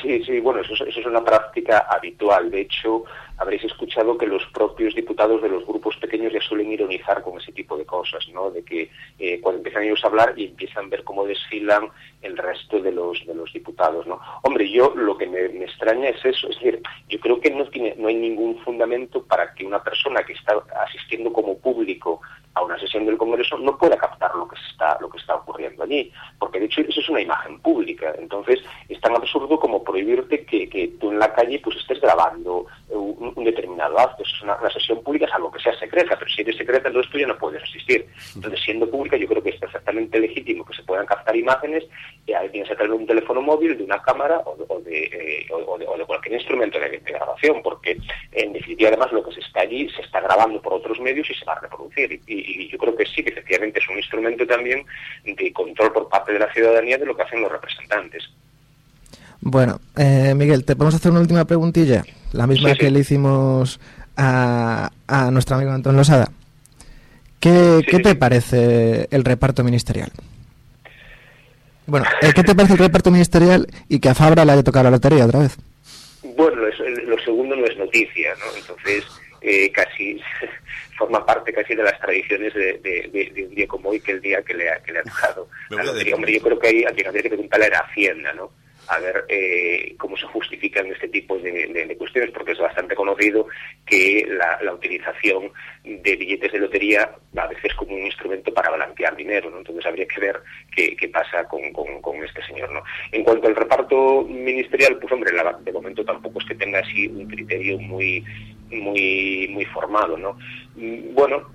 Sí, 0.00 0.22
sí, 0.24 0.38
bueno, 0.38 0.60
eso, 0.60 0.74
eso, 0.74 1.00
es 1.00 1.06
una 1.06 1.24
práctica 1.24 1.86
habitual. 1.90 2.50
De 2.50 2.60
hecho, 2.60 3.04
habréis 3.38 3.64
que 4.18 4.26
los 4.26 4.44
propios 4.46 4.94
diputados 4.94 5.40
de 5.40 5.48
los 5.48 5.64
grupos 5.64 5.96
pequeños 5.96 6.32
ya 6.32 6.40
suelen 6.40 6.70
ironizar 6.72 7.22
con 7.22 7.40
ese 7.40 7.52
tipo 7.52 7.76
de 7.76 7.86
cosas, 7.86 8.26
¿no? 8.32 8.50
De 8.50 8.64
que 8.64 8.90
eh, 9.18 9.40
cuando 9.40 9.58
empiezan 9.58 9.84
ellos 9.84 10.02
a 10.04 10.08
hablar 10.08 10.34
y 10.36 10.46
empiezan 10.46 10.86
a 10.86 10.88
ver 10.88 11.04
cómo 11.04 11.24
desfilan 11.24 11.88
el 12.22 12.36
resto 12.36 12.80
de 12.80 12.92
los 12.92 13.24
de 13.24 13.34
los 13.34 13.52
diputados, 13.52 14.06
¿no? 14.06 14.20
Hombre, 14.42 14.68
yo 14.70 14.92
lo 14.96 15.16
que 15.16 15.26
me, 15.26 15.48
me 15.48 15.64
extraña 15.64 16.08
es 16.08 16.24
eso, 16.24 16.48
es 16.48 16.56
decir, 16.56 16.82
yo 17.08 17.20
creo 17.20 17.40
que 17.40 17.50
no 17.50 17.66
tiene 17.68 17.94
no 17.96 18.08
hay 18.08 18.16
ningún 18.16 18.58
fundamento 18.58 19.22
para 19.24 19.54
que 19.54 19.64
una 19.64 19.82
persona 19.82 20.22
que 20.22 20.32
está 20.32 20.54
asistiendo 20.86 21.32
como 21.32 21.56
público 21.58 22.20
a 22.54 22.62
una 22.62 22.78
sesión 22.78 23.06
del 23.06 23.18
Congreso 23.18 23.58
no 23.58 23.76
pueda 23.76 23.96
captar 23.96 24.34
lo 24.34 24.48
que 24.48 24.56
está 24.70 24.98
lo 25.00 25.08
que 25.08 25.18
está 25.18 25.36
ocurriendo 25.36 25.84
allí, 25.84 26.12
porque 26.38 26.58
de 26.58 26.66
hecho 26.66 26.80
eso 26.82 27.00
es 27.00 27.08
una 27.08 27.20
imagen 27.20 27.60
pública, 27.60 28.14
entonces 28.18 28.60
es 28.88 29.00
tan 29.00 29.14
absurdo 29.14 29.58
como 29.58 29.82
prohibirte 29.82 30.44
que, 30.44 30.68
que 30.68 30.88
tú 31.00 31.10
en 31.10 31.18
la 31.18 31.32
calle 31.32 31.60
pues 31.62 31.76
estés 31.76 32.00
grabando 32.00 32.66
un, 33.00 33.44
determinado 33.44 33.98
acto, 33.98 34.22
es 34.22 34.42
una, 34.42 34.58
sesión 34.70 35.02
pública 35.02 35.28
salvo 35.28 35.50
que 35.50 35.60
sea 35.60 35.78
secreta, 35.78 36.16
pero 36.18 36.30
si 36.30 36.42
eres 36.42 36.56
secreta 36.56 36.88
entonces 36.88 37.10
tú 37.10 37.18
ya 37.18 37.26
no 37.26 37.36
puedes 37.36 37.62
asistir, 37.62 38.06
entonces 38.34 38.60
siendo 38.60 38.88
pública 38.90 39.16
yo 39.16 39.26
creo 39.28 39.42
que 39.42 39.50
es 39.50 39.60
perfectamente 39.60 40.18
legítimo 40.18 40.64
que 40.64 40.74
se 40.74 40.82
puedan 40.82 41.06
captar 41.06 41.36
imágenes 41.36 41.84
y 42.26 42.32
alguien 42.32 42.66
se 42.66 42.74
trae 42.74 42.90
un 42.90 43.06
teléfono 43.06 43.42
móvil, 43.42 43.76
de 43.76 43.84
una 43.84 44.00
cámara 44.02 44.38
o, 44.44 44.56
o, 44.68 44.80
de, 44.80 45.04
eh, 45.04 45.46
o, 45.52 45.78
de, 45.78 46.04
cualquier 46.04 46.34
instrumento 46.34 46.78
de, 46.78 46.98
grabación, 47.04 47.62
porque 47.62 47.96
en 48.32 48.52
definitiva 48.52 48.88
además 48.88 49.12
lo 49.12 49.22
que 49.24 49.32
se 49.32 49.40
está 49.40 49.60
allí 49.60 49.88
se 49.90 50.02
está 50.02 50.20
grabando 50.20 50.60
por 50.60 50.74
otros 50.74 51.00
medios 51.00 51.28
y 51.30 51.34
se 51.34 51.44
va 51.44 51.54
a 51.54 51.60
reproducir. 51.60 52.20
Y, 52.26 52.68
yo 52.68 52.78
creo 52.78 52.96
que 52.96 53.06
sí, 53.06 53.22
que 53.22 53.30
efectivamente 53.30 53.78
es 53.78 53.88
un 53.88 53.98
instrumento 53.98 54.46
también 54.46 54.84
de 55.24 55.52
control 55.52 55.92
por 55.92 56.08
parte 56.08 56.32
de 56.32 56.38
la 56.38 56.52
ciudadanía 56.52 56.98
de 56.98 57.06
lo 57.06 57.16
que 57.16 57.22
hacen 57.22 57.42
los 57.42 57.52
representantes. 57.52 58.28
Bueno, 59.40 59.80
eh, 59.96 60.34
Miguel, 60.34 60.64
te 60.64 60.76
podemos 60.76 60.94
hacer 60.94 61.10
una 61.10 61.20
última 61.20 61.44
preguntilla, 61.44 62.04
la 62.32 62.46
misma 62.46 62.70
sí, 62.70 62.78
que 62.78 62.86
sí. 62.86 62.92
le 62.92 63.00
hicimos 63.00 63.80
a, 64.16 64.90
a, 65.06 65.30
nuestro 65.30 65.56
amigo 65.56 65.72
Antón 65.72 65.96
Losada. 65.96 66.30
¿Qué, 67.40 67.80
sí, 67.80 67.86
¿qué 67.90 67.98
te 67.98 68.14
parece 68.14 69.08
el 69.10 69.24
reparto 69.24 69.62
ministerial? 69.62 70.10
Bueno, 71.86 72.06
eh, 72.22 72.32
¿qué 72.34 72.42
te 72.42 72.54
parece 72.54 72.72
el 72.74 72.78
reparto 72.78 73.10
ministerial 73.10 73.66
y 73.88 73.98
que 73.98 74.08
a 74.08 74.14
Fabra 74.14 74.44
le 74.44 74.52
haya 74.52 74.62
tocado 74.62 74.84
la 74.84 74.90
lotería 74.92 75.26
otra 75.26 75.40
vez? 75.40 75.56
Bueno, 76.22 76.62
lo 77.06 77.18
segundo 77.18 77.54
no 77.54 77.66
es 77.66 77.76
noticia, 77.76 78.34
¿no? 78.36 78.56
Entonces, 78.56 79.04
eh, 79.42 79.70
casi 79.70 80.18
forma 80.98 81.24
parte 81.26 81.52
casi 81.52 81.74
de 81.74 81.82
las 81.82 82.00
tradiciones 82.00 82.54
de, 82.54 82.78
de, 82.78 83.10
de, 83.12 83.30
de, 83.34 83.46
un 83.46 83.54
día 83.54 83.66
como 83.66 83.90
hoy 83.90 84.00
que 84.00 84.12
el 84.12 84.22
día 84.22 84.42
que 84.42 84.54
le 84.54 84.70
ha, 84.70 84.78
que 84.82 84.92
le 84.92 85.00
ha 85.00 85.02
tocado. 85.02 85.48
Hombre, 86.14 86.32
yo 86.32 86.40
creo 86.40 86.58
que 86.58 86.68
hay, 86.68 86.84
a 86.84 86.92
quien 86.92 87.08
habría 87.08 87.22
que 87.22 87.28
preguntarle 87.28 87.66
a 87.66 87.80
Hacienda, 87.80 88.32
¿no? 88.32 88.50
A 88.88 88.98
ver 88.98 89.24
eh, 89.28 89.94
cómo 89.98 90.16
se 90.16 90.26
justifican 90.26 90.86
este 90.86 91.08
tipo 91.08 91.38
de, 91.38 91.94
cuestiones, 91.98 92.30
porque 92.30 92.52
es 92.52 92.58
bastante 92.58 92.94
conocido 92.94 93.46
que 93.86 94.26
la, 94.28 94.72
utilización 94.72 95.52
de 95.84 96.16
billetes 96.16 96.52
de 96.52 96.58
lotería 96.58 97.10
a 97.36 97.46
veces 97.46 97.74
como 97.74 97.94
un 97.94 98.06
instrumento 98.06 98.52
para 98.52 98.70
blanquear 98.70 99.16
dinero, 99.16 99.50
¿no? 99.50 99.58
Entonces 99.58 99.86
habría 99.86 100.06
que 100.06 100.20
ver 100.20 100.40
qué, 100.74 101.08
pasa 101.08 101.46
con, 101.46 101.72
con, 101.72 102.24
este 102.24 102.44
señor, 102.46 102.72
¿no? 102.72 102.82
En 103.12 103.22
cuanto 103.22 103.46
al 103.46 103.56
reparto 103.56 104.22
ministerial, 104.22 104.98
pues 104.98 105.12
hombre, 105.12 105.32
la, 105.32 105.52
de 105.52 105.72
momento 105.72 106.04
tampoco 106.04 106.40
es 106.40 106.46
que 106.46 106.54
tenga 106.54 106.80
así 106.80 107.06
un 107.06 107.26
criterio 107.28 107.78
muy 107.78 108.24
muy 108.70 109.48
muy 109.50 109.64
formado, 109.66 110.16
¿no? 110.16 110.36
Bueno, 111.12 111.50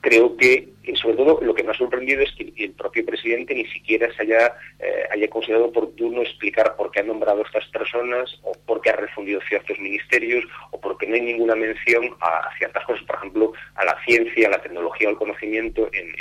creo 0.00 0.36
que 0.36 0.68
sobre 0.94 1.16
todo 1.16 1.38
lo 1.42 1.54
que 1.54 1.62
me 1.62 1.70
ha 1.70 1.74
sorprendido 1.74 2.22
es 2.22 2.32
que 2.32 2.52
el 2.56 2.72
propio 2.72 3.04
presidente 3.04 3.54
ni 3.54 3.66
siquiera 3.66 4.12
se 4.14 4.22
haya, 4.22 4.54
eh, 4.78 5.04
haya 5.10 5.28
considerado 5.28 5.66
oportuno 5.66 6.22
explicar 6.22 6.74
por 6.76 6.90
qué 6.90 7.00
ha 7.00 7.02
nombrado 7.02 7.40
a 7.40 7.46
estas 7.46 7.66
personas 7.68 8.38
o 8.42 8.52
por 8.66 8.80
qué 8.80 8.90
ha 8.90 8.96
refundido 8.96 9.40
ciertos 9.48 9.78
ministerios 9.78 10.44
o 10.70 10.80
por 10.80 10.96
qué 10.98 11.06
no 11.06 11.14
hay 11.14 11.20
ninguna 11.20 11.54
mención 11.54 12.16
a, 12.20 12.50
ciertas 12.58 12.84
cosas, 12.84 13.04
por 13.04 13.16
ejemplo, 13.16 13.52
a 13.74 13.84
la 13.84 13.96
ciencia, 14.04 14.48
a 14.48 14.52
la 14.52 14.62
tecnología 14.62 15.08
o 15.08 15.10
al 15.10 15.18
conocimiento 15.18 15.88
en, 15.92 16.12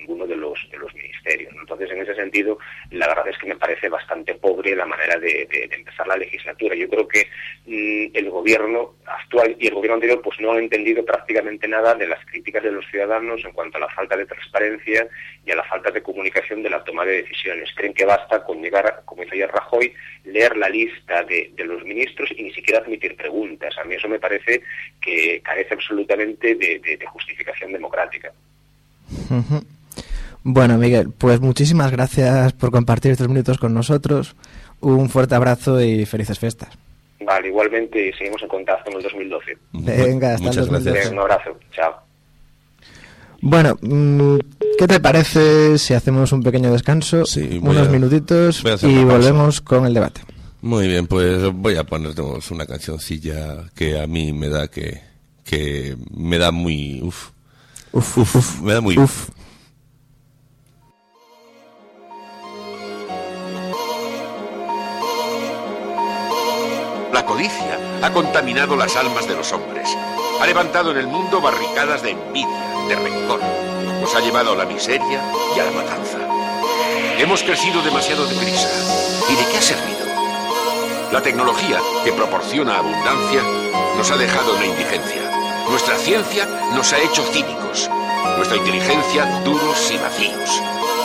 ninguno 0.00 0.26
de 0.26 0.36
los, 0.36 0.58
de 0.70 0.76
los 0.76 0.92
ministerios. 0.94 1.50
Entonces, 1.58 1.90
en 1.90 2.02
ese 2.02 2.14
sentido, 2.14 2.58
la 2.90 3.08
verdad 3.08 3.28
es 3.28 3.38
que 3.38 3.46
me 3.46 3.56
parece 3.56 3.88
bastante 3.88 4.34
pobre 4.34 4.76
la 4.76 4.84
manera 4.84 5.18
de, 5.18 5.48
empezar 5.70 6.06
la 6.06 6.16
legislatura. 6.16 6.74
Yo 6.74 6.90
creo 6.90 7.08
que 7.08 7.26
mmm, 7.64 8.10
el 8.12 8.28
gobierno 8.28 8.96
actual 9.06 9.56
y 9.58 9.68
el 9.68 9.74
gobierno 9.74 9.94
anterior 9.94 10.20
pues 10.22 10.38
no 10.40 10.52
han 10.52 10.58
entendido 10.58 11.04
prácticamente 11.06 11.66
nada 11.66 11.94
de 11.94 12.06
las 12.06 12.24
críticas 12.26 12.62
de 12.62 12.72
los 12.72 12.86
ciudadanos 12.90 13.42
en 13.44 13.52
cuanto 13.52 13.78
a 13.78 13.80
la 13.80 13.88
falta 13.88 14.03
de 14.08 14.26
transparencia 14.26 15.06
y 15.44 15.50
a 15.50 15.56
la 15.56 15.64
falta 15.64 15.90
de 15.90 16.02
comunicación 16.02 16.62
de 16.62 16.70
la 16.70 16.84
toma 16.84 17.04
de 17.04 17.22
decisiones. 17.22 17.70
Creen 17.74 17.94
que 17.94 18.04
basta 18.04 18.44
con 18.44 18.60
llegar, 18.62 19.02
como 19.04 19.22
dice 19.22 19.34
ayer 19.36 19.50
Rajoy, 19.50 19.92
leer 20.24 20.56
la 20.56 20.68
lista 20.68 21.22
de, 21.24 21.50
de, 21.54 21.64
los 21.64 21.84
ministros 21.84 22.30
y 22.36 22.42
ni 22.42 22.52
siquiera 22.52 22.80
admitir 22.80 23.16
preguntas. 23.16 23.76
A 23.78 23.84
mí 23.84 23.94
eso 23.94 24.08
me 24.08 24.18
parece 24.18 24.62
que 25.00 25.40
carece 25.42 25.74
absolutamente 25.74 26.54
de, 26.54 26.78
de 26.78 27.06
justificación 27.06 27.72
democrática. 27.72 28.32
Uh 29.30 29.34
-huh. 29.34 29.64
Bueno, 30.46 30.76
Miguel, 30.76 31.10
pues 31.16 31.40
muchísimas 31.40 31.90
gracias 31.90 32.52
por 32.52 32.70
compartir 32.70 33.12
estos 33.12 33.28
minutos 33.28 33.56
con 33.56 33.72
nosotros. 33.72 34.36
Un 34.80 35.08
fuerte 35.08 35.34
abrazo 35.34 35.80
y 35.80 36.04
felices 36.04 36.38
fiestas. 36.38 36.76
Vale, 37.20 37.48
igualmente 37.48 38.12
seguimos 38.18 38.42
en 38.42 38.48
contacto 38.48 38.90
en 38.90 38.98
el 38.98 39.02
2012. 39.02 39.58
Venga, 39.72 40.34
hasta 40.34 40.46
Muchas 40.46 40.66
el 40.66 40.72
2012. 40.72 40.90
gracias. 40.90 41.12
Un 41.12 41.18
abrazo, 41.20 41.58
chao. 41.72 42.03
Bueno, 43.46 43.76
mm, 43.82 44.38
¿qué 44.78 44.86
te 44.86 45.00
parece 45.00 45.76
si 45.76 45.92
hacemos 45.92 46.32
un 46.32 46.42
pequeño 46.42 46.72
descanso, 46.72 47.26
sí, 47.26 47.60
unos 47.60 47.88
a, 47.88 47.90
minutitos 47.90 48.64
y 48.82 49.04
volvemos 49.04 49.60
con 49.60 49.84
el 49.84 49.92
debate? 49.92 50.22
Muy 50.62 50.88
bien, 50.88 51.06
pues 51.06 51.52
voy 51.52 51.76
a 51.76 51.84
ponernos 51.84 52.50
una 52.50 52.64
cancioncilla 52.64 53.70
que 53.74 54.00
a 54.00 54.06
mí 54.06 54.32
me 54.32 54.48
da 54.48 54.68
que, 54.68 55.02
que 55.44 55.94
me 56.10 56.38
da 56.38 56.52
muy... 56.52 57.02
Uf, 57.02 57.32
uf, 57.92 58.16
uf, 58.16 58.34
uf 58.34 58.60
me 58.62 58.72
da 58.72 58.80
muy... 58.80 58.96
Uf. 58.96 59.28
La 67.12 67.26
codicia 67.26 67.78
ha 68.02 68.10
contaminado 68.10 68.74
las 68.74 68.96
almas 68.96 69.28
de 69.28 69.36
los 69.36 69.52
hombres. 69.52 69.86
Ha 70.40 70.46
levantado 70.46 70.90
en 70.90 70.98
el 70.98 71.06
mundo 71.06 71.40
barricadas 71.40 72.02
de 72.02 72.10
envidia, 72.10 72.86
de 72.88 72.96
rencor. 72.96 73.40
Nos 74.00 74.14
ha 74.14 74.20
llevado 74.20 74.52
a 74.52 74.56
la 74.56 74.64
miseria 74.66 75.22
y 75.56 75.58
a 75.58 75.64
la 75.64 75.70
matanza. 75.70 76.18
Hemos 77.18 77.42
crecido 77.42 77.80
demasiado 77.82 78.26
deprisa. 78.26 78.68
¿Y 79.28 79.36
de 79.36 79.50
qué 79.50 79.58
ha 79.58 79.62
servido? 79.62 80.04
La 81.12 81.22
tecnología, 81.22 81.78
que 82.04 82.12
proporciona 82.12 82.78
abundancia, 82.78 83.42
nos 83.96 84.10
ha 84.10 84.16
dejado 84.16 84.54
en 84.56 84.60
la 84.60 84.66
indigencia. 84.66 85.22
Nuestra 85.70 85.96
ciencia 85.96 86.46
nos 86.74 86.92
ha 86.92 86.98
hecho 86.98 87.22
cínicos. 87.32 87.88
Nuestra 88.36 88.56
inteligencia 88.56 89.24
duros 89.44 89.90
y 89.92 89.96
vacíos. 89.96 90.62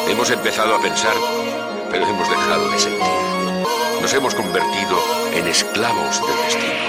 Hemos 0.10 0.32
empezado 0.32 0.76
a 0.76 0.82
pensar, 0.82 1.14
pero 1.92 2.08
hemos 2.08 2.28
dejado 2.28 2.70
de 2.70 2.80
sentir. 2.80 3.08
Nos 4.02 4.14
hemos 4.14 4.34
convertido 4.34 4.98
en 5.34 5.48
esclavos 5.48 6.20
del 6.26 6.38
destino. 6.46 6.89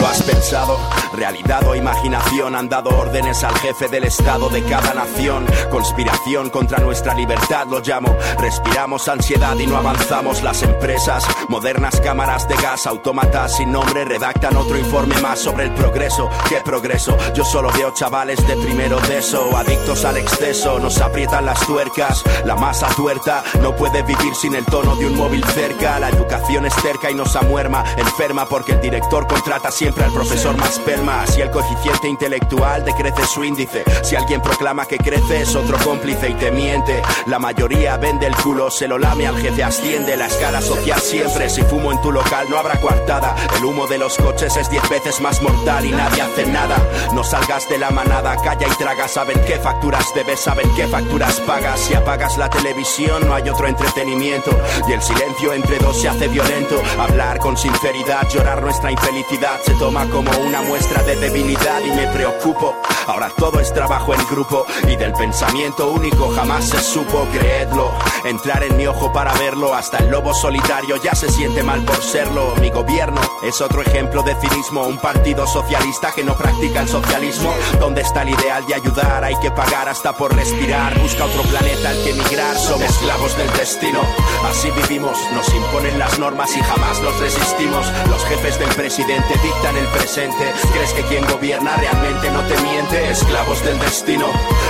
¿Lo 0.00 0.06
has 0.06 0.22
pensado? 0.22 0.78
Realidad 1.12 1.66
o 1.68 1.74
imaginación 1.74 2.56
han 2.56 2.70
dado 2.70 2.88
órdenes 2.88 3.44
al 3.44 3.54
jefe 3.58 3.86
del 3.88 4.04
Estado 4.04 4.48
de 4.48 4.62
cada 4.64 4.94
nación. 4.94 5.44
Conspiración 5.70 6.48
contra 6.48 6.78
nuestra 6.78 7.14
libertad 7.14 7.66
lo 7.66 7.80
llamo. 7.80 8.16
Respiramos 8.38 9.08
ansiedad 9.08 9.58
y 9.58 9.66
no 9.66 9.76
avanzamos 9.76 10.42
las 10.42 10.62
empresas. 10.62 11.26
Modernas 11.48 12.00
cámaras 12.00 12.48
de 12.48 12.54
gas, 12.56 12.86
autómatas 12.86 13.58
sin 13.58 13.72
nombre 13.72 14.06
redactan 14.06 14.56
otro 14.56 14.78
informe 14.78 15.20
más 15.20 15.38
sobre 15.40 15.64
el 15.64 15.74
progreso. 15.74 16.30
¿Qué 16.48 16.62
progreso? 16.64 17.18
Yo 17.34 17.44
solo 17.44 17.70
veo 17.70 17.92
chavales 17.92 18.46
de 18.46 18.56
primero 18.56 18.98
de 19.00 19.18
eso, 19.18 19.54
adictos 19.54 20.06
al 20.06 20.16
exceso, 20.16 20.78
nos 20.78 20.98
aprietan 21.02 21.44
las 21.44 21.60
tuercas. 21.66 22.24
La 22.46 22.56
masa 22.56 22.88
tuerta 22.96 23.44
no 23.60 23.76
puede 23.76 24.02
vivir 24.02 24.34
sin 24.34 24.54
el 24.54 24.64
tono 24.64 24.96
de 24.96 25.06
un 25.06 25.16
móvil 25.16 25.44
cerca. 25.44 25.98
La 25.98 26.08
educación 26.08 26.64
es 26.64 26.74
cerca 26.76 27.10
y 27.10 27.14
nos 27.14 27.36
amuerma, 27.36 27.84
enferma 27.98 28.46
porque 28.46 28.72
el 28.72 28.80
director 28.80 29.26
contrata 29.26 29.70
siempre 29.70 29.89
al 29.98 30.12
profesor 30.12 30.56
más 30.56 30.78
pelma. 30.78 31.26
Si 31.26 31.40
el 31.40 31.50
coeficiente 31.50 32.08
intelectual 32.08 32.84
decrece 32.84 33.24
su 33.26 33.42
índice, 33.44 33.84
si 34.02 34.16
alguien 34.16 34.40
proclama 34.40 34.86
que 34.86 34.98
crece 34.98 35.42
es 35.42 35.54
otro 35.56 35.76
cómplice 35.78 36.30
y 36.30 36.34
te 36.34 36.50
miente. 36.50 37.02
La 37.26 37.38
mayoría 37.38 37.96
vende 37.96 38.26
el 38.26 38.36
culo, 38.36 38.70
se 38.70 38.86
lo 38.86 38.98
lame 38.98 39.26
al 39.26 39.36
jefe, 39.38 39.62
asciende 39.62 40.16
la 40.16 40.26
escala 40.26 40.60
social 40.60 41.00
siempre. 41.00 41.50
Si 41.50 41.62
fumo 41.62 41.92
en 41.92 42.00
tu 42.00 42.12
local 42.12 42.46
no 42.48 42.58
habrá 42.58 42.80
coartada. 42.80 43.34
El 43.56 43.64
humo 43.64 43.86
de 43.86 43.98
los 43.98 44.16
coches 44.16 44.56
es 44.56 44.70
diez 44.70 44.88
veces 44.88 45.20
más 45.20 45.42
mortal 45.42 45.84
y 45.84 45.90
nadie 45.90 46.22
hace 46.22 46.46
nada. 46.46 46.76
No 47.12 47.24
salgas 47.24 47.68
de 47.68 47.78
la 47.78 47.90
manada, 47.90 48.36
calla 48.36 48.66
y 48.66 48.76
traga. 48.76 49.08
Saben 49.08 49.40
qué 49.46 49.56
facturas 49.58 50.06
debes, 50.14 50.40
saben 50.40 50.70
qué 50.76 50.86
facturas 50.86 51.40
pagas. 51.40 51.80
Si 51.80 51.94
apagas 51.94 52.38
la 52.38 52.48
televisión 52.48 53.26
no 53.26 53.34
hay 53.34 53.48
otro 53.48 53.66
entretenimiento 53.66 54.50
y 54.88 54.92
el 54.92 55.02
silencio 55.02 55.52
entre 55.52 55.78
dos 55.78 56.00
se 56.00 56.08
hace 56.08 56.28
violento. 56.28 56.80
Hablar 56.98 57.38
con 57.38 57.56
sinceridad, 57.56 58.28
llorar 58.28 58.62
nuestra 58.62 58.90
infelicidad 58.90 59.60
se 59.64 59.74
toma 59.80 60.04
como 60.10 60.30
una 60.46 60.60
muestra 60.60 61.02
de 61.04 61.16
debilidad 61.16 61.80
y 61.80 61.90
me 61.92 62.06
preocupo. 62.08 62.76
Ahora 63.06 63.32
todo 63.38 63.60
es 63.60 63.72
trabajo 63.72 64.14
en 64.14 64.20
grupo 64.26 64.66
y 64.86 64.94
del 64.94 65.14
pensamiento 65.14 65.90
único 65.90 66.28
jamás 66.28 66.68
se 66.68 66.78
supo, 66.80 67.26
creedlo. 67.32 67.90
Entrar 68.24 68.62
en 68.62 68.76
mi 68.76 68.86
ojo 68.86 69.10
para 69.10 69.32
verlo, 69.34 69.74
hasta 69.74 69.96
el 69.96 70.10
lobo 70.10 70.34
solitario 70.34 70.96
ya 71.02 71.14
se 71.14 71.30
siente 71.30 71.62
mal 71.62 71.82
por 71.82 72.02
serlo. 72.02 72.54
Mi 72.60 72.68
gobierno 72.68 73.22
es 73.42 73.62
otro 73.62 73.80
ejemplo 73.80 74.22
de 74.22 74.34
cinismo, 74.36 74.82
un 74.82 74.98
partido 74.98 75.46
socialista 75.46 76.12
que 76.12 76.24
no 76.24 76.34
practica 76.34 76.82
el 76.82 76.88
socialismo. 76.88 77.50
¿Dónde 77.78 78.02
está 78.02 78.20
el 78.20 78.30
ideal 78.30 78.66
de 78.66 78.74
ayudar? 78.74 79.24
Hay 79.24 79.36
que 79.40 79.50
pagar 79.50 79.88
hasta 79.88 80.12
por 80.12 80.36
respirar. 80.36 81.00
Busca 81.00 81.24
otro 81.24 81.42
planeta 81.44 81.88
al 81.88 82.04
que 82.04 82.10
emigrar, 82.10 82.54
somos 82.58 82.90
esclavos 82.90 83.34
del 83.38 83.50
destino. 83.54 84.02
Así 84.44 84.70
vivimos, 84.72 85.18
nos 85.32 85.48
imponen 85.54 85.98
las 85.98 86.18
normas 86.18 86.54
y 86.54 86.60
jamás 86.60 87.00
los 87.00 87.18
resistimos. 87.18 87.90
Los 88.10 88.22
jefes 88.26 88.58
del 88.58 88.68
presidente 88.74 89.34
dictan 89.42 89.69
el 89.76 89.86
presente. 89.88 90.52
¿Crees 90.72 90.92
que 90.92 91.02
quien 91.02 91.26
gobierna 91.26 91.76
realmente 91.76 92.30
no 92.30 92.40
te 92.42 92.60
miente? 92.62 93.10
Esclavos 93.10 93.64
del 93.64 93.78
destino. 93.78 94.26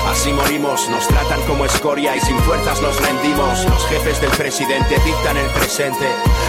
Así 0.09 0.32
morimos, 0.32 0.88
nos 0.88 1.07
tratan 1.09 1.40
como 1.42 1.64
escoria 1.64 2.16
y 2.16 2.20
sin 2.20 2.38
fuerzas 2.40 2.80
nos 2.82 3.01
rendimos. 3.01 3.64
Los 3.66 3.86
jefes 3.86 4.20
del 4.20 4.30
presidente 4.30 4.98
dictan 5.05 5.36
el 5.36 5.46
presente. 5.51 6.07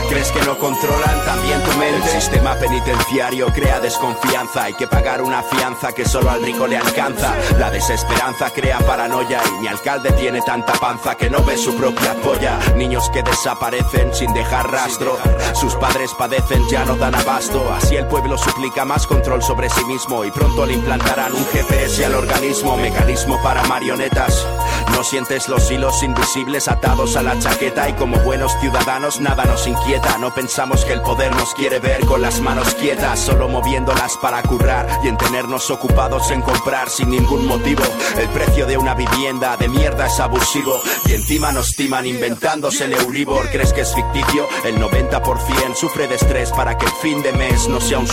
¿Crees 0.10 0.32
que 0.32 0.42
no 0.42 0.58
controlan 0.58 1.26
también 1.26 1.62
tu 1.64 1.72
mente? 1.78 2.06
El 2.06 2.22
sistema 2.22 2.56
penitenciario 2.56 3.48
crea 3.48 3.80
desconfianza. 3.80 4.64
Hay 4.64 4.74
que 4.74 4.88
pagar 4.88 5.22
una 5.22 5.44
fianza 5.44 5.94
que 5.94 6.06
solo 6.06 6.30
al 6.30 6.44
rico 6.44 6.68
le 6.68 6.78
alcanza. 6.78 7.34
La 7.58 7.70
desesperanza 7.72 8.52
crea 8.52 8.80
paranoia 8.80 9.42
y 9.48 9.62
mi 9.62 9.68
alcalde 9.68 10.12
tiene 10.14 10.42
tanta 10.42 10.74
panza 10.74 11.16
que 11.16 11.30
no 11.30 11.44
ve 11.44 11.58
su 11.58 11.76
propia 11.76 12.14
polla. 12.16 12.60
Niños 12.76 13.10
que 13.12 13.24
desaparecen 13.24 14.14
sin 14.14 14.34
dejar 14.34 14.72
rastro. 14.72 15.18
Sus 15.54 15.76
padres 15.76 16.12
padecen, 16.18 16.68
ya 16.70 16.86
no 16.86 16.96
dan 16.96 17.16
abasto. 17.16 17.72
Así 17.74 17.96
el 17.96 18.08
pueblo 18.08 18.38
suplica 18.42 18.86
más 18.86 19.08
control 19.08 19.42
sobre 19.42 19.70
sí 19.70 19.84
mismo 19.86 20.26
y 20.26 20.32
pronto 20.32 20.66
le 20.66 20.74
implantarán 20.74 21.34
un 21.34 21.46
GPS 21.46 22.06
al 22.06 22.16
organismo, 22.16 22.76
mecanismo 22.78 23.42
para 23.42 23.64
marionetas. 23.64 24.46
No 24.92 25.04
sientes 25.04 25.48
los 25.48 25.70
hilos 25.72 26.04
invisibles 26.04 26.68
atados 26.68 27.16
a 27.16 27.24
la 27.24 27.40
chaqueta 27.40 27.90
y 27.90 27.94
como 27.94 28.18
buenos 28.20 28.52
ciudadanos 28.60 29.22
nada 29.22 29.46
nos 29.46 29.68
inquieta. 29.68 30.18
No 30.18 30.34
pensamos 30.34 30.86
que 30.86 30.94
el 30.94 31.02
poder 31.02 31.34
nos 31.36 31.54
quiere 31.54 31.80
ver 31.80 32.06
con 32.06 32.22
las 32.22 32.42
manos 32.42 32.76
quietas, 32.76 33.20
solo 33.20 33.48
moviéndolas 33.48 34.18
para 34.18 34.42
currar 34.44 34.88
y 35.04 35.08
en 35.08 35.18
tenernos 35.18 35.70
ocupados 35.72 36.30
en 36.32 36.42
comprar 36.42 36.90
sin 36.90 37.10
ningún 37.10 37.48
motivo. 37.48 37.84
El 38.18 38.28
precio 38.30 38.66
de 38.66 38.78
una 38.78 38.94
vivienda 38.94 39.56
de 39.58 39.70
mierda 39.70 40.08
es 40.08 40.20
abusivo 40.20 40.82
y 41.06 41.14
encima 41.14 41.52
nos 41.52 41.72
timan 41.72 42.06
inventándose 42.06 42.86
el 42.86 42.94
Euribor. 42.94 43.50
¿Crees 43.50 43.74
que 43.74 43.82
es 43.82 43.94
ficticio? 43.94 44.48
El 44.64 44.78
90% 44.80 45.76
sufre 45.76 46.08
de 46.08 46.16
estrés 46.16 46.52
para 46.52 46.78
que 46.78 46.86
el 46.86 46.92
fin 47.02 47.22
de 47.22 47.32
mes 47.34 47.68
no 47.68 47.80
sea 47.80 48.00
un 48.00 48.08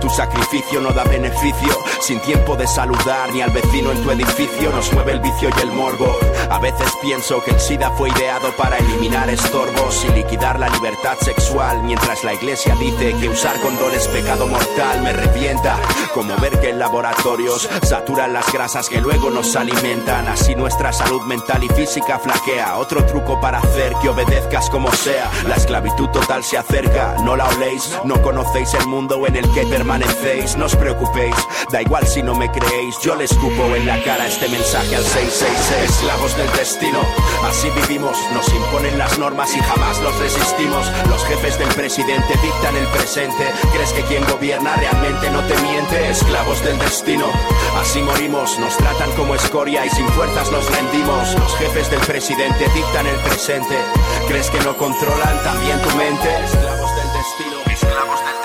Tu 0.00 0.08
sacrificio 0.08 0.80
no 0.80 0.90
da 0.92 1.04
beneficio, 1.04 1.68
sin 2.00 2.18
tiempo 2.20 2.56
de 2.56 2.66
saludar 2.66 3.30
ni 3.32 3.42
al 3.42 3.50
vecino 3.50 3.90
en 3.92 4.02
tu 4.02 4.10
edificio. 4.10 4.70
Nos 4.70 4.92
mueve 4.94 5.12
el 5.12 5.20
vicio 5.20 5.50
y 5.54 5.60
el 5.60 5.72
morbo. 5.72 6.16
A 6.50 6.58
veces 6.58 6.90
pienso 7.02 7.42
que 7.44 7.50
el 7.50 7.60
SIDA 7.60 7.90
fue 7.90 8.08
ideado 8.08 8.50
para 8.56 8.78
eliminar 8.78 9.28
estorbos 9.28 10.04
y 10.06 10.12
liquidar 10.12 10.58
la 10.58 10.68
libertad 10.70 11.16
sexual, 11.20 11.82
mientras 11.82 12.24
la 12.24 12.34
iglesia 12.34 12.74
dice 12.76 13.14
que 13.20 13.28
usar 13.28 13.60
condón 13.60 13.92
es 13.92 14.08
pecado 14.08 14.46
mortal. 14.46 15.02
Me 15.02 15.12
revienta 15.12 15.76
como 16.14 16.34
ver 16.36 16.58
que 16.60 16.70
en 16.70 16.78
laboratorios 16.78 17.68
saturan 17.82 18.32
las 18.32 18.50
grasas 18.52 18.88
que 18.88 19.00
luego 19.00 19.30
nos 19.30 19.54
alimentan. 19.56 20.26
Así 20.28 20.54
nuestra 20.54 20.92
salud 20.92 21.22
mental 21.22 21.64
y 21.64 21.68
física 21.68 22.18
flaquea. 22.18 22.78
Otro 22.78 23.04
truco 23.04 23.40
para 23.40 23.58
hacer 23.58 23.92
que 24.00 24.08
obedezcas 24.08 24.70
como 24.70 24.90
sea. 24.92 25.30
La 25.46 25.56
esclavitud 25.56 26.08
total 26.08 26.44
se 26.44 26.56
acerca, 26.56 27.16
no 27.24 27.36
la 27.36 27.46
oléis, 27.48 27.98
no 28.04 28.22
conocéis 28.22 28.72
el 28.74 28.86
mundo 28.86 29.07
en 29.08 29.36
el 29.36 29.50
que 29.52 29.64
permanecéis. 29.66 30.56
No 30.56 30.66
os 30.66 30.76
preocupéis, 30.76 31.34
da 31.72 31.80
igual 31.80 32.06
si 32.06 32.22
no 32.22 32.34
me 32.34 32.50
creéis. 32.50 32.98
Yo 33.02 33.14
les 33.14 33.30
escupo 33.32 33.74
en 33.74 33.86
la 33.86 34.02
cara 34.04 34.26
este 34.26 34.48
mensaje 34.48 34.96
al 34.96 35.04
666. 35.04 35.90
Esclavos 35.90 36.36
del 36.36 36.52
destino, 36.52 37.00
así 37.44 37.68
vivimos. 37.70 38.16
Nos 38.34 38.48
imponen 38.48 38.98
las 38.98 39.18
normas 39.18 39.54
y 39.56 39.60
jamás 39.60 40.00
los 40.00 40.16
resistimos. 40.18 40.86
Los 41.08 41.24
jefes 41.24 41.58
del 41.58 41.68
presidente 41.68 42.34
dictan 42.42 42.76
el 42.76 42.86
presente. 42.88 43.44
¿Crees 43.72 43.92
que 43.92 44.02
quien 44.02 44.24
gobierna 44.26 44.76
realmente 44.76 45.30
no 45.30 45.40
te 45.42 45.56
miente? 45.62 46.10
Esclavos 46.10 46.62
del 46.64 46.78
destino, 46.78 47.26
así 47.80 48.02
morimos. 48.02 48.58
Nos 48.58 48.76
tratan 48.76 49.10
como 49.12 49.34
escoria 49.34 49.86
y 49.86 49.90
sin 49.90 50.08
fuerzas 50.08 50.52
nos 50.52 50.70
rendimos. 50.70 51.34
Los 51.34 51.56
jefes 51.56 51.90
del 51.90 52.00
presidente 52.00 52.68
dictan 52.74 53.06
el 53.06 53.16
presente. 53.20 53.76
¿Crees 54.28 54.50
que 54.50 54.60
no 54.60 54.76
controlan 54.76 55.42
también 55.44 55.80
tu 55.80 55.96
mente? 55.96 56.28
Esclavos 56.44 56.90
del 56.96 57.12
destino, 57.12 57.72
esclavos 57.72 58.20
del 58.20 58.37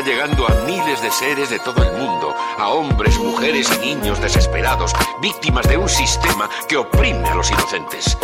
llegando 0.00 0.46
a 0.46 0.54
miles 0.66 1.02
de 1.02 1.10
seres 1.10 1.50
de 1.50 1.58
todo 1.58 1.82
el 1.82 1.92
mundo, 1.92 2.34
a 2.58 2.68
hombres, 2.68 3.18
mujeres 3.18 3.70
y 3.76 3.94
niños 3.94 4.20
desesperados, 4.20 4.92
víctimas 5.20 5.66
de 5.68 5.76
un 5.76 5.88
sistema 5.88 6.48
que 6.68 6.76
oprime 6.76 7.28
a 7.28 7.34
los 7.34 7.50
inocentes. 7.50 8.16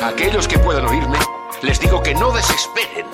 A 0.00 0.08
aquellos 0.08 0.46
que 0.46 0.58
puedan 0.58 0.86
oírme, 0.86 1.18
les 1.62 1.80
digo 1.80 2.02
que 2.02 2.14
no 2.14 2.30
desesperen. 2.32 3.06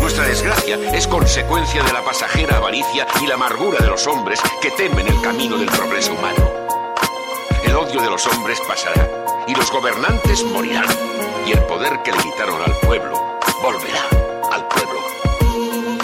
Nuestra 0.00 0.24
desgracia 0.24 0.76
es 0.92 1.06
consecuencia 1.06 1.82
de 1.82 1.92
la 1.92 2.02
pasajera 2.02 2.56
avaricia 2.56 3.06
y 3.22 3.26
la 3.26 3.34
amargura 3.34 3.78
de 3.78 3.88
los 3.88 4.06
hombres 4.06 4.40
que 4.60 4.70
temen 4.72 5.06
el 5.06 5.20
camino 5.20 5.56
del 5.56 5.70
progreso 5.70 6.12
humano. 6.12 6.50
El 7.64 7.76
odio 7.76 8.00
de 8.00 8.10
los 8.10 8.26
hombres 8.26 8.60
pasará 8.66 9.08
y 9.46 9.54
los 9.54 9.70
gobernantes 9.70 10.44
morirán 10.44 10.86
y 11.46 11.52
el 11.52 11.62
poder 11.64 12.02
que 12.02 12.12
le 12.12 12.18
quitaron 12.18 12.60
al 12.62 12.76
pueblo 12.80 13.38
volverá. 13.62 14.21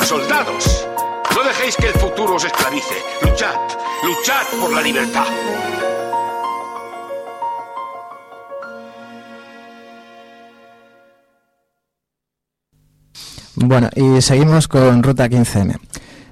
Soldados, 0.09 0.88
no 1.36 1.44
dejéis 1.44 1.76
que 1.76 1.88
el 1.88 1.92
futuro 1.92 2.36
os 2.36 2.44
esclavice. 2.44 2.94
Luchad, 3.20 3.56
luchad 4.02 4.42
por 4.59 4.72
la 4.72 4.80
libertad. 4.80 5.26
Bueno, 13.56 13.90
y 13.96 14.22
seguimos 14.22 14.66
con 14.66 15.02
Ruta 15.02 15.28
15M. 15.28 15.76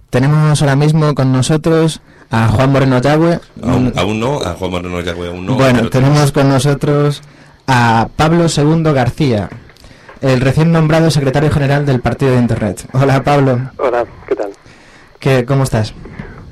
Tenemos 0.09 0.63
ahora 0.63 0.77
mismo 0.77 1.15
con 1.15 1.31
nosotros 1.31 2.01
a 2.31 2.49
Juan 2.49 2.73
Moreno 2.73 2.99
Yagüe. 3.03 3.41
Aún, 3.63 3.93
aún 3.95 4.21
no, 4.21 4.41
a 4.41 4.55
Juan 4.55 4.71
Moreno 4.71 5.03
Yagüe 5.03 5.29
aún 5.29 5.45
no. 5.45 5.55
bueno, 5.57 5.91
tenemos 5.91 6.33
con 6.33 6.49
nosotros 6.49 7.21
a 7.67 8.09
Pablo 8.17 8.47
II 8.49 8.85
García, 8.95 9.51
el 10.21 10.41
recién 10.41 10.73
nombrado 10.73 11.11
secretario 11.11 11.51
general 11.51 11.85
del 11.87 12.01
Partido 12.01 12.33
de 12.33 12.39
Internet. 12.39 12.85
Hola 12.93 13.23
Pablo, 13.23 13.59
Hola, 13.79 14.05
¿qué 14.27 14.35
tal? 14.37 14.51
¿qué, 15.19 15.45
¿cómo 15.45 15.65
estás? 15.65 15.95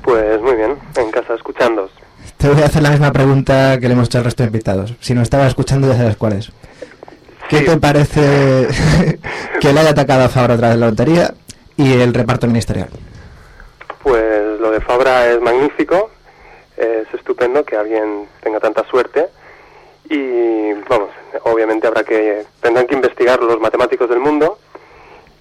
Pues 0.03 0.41
muy 0.43 0.55
bien, 0.57 0.77
en 0.97 1.11
casa 1.11 1.35
escuchándos. 1.35 1.91
Te 2.37 2.49
voy 2.49 2.63
a 2.63 2.67
hacer 2.67 2.83
la 2.83 2.91
misma 2.91 3.13
pregunta 3.13 3.79
que 3.81 3.87
le 3.89 3.95
hemos 3.95 4.09
hecho 4.09 4.19
al 4.19 4.25
resto 4.25 4.43
de 4.43 4.49
invitados. 4.49 4.95
Si 5.01 5.15
no 5.15 5.23
estaba 5.23 5.47
escuchando 5.47 5.89
ya 5.89 5.97
sabes 5.97 6.17
cuál 6.17 6.35
es. 6.35 6.53
¿Qué 7.49 7.59
Sí. 7.59 7.65
te 7.67 7.77
parece 7.79 8.69
que 9.61 9.73
le 9.73 9.81
haya 9.81 9.91
atacado 9.91 10.25
a 10.25 10.29
Fabra 10.29 10.55
otra 10.55 10.69
vez 10.71 10.79
la 10.79 10.91
lotería 10.91 11.35
y 11.77 11.93
el 12.01 12.13
reparto 12.13 12.47
ministerial? 12.47 12.89
Pues 14.03 14.61
lo 14.61 14.71
de 14.71 14.81
Fabra 14.81 15.27
es 15.31 15.41
magnífico, 15.41 16.11
es 16.77 17.07
estupendo 17.15 17.65
que 17.65 17.77
alguien 17.77 18.27
tenga 18.43 18.61
tanta 18.61 18.85
suerte 18.91 19.27
y 20.09 20.73
vamos, 20.89 21.11
obviamente 21.45 21.87
habrá 21.87 22.05
que 22.05 22.45
tendrán 22.61 22.87
que 22.87 22.95
investigar 22.95 23.43
los 23.43 23.59
matemáticos 23.61 24.09
del 24.09 24.21
mundo 24.21 24.59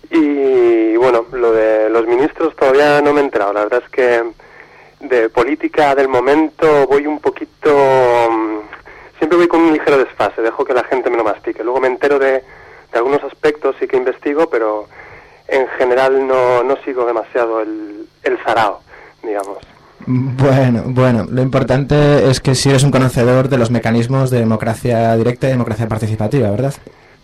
Y 0.09 0.95
bueno, 0.97 1.25
lo 1.31 1.51
de 1.51 1.89
los 1.89 2.05
ministros 2.07 2.55
todavía 2.55 3.01
no 3.01 3.13
me 3.13 3.21
he 3.21 3.23
enterado. 3.23 3.51
La 3.53 3.63
verdad 3.63 3.81
es 3.83 3.89
que 3.89 4.23
de 4.99 5.29
política 5.29 5.95
del 5.95 6.07
momento 6.07 6.87
voy 6.87 7.07
un 7.07 7.19
poquito... 7.19 7.69
mm, 8.29 8.59
Siempre 9.17 9.37
voy 9.37 9.47
con 9.47 9.61
un 9.61 9.73
ligero 9.73 9.97
desfase, 9.97 10.41
dejo 10.41 10.65
que 10.65 10.73
la 10.73 10.83
gente 10.83 11.09
me 11.09 11.17
lo 11.17 11.23
mastique. 11.23 11.63
Luego 11.63 11.79
me 11.79 11.87
entero 11.87 12.19
de, 12.19 12.31
de 12.33 12.97
algunos 12.97 13.23
aspectos, 13.23 13.75
sí 13.79 13.87
que 13.87 13.95
investigo, 13.97 14.49
pero 14.49 14.87
en 15.47 15.67
general 15.77 16.27
no, 16.27 16.61
no 16.63 16.75
sigo 16.83 17.05
demasiado 17.05 17.61
el, 17.61 18.05
el 18.23 18.37
zarao, 18.43 18.81
digamos. 19.23 19.59
Bueno, 20.05 20.83
bueno, 20.87 21.25
lo 21.29 21.41
importante 21.41 22.29
es 22.29 22.39
que 22.39 22.55
si 22.55 22.69
eres 22.69 22.83
un 22.83 22.91
conocedor 22.91 23.49
de 23.49 23.57
los 23.57 23.71
mecanismos 23.71 24.29
de 24.29 24.39
democracia 24.39 25.15
directa 25.15 25.47
y 25.47 25.51
democracia 25.51 25.87
participativa, 25.87 26.49
¿verdad? 26.51 26.73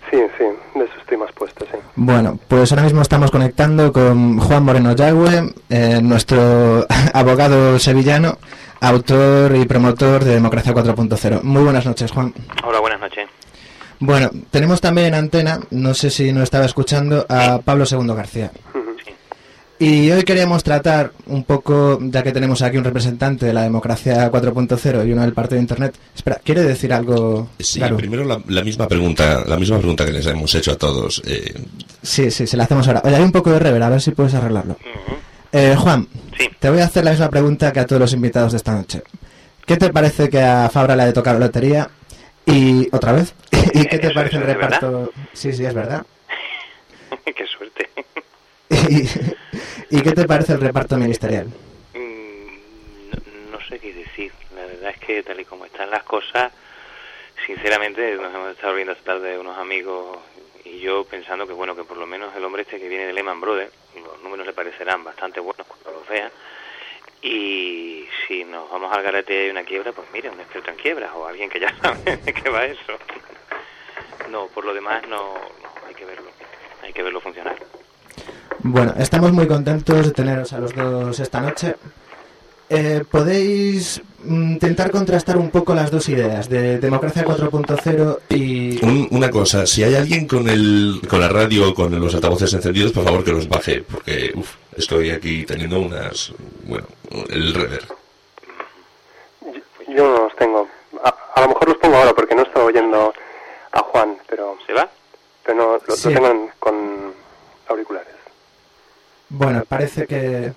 Sí, 0.10 0.18
sí, 0.38 0.44
de 0.76 0.86
eso 0.86 0.94
estoy 1.00 1.18
más 1.18 1.32
puesto, 1.34 1.66
sí. 1.66 1.78
Bueno, 1.96 2.40
pues 2.48 2.72
ahora 2.72 2.84
mismo 2.84 3.02
estamos 3.02 3.32
conectando 3.32 3.92
con 3.92 4.40
Juan 4.40 4.64
Moreno 4.64 4.96
Yagüe, 4.96 5.54
eh, 5.70 6.00
nuestro 6.02 6.86
abogado 7.14 7.78
sevillano, 7.80 8.38
autor 8.82 9.56
y 9.56 9.66
promotor 9.66 10.24
de 10.24 10.34
Democracia 10.36 10.74
4.0. 10.74 11.44
Muy 11.44 11.64
buenas 11.64 11.86
noches, 11.86 12.12
Juan. 12.12 12.34
Hola, 12.64 12.80
buenas 12.80 13.02
noches. 13.02 13.28
Bueno, 14.00 14.30
tenemos 14.50 14.80
también 14.80 15.08
en 15.08 15.14
antena, 15.16 15.60
no 15.72 15.94
sé 15.94 16.10
si 16.10 16.32
nos 16.32 16.44
estaba 16.44 16.64
escuchando, 16.66 17.26
a 17.28 17.60
Pablo 17.60 17.84
II 17.90 18.08
García. 18.16 18.52
Y 19.82 20.12
hoy 20.12 20.24
queríamos 20.24 20.62
tratar 20.62 21.14
un 21.28 21.46
poco, 21.46 22.00
ya 22.02 22.22
que 22.22 22.34
tenemos 22.34 22.62
aquí 22.62 22.76
un 22.78 22.84
representante 22.84 23.46
de 23.46 23.54
la 23.54 23.62
democracia 23.64 24.30
4.0 24.30 25.08
y 25.08 25.14
uno 25.14 25.22
del 25.22 25.32
partido 25.32 25.56
de 25.56 25.62
Internet. 25.62 25.96
Espera, 26.14 26.42
¿quiere 26.44 26.64
decir 26.64 26.92
algo? 26.92 27.50
Sí, 27.60 27.80
Claro. 27.80 27.96
primero 27.96 28.26
la, 28.26 28.42
la 28.48 28.62
misma 28.62 28.90
pregunta, 28.90 29.44
la 29.48 29.56
misma 29.58 29.78
pregunta 29.78 30.06
que 30.06 30.12
les 30.12 30.26
hemos 30.26 30.54
hecho 30.54 30.74
a 30.74 30.76
todos. 30.76 31.22
Eh, 31.26 31.54
Sí, 32.02 32.30
sí, 32.30 32.46
se 32.46 32.58
la 32.58 32.66
hacemos 32.66 32.86
ahora. 32.88 33.02
Oye, 33.06 33.16
hay 33.16 33.24
un 33.24 33.32
poco 33.32 33.52
de 33.52 33.60
rever, 33.60 33.82
a 33.84 33.90
ver 33.90 34.02
si 34.02 34.12
puedes 34.12 34.34
arreglarlo. 34.34 34.76
Eh, 35.54 35.76
Juan, 35.78 36.08
Sí. 36.38 36.50
te 36.60 36.70
voy 36.70 36.80
a 36.82 36.86
hacer 36.86 37.06
la 37.06 37.12
misma 37.12 37.30
pregunta 37.30 37.72
que 37.72 37.80
a 37.80 37.86
todos 37.86 38.02
los 38.02 38.14
invitados 38.14 38.52
de 38.52 38.58
esta 38.58 38.74
noche. 38.74 39.02
¿Qué 39.66 39.78
te 39.78 39.92
parece 39.94 40.28
que 40.30 40.42
a 40.42 40.70
Fabra 40.70 40.96
le 40.98 41.04
ha 41.04 41.06
de 41.06 41.14
tocar 41.14 41.36
la 41.36 41.46
lotería? 41.46 41.90
Y 42.46 42.88
otra 42.94 43.14
vez. 43.14 43.34
¿Y 43.74 43.86
qué 43.86 43.98
te 44.00 44.08
Eso- 44.08 44.14
parece 44.16 44.36
el 44.38 44.44
eso 44.44 44.52
reparto? 44.54 45.12
Sí, 45.32 45.54
sí, 45.54 45.64
es 45.64 45.74
verdad. 45.74 46.06
Qué 47.26 47.46
suerte. 47.48 47.90
¿Y, 48.90 49.08
y 49.90 50.02
qué 50.02 50.12
te 50.12 50.26
parece 50.26 50.54
el 50.54 50.62
reparto 50.62 50.98
ministerial? 50.98 51.48
Mm, 51.94 53.52
no, 53.52 53.60
sé 53.68 53.80
qué 53.80 53.94
decir. 53.94 54.32
La 54.56 54.66
verdad 54.66 54.92
es 54.92 55.00
que 55.00 55.24
tal 55.24 55.40
y 55.40 55.46
como 55.46 55.66
están 55.66 55.90
las 55.90 56.04
cosas, 56.04 56.52
sinceramente 57.46 58.16
nos 58.16 58.34
hemos 58.34 58.52
estado 58.52 58.76
viendo 58.76 58.94
esta 58.94 59.14
tarde 59.14 59.40
unos 59.40 59.58
amigos 59.58 60.20
y 60.66 60.80
yo 60.80 61.06
pensando 61.06 61.48
que 61.48 61.54
bueno, 61.54 61.76
que 61.76 61.84
por 61.84 61.98
lo 61.98 62.06
menos 62.06 62.36
el 62.36 62.44
hombre 62.44 62.64
este 62.64 62.80
que 62.80 62.88
viene 62.88 63.08
de 63.08 63.14
Lehman 63.14 63.42
Brothers, 63.42 63.72
los 63.96 64.22
números 64.22 64.46
le 64.46 64.54
parecerán 64.54 65.04
bastante 65.04 65.40
buenos 65.40 65.66
cuando 65.66 66.00
los 66.00 66.08
vean. 66.08 66.32
Y 67.22 68.08
si 68.28 68.46
nos 68.46 68.70
vamos 68.70 68.96
al 68.96 69.04
garete 69.04 69.34
y 69.34 69.38
hay 69.46 69.50
una 69.50 69.64
quiebra, 69.64 69.92
pues 69.92 70.08
mire, 70.14 70.30
un 70.30 70.40
experto 70.40 70.70
en 70.72 70.78
quiebras 70.78 71.12
o 71.16 71.26
alguien 71.26 71.50
que 71.50 71.60
ya 71.60 71.76
sabe 71.82 72.18
de 72.18 72.34
qué 72.34 72.50
va 72.50 72.66
eso. 72.66 72.98
No, 74.30 74.48
por 74.48 74.64
lo 74.64 74.74
demás 74.74 75.08
no, 75.08 75.34
no 75.34 75.88
hay 75.88 75.96
que 75.96 76.06
verlo, 76.06 76.30
hay 76.84 76.94
que 76.94 77.04
verlo 77.04 77.20
funcionar. 77.20 77.58
Bueno, 78.62 78.94
estamos 78.98 79.32
muy 79.32 79.48
contentos 79.48 80.06
de 80.06 80.12
teneros 80.12 80.52
a 80.54 80.60
los 80.60 80.76
dos 80.76 81.20
esta 81.20 81.40
noche. 81.42 81.76
Eh, 82.70 83.04
¿Podéis 83.10 84.00
mm, 84.24 84.52
intentar 84.54 84.92
contrastar 84.92 85.38
un 85.38 85.50
poco 85.50 85.74
las 85.74 85.90
dos 85.90 86.08
ideas 86.10 86.50
de 86.50 86.78
democracia 86.78 87.26
4.0 87.26 88.20
y... 88.30 88.84
un- 88.86 89.08
una 89.12 89.32
cosa, 89.32 89.66
si 89.66 89.84
hay 89.84 89.96
alguien 89.96 90.28
con 90.28 90.48
el 90.48 91.02
con 91.10 91.20
la 91.20 91.30
radio 91.30 91.70
o 91.70 91.74
con 91.74 92.00
los 92.00 92.14
altavoces 92.14 92.54
encendidos, 92.54 92.92
por 92.92 93.06
favor 93.06 93.24
que 93.24 93.32
los 93.32 93.48
baje, 93.50 93.82
porque 93.82 94.32
uf, 94.36 94.56
estoy 94.78 95.10
aquí 95.10 95.46
teniendo 95.46 95.80
unas, 95.80 96.32
bueno, 96.66 96.86
el 97.30 97.54
rever. 97.56 97.88
Yo, 99.42 99.94
yo 99.96 100.04
no 100.08 100.24
los 100.26 100.36
tengo. 100.36 100.68
A, 101.04 101.16
a 101.36 101.42
lo 101.42 101.48
mejor 101.48 101.70
los 101.70 101.78
pongo 101.78 101.96
ahora 101.98 102.14
porque 102.14 102.36
no 102.36 102.44
estaba 102.44 102.66
oyendo 102.66 103.14
a 103.72 103.80
Juan, 103.80 104.16
pero, 104.30 104.58
¿Se 104.68 104.74
va? 104.74 104.88
pero 105.44 105.58
no, 105.58 105.66
lo, 105.72 105.82
lo 105.88 105.96
Sí. 105.96 106.14
tengo 106.14 106.28
en- 106.28 106.50
con 106.60 106.76
auriculares. 107.68 108.14
Bueno, 109.32 109.64
parece 109.80 110.08
que, 110.08 110.52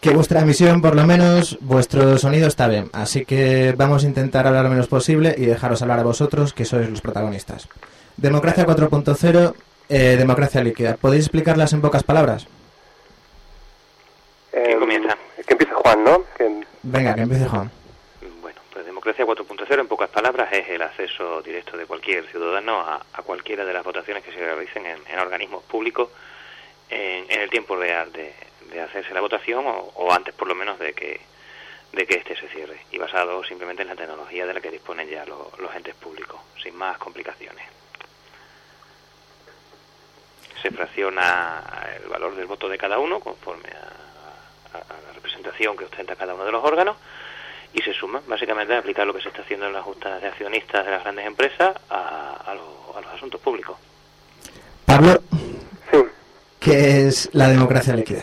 que 0.00 0.10
vuestra 0.10 0.40
emisión, 0.40 0.82
por 0.82 0.96
lo 0.96 1.06
menos, 1.06 1.56
vuestro 1.60 2.18
sonido 2.18 2.48
está 2.48 2.66
bien. 2.66 2.90
Así 2.92 3.24
que 3.24 3.74
vamos 3.76 4.02
a 4.02 4.08
intentar 4.08 4.44
hablar 4.44 4.64
lo 4.64 4.70
menos 4.70 4.88
posible 4.88 5.36
y 5.38 5.46
dejaros 5.46 5.82
hablar 5.82 6.00
a 6.00 6.02
vosotros, 6.02 6.52
que 6.52 6.64
sois 6.64 6.90
los 6.90 7.00
protagonistas. 7.00 7.68
Democracia 8.16 8.66
4.0, 8.66 9.54
eh, 9.88 10.16
democracia 10.18 10.64
líquida. 10.64 10.96
¿Podéis 10.96 11.26
explicarlas 11.26 11.72
en 11.74 11.80
pocas 11.80 12.02
palabras? 12.02 12.48
Em, 14.52 14.80
comienza? 14.80 15.16
Que 15.46 15.52
empiece 15.52 15.72
Juan, 15.72 16.02
¿no? 16.02 16.24
Que, 16.36 16.66
Venga, 16.82 17.14
que 17.14 17.22
empiece 17.22 17.46
Juan. 17.46 17.70
Bueno, 18.42 18.60
pues 18.72 18.84
democracia 18.84 19.24
4.0 19.24 19.80
en 19.80 19.86
pocas 19.86 20.10
palabras 20.10 20.52
es 20.52 20.68
el 20.70 20.82
acceso 20.82 21.40
directo 21.42 21.76
de 21.76 21.86
cualquier 21.86 22.26
ciudadano 22.26 22.80
a, 22.80 23.00
a 23.12 23.22
cualquiera 23.22 23.64
de 23.64 23.74
las 23.74 23.84
votaciones 23.84 24.24
que 24.24 24.32
se 24.32 24.40
realicen 24.40 24.86
en, 24.86 24.98
en 25.08 25.18
organismos 25.20 25.62
públicos 25.62 26.08
en, 26.90 27.30
el 27.30 27.48
tiempo 27.50 27.76
real 27.76 28.12
de, 28.12 28.34
de 28.72 28.80
hacerse 28.80 29.14
la 29.14 29.20
votación 29.20 29.66
o, 29.66 29.92
o 29.94 30.12
antes 30.12 30.34
por 30.34 30.48
lo 30.48 30.54
menos 30.54 30.78
de 30.78 30.92
que 30.92 31.20
de 31.92 32.06
que 32.06 32.18
éste 32.18 32.36
se 32.36 32.46
cierre 32.48 32.80
y 32.92 32.98
basado 32.98 33.42
simplemente 33.42 33.82
en 33.82 33.88
la 33.88 33.96
tecnología 33.96 34.46
de 34.46 34.54
la 34.54 34.60
que 34.60 34.70
disponen 34.70 35.08
ya 35.08 35.24
lo- 35.26 35.50
los 35.58 35.74
entes 35.74 35.94
públicos, 35.96 36.40
sin 36.62 36.76
más 36.76 36.96
complicaciones. 36.98 37.66
Se 40.62 40.70
fracciona 40.70 41.62
el 42.00 42.08
valor 42.08 42.36
del 42.36 42.46
voto 42.46 42.68
de 42.68 42.78
cada 42.78 42.98
uno 42.98 43.18
conforme 43.18 43.68
a, 43.70 44.78
a- 44.78 45.02
la 45.06 45.12
representación 45.14 45.76
que 45.76 45.84
ostenta 45.86 46.14
cada 46.16 46.34
uno 46.34 46.44
de 46.44 46.52
los 46.52 46.62
órganos 46.62 46.96
y 47.72 47.80
se 47.82 47.94
suma 47.94 48.22
básicamente 48.26 48.74
a 48.74 48.78
aplicar 48.78 49.06
lo 49.06 49.14
que 49.14 49.22
se 49.22 49.28
está 49.28 49.42
haciendo 49.42 49.66
en 49.66 49.72
las 49.72 49.82
juntas 49.82 50.20
de 50.20 50.28
accionistas 50.28 50.84
de 50.84 50.90
las 50.92 51.02
grandes 51.02 51.26
empresas 51.26 51.74
a, 51.88 52.34
a 52.46 52.54
lo- 52.54 52.94
a 52.96 53.00
los 53.00 53.12
asuntos 53.14 53.40
públicos. 53.40 53.76
Pablo. 54.86 55.14
¿Qué 56.60 57.06
es 57.06 57.30
la 57.32 57.48
democracia 57.48 57.94
líquida? 57.94 58.22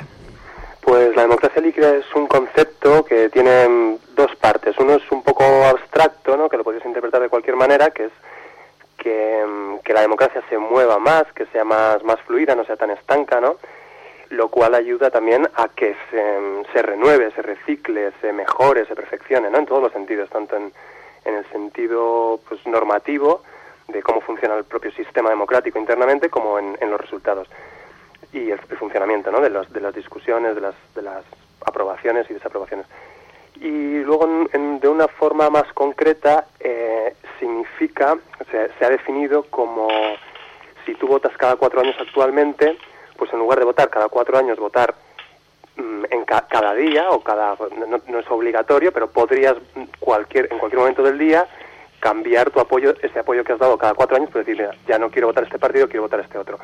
Pues 0.81 1.13
la 1.15 1.23
democracia 1.23 1.61
líquida 1.61 1.93
es 1.95 2.05
un 2.15 2.27
concepto 2.27 3.03
que 3.03 3.27
tiene 3.29 3.97
dos 4.15 4.33
partes. 4.37 4.77
Uno 4.77 4.93
es 4.93 5.11
un 5.11 5.21
poco 5.21 5.43
abstracto, 5.65 6.37
¿no? 6.37 6.47
que 6.47 6.55
lo 6.55 6.63
podéis 6.63 6.85
interpretar 6.85 7.21
de 7.21 7.27
cualquier 7.27 7.57
manera, 7.57 7.89
que 7.89 8.05
es 8.05 8.11
que, 8.97 9.43
mm, 9.45 9.79
que 9.79 9.93
la 9.93 10.01
democracia 10.01 10.41
se 10.47 10.57
mueva 10.57 10.97
más, 10.97 11.25
que 11.33 11.45
sea 11.47 11.65
más, 11.65 12.01
más 12.03 12.21
fluida, 12.21 12.55
no 12.55 12.63
sea 12.63 12.77
tan 12.77 12.91
estanca, 12.91 13.41
¿no? 13.41 13.57
lo 14.29 14.49
cual 14.49 14.75
ayuda 14.75 15.09
también 15.09 15.47
a 15.55 15.69
que 15.69 15.95
se, 16.09 16.39
mm, 16.39 16.73
se 16.73 16.81
renueve, 16.81 17.31
se 17.31 17.41
recicle, 17.41 18.11
se 18.21 18.31
mejore, 18.31 18.85
se 18.85 18.95
perfeccione, 18.95 19.49
¿no? 19.49 19.57
en 19.57 19.65
todos 19.65 19.83
los 19.83 19.91
sentidos, 19.91 20.29
tanto 20.29 20.55
en, 20.55 20.71
en 21.25 21.35
el 21.35 21.45
sentido 21.51 22.39
pues, 22.47 22.65
normativo 22.65 23.41
de 23.87 24.01
cómo 24.01 24.21
funciona 24.21 24.55
el 24.55 24.65
propio 24.65 24.91
sistema 24.91 25.29
democrático 25.29 25.79
internamente, 25.79 26.29
como 26.29 26.59
en, 26.59 26.77
en 26.79 26.91
los 26.91 26.99
resultados 26.99 27.47
y 28.33 28.51
el, 28.51 28.59
funcionamiento 28.79 29.31
¿no? 29.31 29.41
de, 29.41 29.49
los, 29.49 29.71
de 29.71 29.81
las 29.81 29.93
discusiones, 29.95 30.55
de 30.55 30.61
las, 30.61 30.75
de 30.95 31.01
las 31.01 31.23
aprobaciones 31.65 32.29
y 32.29 32.33
desaprobaciones. 32.33 32.85
Y 33.59 33.99
luego, 34.03 34.47
en- 34.53 34.79
de 34.79 34.87
una 34.87 35.07
forma 35.07 35.49
más 35.49 35.71
concreta, 35.73 36.45
eh, 36.59 37.15
significa, 37.39 38.17
se, 38.51 38.69
se 38.77 38.85
ha 38.85 38.89
definido 38.89 39.43
como 39.43 39.87
si 40.85 40.93
tú 40.95 41.07
votas 41.07 41.35
cada 41.37 41.55
cuatro 41.55 41.81
años 41.81 41.95
actualmente, 41.99 42.77
pues 43.17 43.33
en 43.33 43.39
lugar 43.39 43.57
de 43.59 43.65
votar 43.65 43.89
cada 43.89 44.09
cuatro 44.09 44.37
años, 44.37 44.59
votar 44.59 44.93
mm, 45.75 46.03
en 46.11 46.25
ca- 46.25 46.45
cada 46.49 46.73
día 46.75 47.09
o 47.09 47.21
cada 47.21 47.55
no, 47.87 47.99
no 48.07 48.19
es 48.19 48.29
obligatorio, 48.29 48.91
pero 48.91 49.09
podrías 49.09 49.55
mm, 49.75 49.83
cualquier 49.99 50.51
en 50.51 50.59
cualquier 50.59 50.79
momento 50.79 51.01
del 51.03 51.17
día 51.17 51.47
cambiar 51.99 52.51
tu 52.51 52.59
apoyo, 52.59 52.93
ese 53.01 53.17
apoyo 53.19 53.43
que 53.43 53.53
has 53.53 53.59
dado 53.59 53.75
cada 53.77 53.95
cuatro 53.95 54.17
años, 54.17 54.29
pues 54.31 54.45
decir, 54.45 54.61
mira, 54.61 54.75
ya 54.87 54.99
no 54.99 55.09
quiero 55.09 55.27
votar 55.27 55.43
este 55.45 55.57
partido, 55.57 55.87
quiero 55.87 56.03
votar 56.03 56.19
este 56.19 56.37
otro 56.37 56.59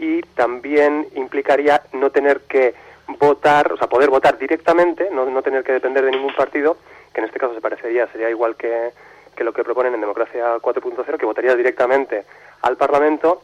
y 0.00 0.22
también 0.34 1.06
implicaría 1.14 1.82
no 1.92 2.10
tener 2.10 2.40
que 2.40 2.74
votar, 3.18 3.70
o 3.70 3.76
sea, 3.76 3.86
poder 3.86 4.08
votar 4.08 4.38
directamente, 4.38 5.10
no, 5.10 5.26
no 5.26 5.42
tener 5.42 5.62
que 5.62 5.72
depender 5.72 6.02
de 6.04 6.10
ningún 6.10 6.34
partido, 6.34 6.78
que 7.12 7.20
en 7.20 7.26
este 7.26 7.38
caso 7.38 7.54
se 7.54 7.60
parecería, 7.60 8.06
sería 8.06 8.30
igual 8.30 8.56
que, 8.56 8.92
que 9.36 9.44
lo 9.44 9.52
que 9.52 9.62
proponen 9.62 9.92
en 9.92 10.00
Democracia 10.00 10.56
4.0, 10.56 11.18
que 11.18 11.26
votarías 11.26 11.56
directamente 11.56 12.24
al 12.62 12.78
Parlamento 12.78 13.42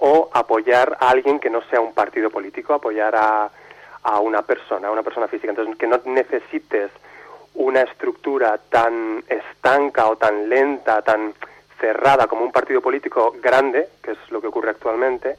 o 0.00 0.28
apoyar 0.34 0.98
a 1.00 1.08
alguien 1.08 1.40
que 1.40 1.48
no 1.48 1.62
sea 1.62 1.80
un 1.80 1.94
partido 1.94 2.28
político, 2.28 2.74
apoyar 2.74 3.14
a, 3.16 3.50
a 4.02 4.20
una 4.20 4.42
persona, 4.42 4.88
a 4.88 4.90
una 4.90 5.02
persona 5.02 5.26
física. 5.26 5.50
Entonces, 5.50 5.76
que 5.76 5.86
no 5.86 6.00
necesites 6.04 6.90
una 7.54 7.80
estructura 7.80 8.58
tan 8.68 9.24
estanca 9.26 10.06
o 10.08 10.16
tan 10.16 10.50
lenta, 10.50 11.00
tan 11.00 11.32
cerrada 11.80 12.26
como 12.26 12.44
un 12.44 12.52
partido 12.52 12.82
político 12.82 13.34
grande, 13.40 13.88
que 14.02 14.12
es 14.12 14.18
lo 14.30 14.40
que 14.40 14.48
ocurre 14.48 14.70
actualmente, 14.70 15.36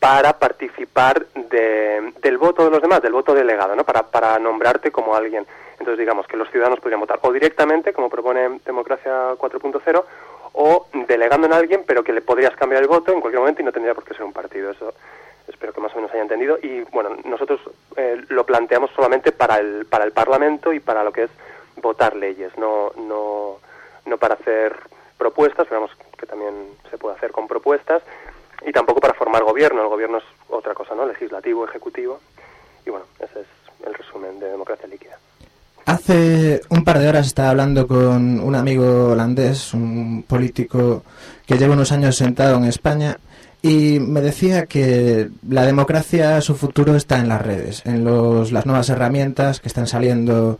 para 0.00 0.32
participar 0.38 1.26
de- 1.34 2.12
del 2.22 2.38
voto 2.38 2.64
de 2.64 2.70
los 2.70 2.80
demás, 2.82 3.02
del 3.02 3.12
voto 3.12 3.34
delegado, 3.34 3.76
¿no? 3.76 3.84
Para, 3.84 4.02
para 4.04 4.38
nombrarte 4.38 4.90
como 4.90 5.14
alguien. 5.14 5.46
Entonces, 5.72 5.98
digamos 5.98 6.26
que 6.26 6.36
los 6.36 6.50
ciudadanos 6.50 6.80
podrían 6.80 7.00
votar 7.00 7.18
o 7.22 7.32
directamente, 7.32 7.92
como 7.92 8.10
propone 8.10 8.60
Democracia 8.64 9.34
4.0, 9.36 10.04
o 10.52 10.86
delegando 11.06 11.46
en 11.46 11.52
alguien, 11.52 11.84
pero 11.86 12.02
que 12.02 12.12
le 12.12 12.22
podrías 12.22 12.56
cambiar 12.56 12.82
el 12.82 12.88
voto 12.88 13.12
en 13.12 13.20
cualquier 13.20 13.40
momento 13.40 13.62
y 13.62 13.64
no 13.64 13.72
tendría 13.72 13.94
por 13.94 14.04
qué 14.04 14.14
ser 14.14 14.24
un 14.24 14.32
partido. 14.32 14.70
Eso 14.70 14.92
espero 15.46 15.72
que 15.72 15.80
más 15.80 15.92
o 15.92 15.96
menos 15.96 16.10
haya 16.12 16.22
entendido. 16.22 16.58
Y 16.62 16.80
bueno, 16.92 17.10
nosotros 17.24 17.60
eh, 17.96 18.24
lo 18.28 18.44
planteamos 18.44 18.90
solamente 18.96 19.32
para 19.32 19.58
el, 19.58 19.86
para 19.86 20.04
el 20.04 20.12
Parlamento 20.12 20.72
y 20.72 20.80
para 20.80 21.04
lo 21.04 21.12
que 21.12 21.24
es 21.24 21.30
votar 21.76 22.16
leyes, 22.16 22.56
no, 22.58 22.90
no, 22.96 23.56
no 24.06 24.18
para 24.18 24.34
hacer 24.34 24.76
propuestas, 25.18 25.68
veamos 25.70 25.90
que 26.18 26.26
también 26.26 26.52
se 26.90 26.98
puede 26.98 27.16
hacer 27.16 27.30
con 27.32 27.46
propuestas, 27.48 28.02
y 28.66 28.72
tampoco 28.72 29.00
para 29.00 29.14
formar 29.14 29.42
gobierno. 29.44 29.82
El 29.82 29.88
gobierno 29.88 30.18
es 30.18 30.24
otra 30.48 30.74
cosa, 30.74 30.94
¿no? 30.94 31.06
Legislativo, 31.06 31.64
ejecutivo. 31.64 32.20
Y 32.86 32.90
bueno, 32.90 33.06
ese 33.18 33.40
es 33.40 33.46
el 33.86 33.94
resumen 33.94 34.38
de 34.38 34.50
democracia 34.50 34.86
líquida. 34.86 35.18
Hace 35.86 36.60
un 36.68 36.84
par 36.84 36.98
de 36.98 37.08
horas 37.08 37.26
estaba 37.26 37.50
hablando 37.50 37.86
con 37.86 38.38
un 38.40 38.54
amigo 38.54 39.10
holandés, 39.12 39.74
un 39.74 40.24
político 40.26 41.02
que 41.46 41.56
lleva 41.56 41.74
unos 41.74 41.90
años 41.90 42.16
sentado 42.16 42.56
en 42.58 42.64
España, 42.64 43.18
y 43.62 43.98
me 44.00 44.20
decía 44.20 44.66
que 44.66 45.28
la 45.48 45.66
democracia, 45.66 46.40
su 46.40 46.54
futuro 46.54 46.96
está 46.96 47.18
en 47.18 47.28
las 47.28 47.42
redes, 47.42 47.82
en 47.84 48.04
los, 48.04 48.52
las 48.52 48.64
nuevas 48.64 48.88
herramientas 48.88 49.60
que 49.60 49.68
están 49.68 49.86
saliendo 49.86 50.58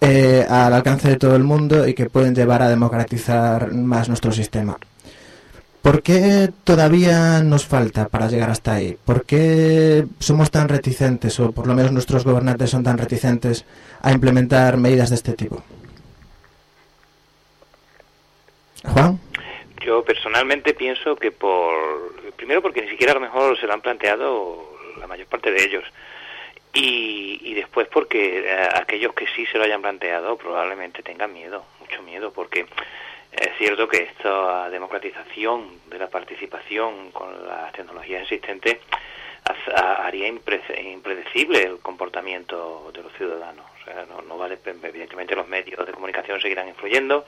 eh, 0.00 0.44
al 0.48 0.74
alcance 0.74 1.08
de 1.08 1.16
todo 1.16 1.36
el 1.36 1.44
mundo 1.44 1.86
y 1.88 1.94
que 1.94 2.10
pueden 2.10 2.34
llevar 2.34 2.60
a 2.62 2.68
democratizar 2.68 3.72
más 3.72 4.08
nuestro 4.08 4.32
sistema. 4.32 4.76
¿Por 5.84 6.02
qué 6.02 6.48
todavía 6.64 7.42
nos 7.42 7.66
falta 7.66 8.08
para 8.08 8.26
llegar 8.28 8.48
hasta 8.48 8.72
ahí? 8.72 8.96
¿Por 9.04 9.26
qué 9.26 10.06
somos 10.18 10.50
tan 10.50 10.66
reticentes, 10.66 11.38
o 11.40 11.52
por 11.52 11.66
lo 11.66 11.74
menos 11.74 11.92
nuestros 11.92 12.24
gobernantes 12.24 12.70
son 12.70 12.82
tan 12.82 12.96
reticentes 12.96 13.66
a 14.00 14.10
implementar 14.10 14.78
medidas 14.78 15.10
de 15.10 15.16
este 15.16 15.34
tipo? 15.34 15.62
Juan. 18.82 19.20
Yo 19.84 20.02
personalmente 20.02 20.72
pienso 20.72 21.16
que 21.16 21.30
por 21.30 22.32
primero 22.36 22.62
porque 22.62 22.80
ni 22.80 22.88
siquiera 22.88 23.12
a 23.12 23.16
lo 23.16 23.20
mejor 23.20 23.60
se 23.60 23.66
lo 23.66 23.74
han 23.74 23.82
planteado 23.82 24.64
la 24.98 25.06
mayor 25.06 25.26
parte 25.26 25.52
de 25.52 25.64
ellos 25.64 25.84
y, 26.72 27.40
y 27.42 27.52
después 27.52 27.88
porque 27.88 28.40
eh, 28.40 28.68
aquellos 28.74 29.12
que 29.12 29.26
sí 29.36 29.44
se 29.52 29.58
lo 29.58 29.64
hayan 29.64 29.82
planteado 29.82 30.38
probablemente 30.38 31.02
tengan 31.02 31.34
miedo, 31.34 31.62
mucho 31.78 32.02
miedo, 32.02 32.32
porque 32.32 32.64
es 33.36 33.56
cierto 33.58 33.88
que 33.88 34.02
esta 34.02 34.70
democratización 34.70 35.80
de 35.88 35.98
la 35.98 36.08
participación 36.08 37.10
con 37.10 37.46
las 37.46 37.72
tecnologías 37.72 38.22
existentes 38.22 38.78
haría 39.74 40.28
impredecible 40.28 41.62
el 41.62 41.78
comportamiento 41.78 42.90
de 42.92 43.02
los 43.02 43.12
ciudadanos. 43.14 43.66
O 43.80 43.84
sea, 43.84 44.06
no, 44.26 44.38
vale, 44.38 44.58
evidentemente 44.64 45.36
los 45.36 45.48
medios 45.48 45.84
de 45.84 45.92
comunicación 45.92 46.40
seguirán 46.40 46.68
influyendo, 46.68 47.26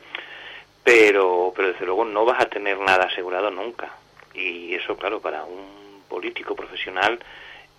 pero, 0.83 1.53
pero 1.55 1.69
desde 1.69 1.85
luego 1.85 2.05
no 2.05 2.25
vas 2.25 2.41
a 2.41 2.49
tener 2.49 2.79
nada 2.79 3.05
asegurado 3.05 3.51
nunca. 3.51 3.91
Y 4.33 4.75
eso, 4.75 4.97
claro, 4.97 5.21
para 5.21 5.45
un 5.45 6.03
político 6.09 6.55
profesional 6.55 7.19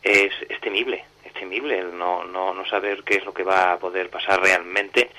es, 0.04 0.34
es 0.50 0.60
temible, 0.62 1.06
es 1.24 1.34
temible 1.34 1.80
el 1.80 1.98
no, 1.98 2.24
no, 2.26 2.54
no 2.54 2.66
saber 2.66 3.04
qué 3.04 3.16
es 3.16 3.26
lo 3.26 3.34
que 3.34 3.44
va 3.44 3.72
a 3.72 3.80
poder 3.80 4.10
pasar 4.10 4.42
realmente 4.42 5.10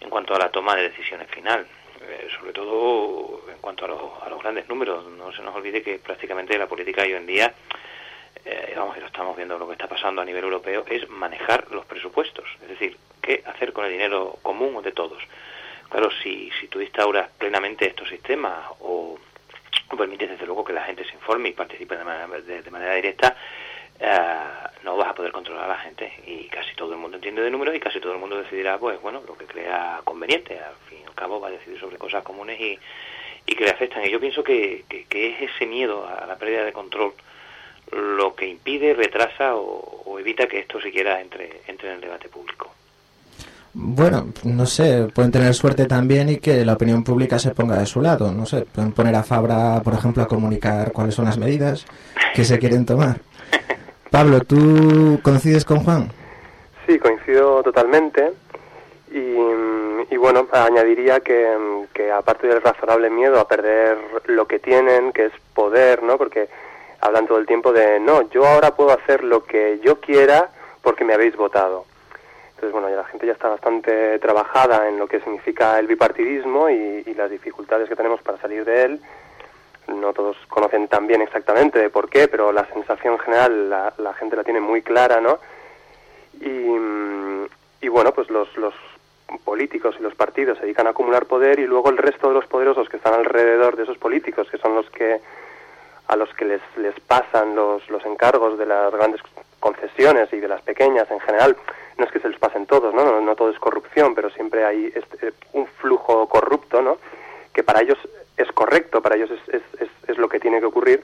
en 0.00 0.10
cuanto 0.10 0.34
a 0.34 0.38
la 0.38 0.50
toma 0.50 0.76
de 0.76 0.88
decisiones 0.90 1.28
final. 1.30 1.66
Eh, 2.02 2.28
sobre 2.38 2.52
todo 2.52 3.42
en 3.50 3.58
cuanto 3.58 3.84
a, 3.84 4.28
los 4.28 4.42
grandes 4.42 4.68
números. 4.68 5.06
No 5.06 5.32
se 5.32 5.42
nos 5.42 5.54
olvide 5.54 5.82
que 5.82 5.98
prácticamente 5.98 6.56
la 6.56 6.66
política 6.66 7.02
hoy 7.02 7.12
en 7.12 7.26
día, 7.26 7.52
eh, 8.44 8.72
vamos, 8.74 8.94
que 8.94 9.00
lo 9.00 9.06
estamos 9.06 9.36
viendo 9.36 9.58
lo 9.58 9.66
que 9.66 9.74
está 9.74 9.86
pasando 9.86 10.22
a 10.22 10.24
nivel 10.24 10.44
europeo, 10.44 10.84
es 10.88 11.08
manejar 11.10 11.70
los 11.70 11.84
presupuestos. 11.84 12.46
Es 12.62 12.68
decir, 12.68 12.96
qué 13.20 13.42
hacer 13.44 13.74
con 13.74 13.84
el 13.84 13.92
dinero 13.92 14.38
común 14.42 14.82
de 14.82 14.92
todos. 14.92 15.22
Claro, 15.90 16.10
si, 16.22 16.50
si 16.58 16.68
tú 16.68 16.80
instauras 16.80 17.30
plenamente 17.36 17.86
estos 17.86 18.08
sistemas 18.08 18.64
o, 18.80 19.18
permites 19.98 20.30
desde 20.30 20.46
luego 20.46 20.64
que 20.64 20.72
la 20.72 20.84
gente 20.84 21.04
se 21.04 21.12
informe 21.12 21.50
y 21.50 21.52
participe 21.52 21.96
de 21.96 22.04
manera, 22.04 22.40
de 22.40 22.70
manera 22.70 22.94
directa, 22.94 23.36
eh, 24.00 24.70
no 24.82 24.96
vas 24.96 25.08
a 25.08 25.14
poder 25.14 25.30
controlar 25.30 25.64
a 25.64 25.74
la 25.74 25.78
gente 25.78 26.10
y 26.26 26.44
casi 26.44 26.74
todo 26.74 26.92
el 26.94 26.98
mundo 26.98 27.16
entiende 27.16 27.42
de 27.42 27.50
números 27.50 27.74
y 27.74 27.80
casi 27.80 28.00
todo 28.00 28.14
el 28.14 28.18
mundo 28.18 28.38
decidirá 28.38 28.78
pues 28.78 29.00
bueno 29.02 29.22
lo 29.26 29.36
que 29.36 29.44
crea 29.44 30.00
conveniente 30.04 30.58
al 30.58 30.74
fin 30.88 31.00
y 31.04 31.06
al 31.06 31.14
cabo 31.14 31.38
va 31.38 31.48
a 31.48 31.50
decidir 31.50 31.78
sobre 31.78 31.98
cosas 31.98 32.22
comunes 32.22 32.58
y, 32.58 32.78
y 33.46 33.54
que 33.54 33.64
le 33.64 33.70
afectan 33.70 34.04
y 34.04 34.10
yo 34.10 34.18
pienso 34.18 34.42
que, 34.42 34.84
que, 34.88 35.28
es 35.28 35.50
ese 35.50 35.66
miedo 35.66 36.06
a 36.06 36.26
la 36.26 36.36
pérdida 36.36 36.64
de 36.64 36.72
control 36.72 37.12
lo 37.92 38.34
que 38.34 38.46
impide 38.46 38.94
retrasa 38.94 39.54
o, 39.56 40.18
evita 40.18 40.46
que 40.46 40.60
esto 40.60 40.80
siquiera 40.80 41.20
entre 41.20 41.60
entre 41.66 41.88
en 41.88 41.94
el 41.96 42.00
debate 42.00 42.28
público 42.28 42.70
bueno, 43.72 44.32
no 44.42 44.66
sé, 44.66 45.06
pueden 45.14 45.30
tener 45.30 45.54
suerte 45.54 45.86
también 45.86 46.28
y 46.28 46.38
que 46.38 46.64
la 46.64 46.72
opinión 46.72 47.04
pública 47.04 47.38
se 47.38 47.52
ponga 47.52 47.78
de 47.78 47.86
su 47.86 48.00
lado. 48.00 48.32
No 48.32 48.44
sé, 48.44 48.62
pueden 48.62 48.90
poner 48.90 49.14
a 49.14 49.22
Fabra, 49.22 49.80
por 49.84 49.94
ejemplo, 49.94 50.24
a 50.24 50.26
comunicar 50.26 50.90
cuáles 50.90 51.14
son 51.14 51.26
las 51.26 51.38
medidas 51.38 51.86
que 52.34 52.44
se 52.44 52.58
quieren 52.58 52.84
tomar. 52.84 53.20
Pablo, 54.10 54.40
¿tú 54.40 55.20
coincides 55.22 55.64
con 55.64 55.84
Juan? 55.84 56.10
Sí, 56.86 56.98
coincido 56.98 57.62
totalmente. 57.62 58.32
Y, 59.12 60.16
bueno, 60.16 60.46
añadiría 60.52 61.20
que, 61.20 61.86
que, 61.94 62.12
aparte 62.12 62.46
del 62.46 62.60
razonable 62.60 63.08
miedo 63.08 63.40
a 63.40 63.48
perder 63.48 63.96
lo 64.26 64.46
que 64.46 64.58
tienen, 64.58 65.12
que 65.12 65.26
es 65.26 65.32
poder, 65.54 66.02
¿no? 66.02 66.18
Porque 66.18 66.48
hablan 67.00 67.26
todo 67.26 67.38
el 67.38 67.46
tiempo 67.46 67.72
de, 67.72 67.98
no, 68.00 68.28
yo 68.30 68.46
ahora 68.46 68.74
puedo 68.74 68.90
hacer 68.90 69.24
lo 69.24 69.44
que 69.44 69.80
yo 69.82 70.00
quiera 70.00 70.50
porque 70.82 71.04
me 71.04 71.14
habéis 71.14 71.36
votado. 71.36 71.86
Entonces, 72.50 72.72
bueno, 72.72 72.90
ya 72.90 72.96
la 72.96 73.04
gente 73.04 73.26
ya 73.26 73.32
está 73.32 73.48
bastante 73.48 74.18
trabajada 74.18 74.88
en 74.88 74.98
lo 74.98 75.06
que 75.06 75.20
significa 75.20 75.78
el 75.78 75.86
bipartidismo 75.86 76.68
y, 76.68 77.02
y 77.06 77.14
las 77.14 77.30
dificultades 77.30 77.88
que 77.88 77.96
tenemos 77.96 78.20
para 78.22 78.38
salir 78.38 78.64
de 78.64 78.84
él 78.84 79.00
no 79.94 80.12
todos 80.12 80.36
conocen 80.48 80.88
tan 80.88 81.06
bien 81.06 81.22
exactamente 81.22 81.78
de 81.78 81.90
por 81.90 82.08
qué, 82.08 82.28
pero 82.28 82.52
la 82.52 82.66
sensación 82.66 83.18
general 83.18 83.70
la, 83.70 84.14
gente 84.14 84.36
la 84.36 84.44
tiene 84.44 84.60
muy 84.60 84.82
clara, 84.82 85.20
¿no? 85.20 85.38
Y, 86.40 87.88
bueno, 87.88 88.12
pues 88.12 88.30
los, 88.30 88.56
los 88.56 88.74
políticos 89.44 89.96
y 89.98 90.02
los 90.02 90.14
partidos 90.14 90.58
se 90.58 90.64
dedican 90.64 90.86
a 90.86 90.90
acumular 90.90 91.26
poder 91.26 91.58
y 91.58 91.66
luego 91.66 91.90
el 91.90 91.98
resto 91.98 92.28
de 92.28 92.34
los 92.34 92.46
poderosos 92.46 92.88
que 92.88 92.96
están 92.96 93.14
alrededor 93.14 93.76
de 93.76 93.82
esos 93.82 93.98
políticos, 93.98 94.48
que 94.50 94.58
son 94.58 94.74
los 94.74 94.88
que 94.90 95.20
a 96.06 96.16
los 96.16 96.32
que 96.34 96.44
les, 96.44 96.62
les 96.76 96.98
pasan 97.00 97.54
los, 97.54 97.88
los 97.88 98.04
encargos 98.04 98.58
de 98.58 98.66
las 98.66 98.92
grandes 98.92 99.20
concesiones 99.60 100.32
y 100.32 100.40
de 100.40 100.48
las 100.48 100.60
pequeñas 100.62 101.08
en 101.10 101.20
general, 101.20 101.56
no 101.98 102.04
es 102.04 102.10
que 102.10 102.18
se 102.18 102.28
les 102.28 102.38
pasen 102.38 102.66
todos, 102.66 102.92
¿no? 102.94 103.04
No, 103.04 103.20
no 103.20 103.36
todo 103.36 103.50
es 103.50 103.58
corrupción, 103.58 104.14
pero 104.14 104.30
siempre 104.30 104.64
hay 104.64 104.92
este, 104.94 105.32
un 105.52 105.66
flujo 105.66 106.26
corrupto, 106.28 106.82
¿no? 106.82 106.96
Que 107.52 107.62
para 107.62 107.82
ellos 107.82 107.98
es 108.42 108.52
correcto, 108.52 109.02
para 109.02 109.16
ellos 109.16 109.30
es, 109.30 109.62
es, 109.80 109.90
es, 110.06 110.18
lo 110.18 110.28
que 110.28 110.40
tiene 110.40 110.60
que 110.60 110.66
ocurrir, 110.66 111.02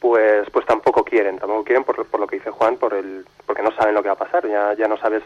pues 0.00 0.48
pues 0.50 0.66
tampoco 0.66 1.04
quieren, 1.04 1.38
tampoco 1.38 1.64
quieren 1.64 1.84
por, 1.84 2.04
por, 2.06 2.20
lo 2.20 2.26
que 2.26 2.36
dice 2.36 2.50
Juan, 2.50 2.76
por 2.76 2.94
el 2.94 3.24
porque 3.46 3.62
no 3.62 3.72
saben 3.72 3.94
lo 3.94 4.02
que 4.02 4.08
va 4.08 4.14
a 4.14 4.18
pasar, 4.18 4.46
ya, 4.48 4.74
ya 4.74 4.88
no 4.88 4.96
sabes 4.96 5.22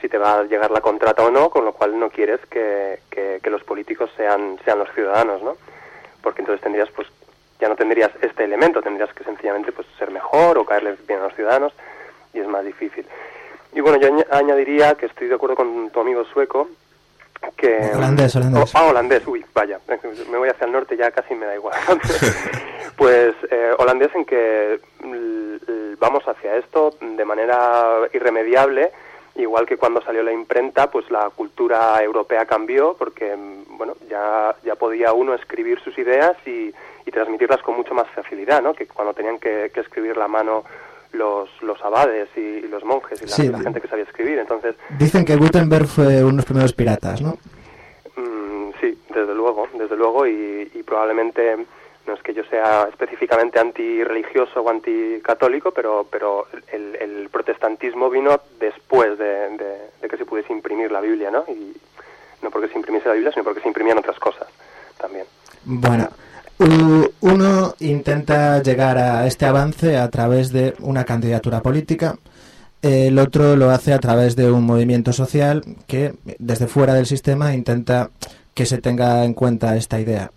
si 0.00 0.08
te 0.08 0.18
va 0.18 0.38
a 0.38 0.44
llegar 0.44 0.70
la 0.70 0.80
contrata 0.80 1.22
o 1.24 1.30
no, 1.30 1.50
con 1.50 1.64
lo 1.64 1.72
cual 1.72 1.98
no 1.98 2.10
quieres 2.10 2.40
que, 2.46 3.00
que, 3.10 3.50
los 3.50 3.62
políticos 3.64 4.10
sean, 4.16 4.58
sean 4.64 4.78
los 4.78 4.90
ciudadanos, 4.94 5.42
¿no? 5.42 5.56
Porque 6.22 6.40
entonces 6.40 6.62
tendrías, 6.62 6.88
pues, 6.90 7.08
ya 7.60 7.68
no 7.68 7.76
tendrías 7.76 8.10
este 8.22 8.44
elemento, 8.44 8.80
tendrías 8.80 9.12
que 9.12 9.24
sencillamente 9.24 9.72
pues 9.72 9.86
ser 9.98 10.10
mejor 10.10 10.56
o 10.56 10.64
caerles 10.64 11.04
bien 11.06 11.20
a 11.20 11.24
los 11.24 11.34
ciudadanos 11.34 11.74
y 12.32 12.38
es 12.38 12.46
más 12.46 12.64
difícil. 12.64 13.04
Y 13.72 13.80
bueno, 13.80 13.98
yo 13.98 14.08
añadiría 14.30 14.94
que 14.94 15.06
estoy 15.06 15.28
de 15.28 15.34
acuerdo 15.34 15.56
con 15.56 15.90
tu 15.90 16.00
amigo 16.00 16.24
sueco 16.24 16.68
que 17.56 17.90
holandés, 17.94 18.34
holandés. 18.36 18.74
Oh, 18.74 18.78
ah, 18.78 18.86
holandés, 18.86 19.26
uy, 19.26 19.44
vaya, 19.54 19.78
me 20.30 20.38
voy 20.38 20.48
hacia 20.48 20.66
el 20.66 20.72
norte 20.72 20.96
ya 20.96 21.10
casi 21.10 21.34
me 21.34 21.46
da 21.46 21.54
igual. 21.54 21.74
pues 22.96 23.34
eh, 23.50 23.72
holandés 23.78 24.14
en 24.14 24.24
que 24.24 24.80
vamos 25.98 26.26
hacia 26.26 26.56
esto 26.56 26.94
de 27.00 27.24
manera 27.24 27.98
irremediable, 28.12 28.90
igual 29.36 29.66
que 29.66 29.76
cuando 29.76 30.02
salió 30.02 30.22
la 30.22 30.32
imprenta, 30.32 30.90
pues 30.90 31.10
la 31.10 31.30
cultura 31.30 32.02
europea 32.02 32.46
cambió 32.46 32.94
porque 32.98 33.36
bueno, 33.68 33.94
ya 34.08 34.54
ya 34.64 34.74
podía 34.76 35.12
uno 35.12 35.34
escribir 35.34 35.80
sus 35.80 35.96
ideas 35.98 36.36
y, 36.46 36.72
y 37.06 37.10
transmitirlas 37.10 37.62
con 37.62 37.76
mucho 37.76 37.94
más 37.94 38.08
facilidad, 38.08 38.62
¿no? 38.62 38.74
Que 38.74 38.86
cuando 38.86 39.14
tenían 39.14 39.38
que, 39.38 39.70
que 39.72 39.80
escribir 39.80 40.16
la 40.16 40.28
mano 40.28 40.64
los, 41.12 41.48
los 41.62 41.82
abades 41.82 42.28
y, 42.36 42.60
los 42.68 42.84
monjes 42.84 43.20
y 43.22 43.48
la, 43.48 43.58
gente 43.60 43.80
que 43.80 43.88
sabía 43.88 44.04
escribir. 44.04 44.38
Entonces 44.38 44.76
dicen 44.98 45.24
que 45.24 45.36
Gutenberg 45.36 45.86
fue 45.86 46.22
uno 46.22 46.30
de 46.30 46.36
los 46.36 46.44
primeros 46.44 46.72
piratas, 46.72 47.20
¿no? 47.20 47.38
Mm, 48.16 48.70
sí, 48.80 48.98
desde 49.08 49.34
luego, 49.34 49.68
desde 49.74 49.96
luego 49.96 50.26
y, 50.26 50.66
probablemente 50.86 51.56
no 52.04 52.14
es 52.14 52.22
que 52.22 52.34
yo 52.34 52.42
sea 52.44 52.88
específicamente 52.88 53.60
antirreligioso 53.60 54.60
o 54.60 54.68
anticatólico, 54.68 55.70
pero 55.70 56.04
pero 56.10 56.48
el, 56.72 56.96
el 56.96 57.28
protestantismo 57.28 58.10
vino 58.10 58.40
después 58.58 59.16
de, 59.16 59.56
de, 60.00 60.08
que 60.08 60.16
se 60.16 60.24
pudiese 60.24 60.52
imprimir 60.52 60.90
la 60.90 61.00
Biblia, 61.00 61.30
¿no? 61.30 61.44
Y 61.46 61.76
no 62.42 62.50
porque 62.50 62.66
se 62.66 62.76
imprimiese 62.76 63.08
la 63.08 63.14
Biblia, 63.14 63.30
sino 63.30 63.44
porque 63.44 63.60
se 63.60 63.68
imprimían 63.68 63.98
otras 63.98 64.18
cosas 64.18 64.48
también. 64.98 65.26
Bueno, 65.64 66.08
uno 66.60 67.74
intenta 67.80 68.62
llegar 68.62 68.98
a 68.98 69.26
este 69.26 69.46
avance 69.46 69.96
a 69.96 70.08
través 70.10 70.52
de 70.52 70.74
una 70.80 71.04
candidatura 71.04 71.62
política, 71.62 72.18
el 72.82 73.18
otro 73.18 73.56
lo 73.56 73.70
hace 73.70 73.92
a 73.92 73.98
través 73.98 74.36
de 74.36 74.50
un 74.50 74.64
movimiento 74.64 75.12
social 75.12 75.62
que 75.86 76.14
desde 76.38 76.66
fuera 76.66 76.94
del 76.94 77.06
sistema 77.06 77.54
intenta 77.54 78.10
que 78.54 78.66
se 78.66 78.78
tenga 78.78 79.24
en 79.24 79.34
cuenta 79.34 79.76
esta 79.76 80.00
idea. 80.00 80.32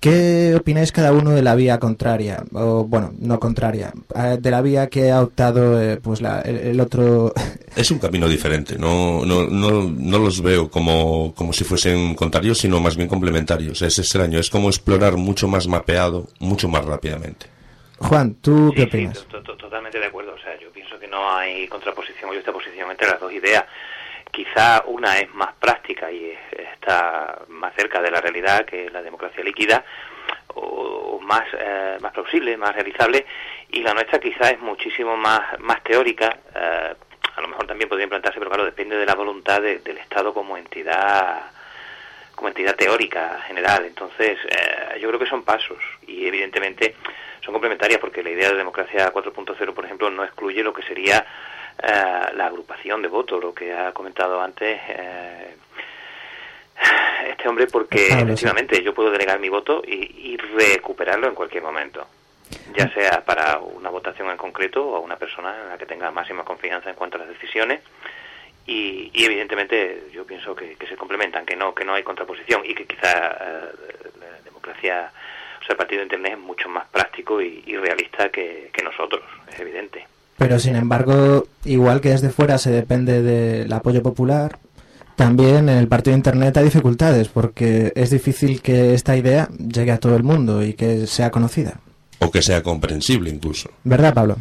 ¿Qué 0.00 0.54
opináis 0.58 0.92
cada 0.92 1.12
uno 1.12 1.32
de 1.32 1.42
la 1.42 1.54
vía 1.54 1.78
contraria? 1.78 2.42
O, 2.54 2.84
bueno, 2.84 3.12
no 3.18 3.38
contraria, 3.38 3.92
de 4.38 4.50
la 4.50 4.62
vía 4.62 4.88
que 4.88 5.10
ha 5.10 5.20
optado 5.22 5.78
eh, 5.80 5.98
pues 6.02 6.22
la, 6.22 6.40
el, 6.40 6.56
el, 6.56 6.80
otro... 6.80 7.34
Es 7.76 7.90
un 7.90 7.98
camino 7.98 8.26
diferente, 8.26 8.76
no, 8.78 9.24
no, 9.26 9.46
no, 9.46 9.82
no 9.82 10.18
los 10.18 10.40
veo 10.42 10.70
como, 10.70 11.34
como 11.34 11.52
si 11.52 11.64
fuesen 11.64 12.14
contrarios, 12.14 12.58
sino 12.58 12.80
más 12.80 12.96
bien 12.96 13.08
complementarios. 13.08 13.82
Es 13.82 13.98
extraño, 13.98 14.38
es 14.38 14.48
como 14.48 14.68
explorar 14.70 15.16
mucho 15.16 15.46
más 15.48 15.68
mapeado, 15.68 16.28
mucho 16.40 16.68
más 16.68 16.84
rápidamente. 16.84 17.46
Juan, 17.98 18.34
¿tú 18.40 18.70
Sí, 18.70 18.76
qué 18.76 18.82
sí, 18.82 18.88
opinas? 18.88 19.26
to- 19.30 19.42
to- 19.42 19.56
totalmente 19.58 19.98
de 19.98 20.06
acuerdo. 20.06 20.32
O 20.32 20.38
sea, 20.38 20.58
yo 20.58 20.72
pienso 20.72 20.98
que 20.98 21.06
no 21.06 21.30
hay 21.36 21.68
contraposición 21.68 22.30
o 22.30 22.34
justaposición 22.34 22.90
entre 22.90 23.06
las 23.06 23.20
dos 23.20 23.30
ideas. 23.32 23.64
Quizá 24.30 24.82
una 24.86 25.18
es 25.18 25.32
más 25.34 25.52
práctica 25.54 26.10
y 26.10 26.30
es- 26.30 26.52
está 26.72 27.40
más 27.48 27.74
cerca 27.74 28.00
de 28.00 28.10
la 28.10 28.20
realidad 28.20 28.64
que 28.64 28.88
la 28.90 29.02
democracia 29.02 29.42
líquida, 29.44 29.84
o 30.54 31.18
más, 31.22 31.44
eh, 31.58 31.98
más 32.00 32.12
plausible, 32.12 32.56
más 32.56 32.74
realizable, 32.74 33.24
y 33.70 33.82
la 33.82 33.94
nuestra 33.94 34.18
quizá 34.18 34.50
es 34.50 34.60
muchísimo 34.60 35.16
más, 35.16 35.58
más 35.60 35.82
teórica. 35.82 36.36
eh, 36.54 36.94
a 37.36 37.40
lo 37.40 37.48
mejor 37.48 37.66
también 37.66 37.88
podría 37.88 38.04
implantarse, 38.04 38.38
pero 38.38 38.50
claro, 38.50 38.64
depende 38.66 38.96
de 38.96 39.06
la 39.06 39.14
voluntad 39.14 39.62
de- 39.62 39.78
del 39.78 39.98
Estado 39.98 40.34
como 40.34 40.56
entidad 40.56 41.42
como 42.34 42.48
entidad 42.48 42.74
teórica 42.74 43.38
general. 43.46 43.84
Entonces, 43.84 44.38
eh, 44.48 44.98
yo 44.98 45.08
creo 45.08 45.20
que 45.20 45.26
son 45.26 45.42
pasos 45.44 45.78
y 46.06 46.26
evidentemente 46.26 46.94
son 47.44 47.52
complementarias 47.52 48.00
porque 48.00 48.22
la 48.22 48.30
idea 48.30 48.50
de 48.50 48.56
democracia 48.56 49.10
4.0, 49.12 49.74
por 49.74 49.84
ejemplo, 49.84 50.10
no 50.10 50.24
excluye 50.24 50.62
lo 50.62 50.72
que 50.72 50.82
sería 50.82 51.24
eh, 51.82 52.32
la 52.34 52.46
agrupación 52.46 53.02
de 53.02 53.08
votos, 53.08 53.42
lo 53.42 53.54
que 53.54 53.72
ha 53.72 53.92
comentado 53.92 54.40
antes 54.40 54.80
eh, 54.88 55.54
este 57.28 57.48
hombre, 57.48 57.66
porque 57.66 57.98
sí. 57.98 58.12
efectivamente 58.12 58.82
yo 58.82 58.94
puedo 58.94 59.10
delegar 59.10 59.38
mi 59.38 59.48
voto 59.48 59.82
y, 59.86 60.32
y 60.32 60.36
recuperarlo 60.36 61.28
en 61.28 61.34
cualquier 61.34 61.62
momento. 61.62 62.06
Ya 62.74 62.88
sea 62.92 63.24
para 63.24 63.58
una 63.58 63.90
votación 63.90 64.28
en 64.30 64.36
concreto 64.36 64.84
o 64.84 65.00
una 65.00 65.16
persona 65.16 65.56
en 65.62 65.68
la 65.68 65.78
que 65.78 65.86
tenga 65.86 66.10
máxima 66.10 66.44
confianza 66.44 66.90
en 66.90 66.96
cuanto 66.96 67.16
a 67.16 67.20
las 67.20 67.28
decisiones 67.28 67.80
y, 68.66 69.10
y 69.14 69.24
evidentemente 69.24 70.08
yo 70.12 70.24
pienso 70.24 70.54
que, 70.54 70.76
que 70.76 70.86
se 70.86 70.96
complementan, 70.96 71.46
que 71.46 71.56
no 71.56 71.74
que 71.74 71.84
no 71.84 71.94
hay 71.94 72.02
contraposición 72.02 72.62
y 72.64 72.74
que 72.74 72.86
quizá 72.86 73.10
eh, 73.10 73.72
la 74.20 74.40
democracia, 74.44 75.12
o 75.60 75.64
sea, 75.64 75.72
el 75.72 75.76
partido 75.76 76.00
de 76.00 76.04
Internet 76.04 76.32
es 76.34 76.38
mucho 76.38 76.68
más 76.68 76.86
práctico 76.88 77.40
y, 77.40 77.62
y 77.66 77.76
realista 77.76 78.28
que, 78.28 78.70
que 78.72 78.82
nosotros, 78.82 79.22
es 79.48 79.60
evidente. 79.60 80.06
Pero 80.40 80.58
sin 80.58 80.74
embargo, 80.74 81.44
igual 81.66 82.00
que 82.00 82.08
desde 82.08 82.30
fuera 82.30 82.56
se 82.56 82.70
depende 82.70 83.20
del 83.20 83.70
apoyo 83.74 84.02
popular, 84.02 84.58
también 85.14 85.68
en 85.68 85.76
el 85.76 85.86
partido 85.86 86.12
de 86.12 86.16
Internet 86.16 86.56
hay 86.56 86.64
dificultades 86.64 87.28
porque 87.28 87.92
es 87.94 88.08
difícil 88.08 88.62
que 88.62 88.94
esta 88.94 89.18
idea 89.18 89.50
llegue 89.58 89.92
a 89.92 89.98
todo 89.98 90.16
el 90.16 90.22
mundo 90.22 90.62
y 90.62 90.72
que 90.72 91.06
sea 91.06 91.30
conocida. 91.30 91.74
O 92.20 92.30
que 92.30 92.40
sea 92.40 92.62
comprensible 92.62 93.28
incluso. 93.28 93.68
¿Verdad, 93.84 94.14
Pablo? 94.14 94.36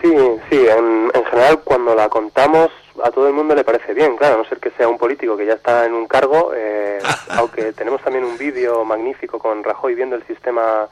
Sí, 0.00 0.14
sí, 0.48 0.56
en, 0.66 1.10
en 1.12 1.24
general 1.26 1.60
cuando 1.62 1.94
la 1.94 2.08
contamos 2.08 2.70
a 3.04 3.10
todo 3.10 3.28
el 3.28 3.34
mundo 3.34 3.54
le 3.54 3.64
parece 3.64 3.92
bien, 3.92 4.16
claro, 4.16 4.36
a 4.36 4.38
no 4.38 4.48
ser 4.48 4.60
que 4.60 4.70
sea 4.78 4.88
un 4.88 4.96
político 4.96 5.36
que 5.36 5.44
ya 5.44 5.52
está 5.52 5.84
en 5.84 5.92
un 5.92 6.08
cargo, 6.08 6.52
eh, 6.56 7.00
aunque 7.36 7.74
tenemos 7.74 8.00
también 8.00 8.24
un 8.24 8.38
vídeo 8.38 8.82
magnífico 8.86 9.38
con 9.38 9.62
Rajoy 9.62 9.94
viendo 9.94 10.16
el 10.16 10.26
sistema 10.26 10.88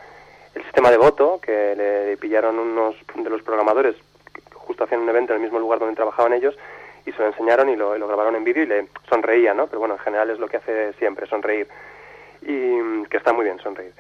el 0.55 0.63
sistema 0.63 0.91
de 0.91 0.97
voto, 0.97 1.41
que 1.41 1.75
le 1.77 2.17
pillaron 2.17 2.59
unos 2.59 2.97
de 3.15 3.31
los 3.31 3.43
programadores 3.43 3.97
justo 4.65 4.85
hacían 4.85 5.03
un 5.03 5.09
evento 5.09 5.33
en 5.33 5.37
el 5.37 5.43
mismo 5.43 5.59
lugar 5.59 5.79
donde 5.79 5.95
trabajaban 5.95 6.33
ellos 6.33 6.57
y 7.07 7.13
se 7.13 7.19
lo 7.19 7.27
enseñaron 7.27 7.69
y 7.69 7.77
lo, 7.77 7.91
grabaron 7.91 8.35
en 8.35 8.45
vídeo 8.45 8.63
y 8.63 8.67
le 8.67 8.87
sonreía, 9.09 9.53
¿no? 9.55 9.67
Pero 9.67 9.79
bueno, 9.79 9.95
en 9.95 10.01
general 10.01 10.31
es 10.31 10.39
lo 10.39 10.49
que 10.49 10.57
hace 10.57 10.95
siempre, 10.95 11.27
sonreír. 11.27 11.69
Y 12.43 12.53
mm, 12.53 13.07
que 13.07 13.19
está 13.19 13.33
muy 13.33 13.45
bien 13.45 13.59
sonreír. 13.59 13.93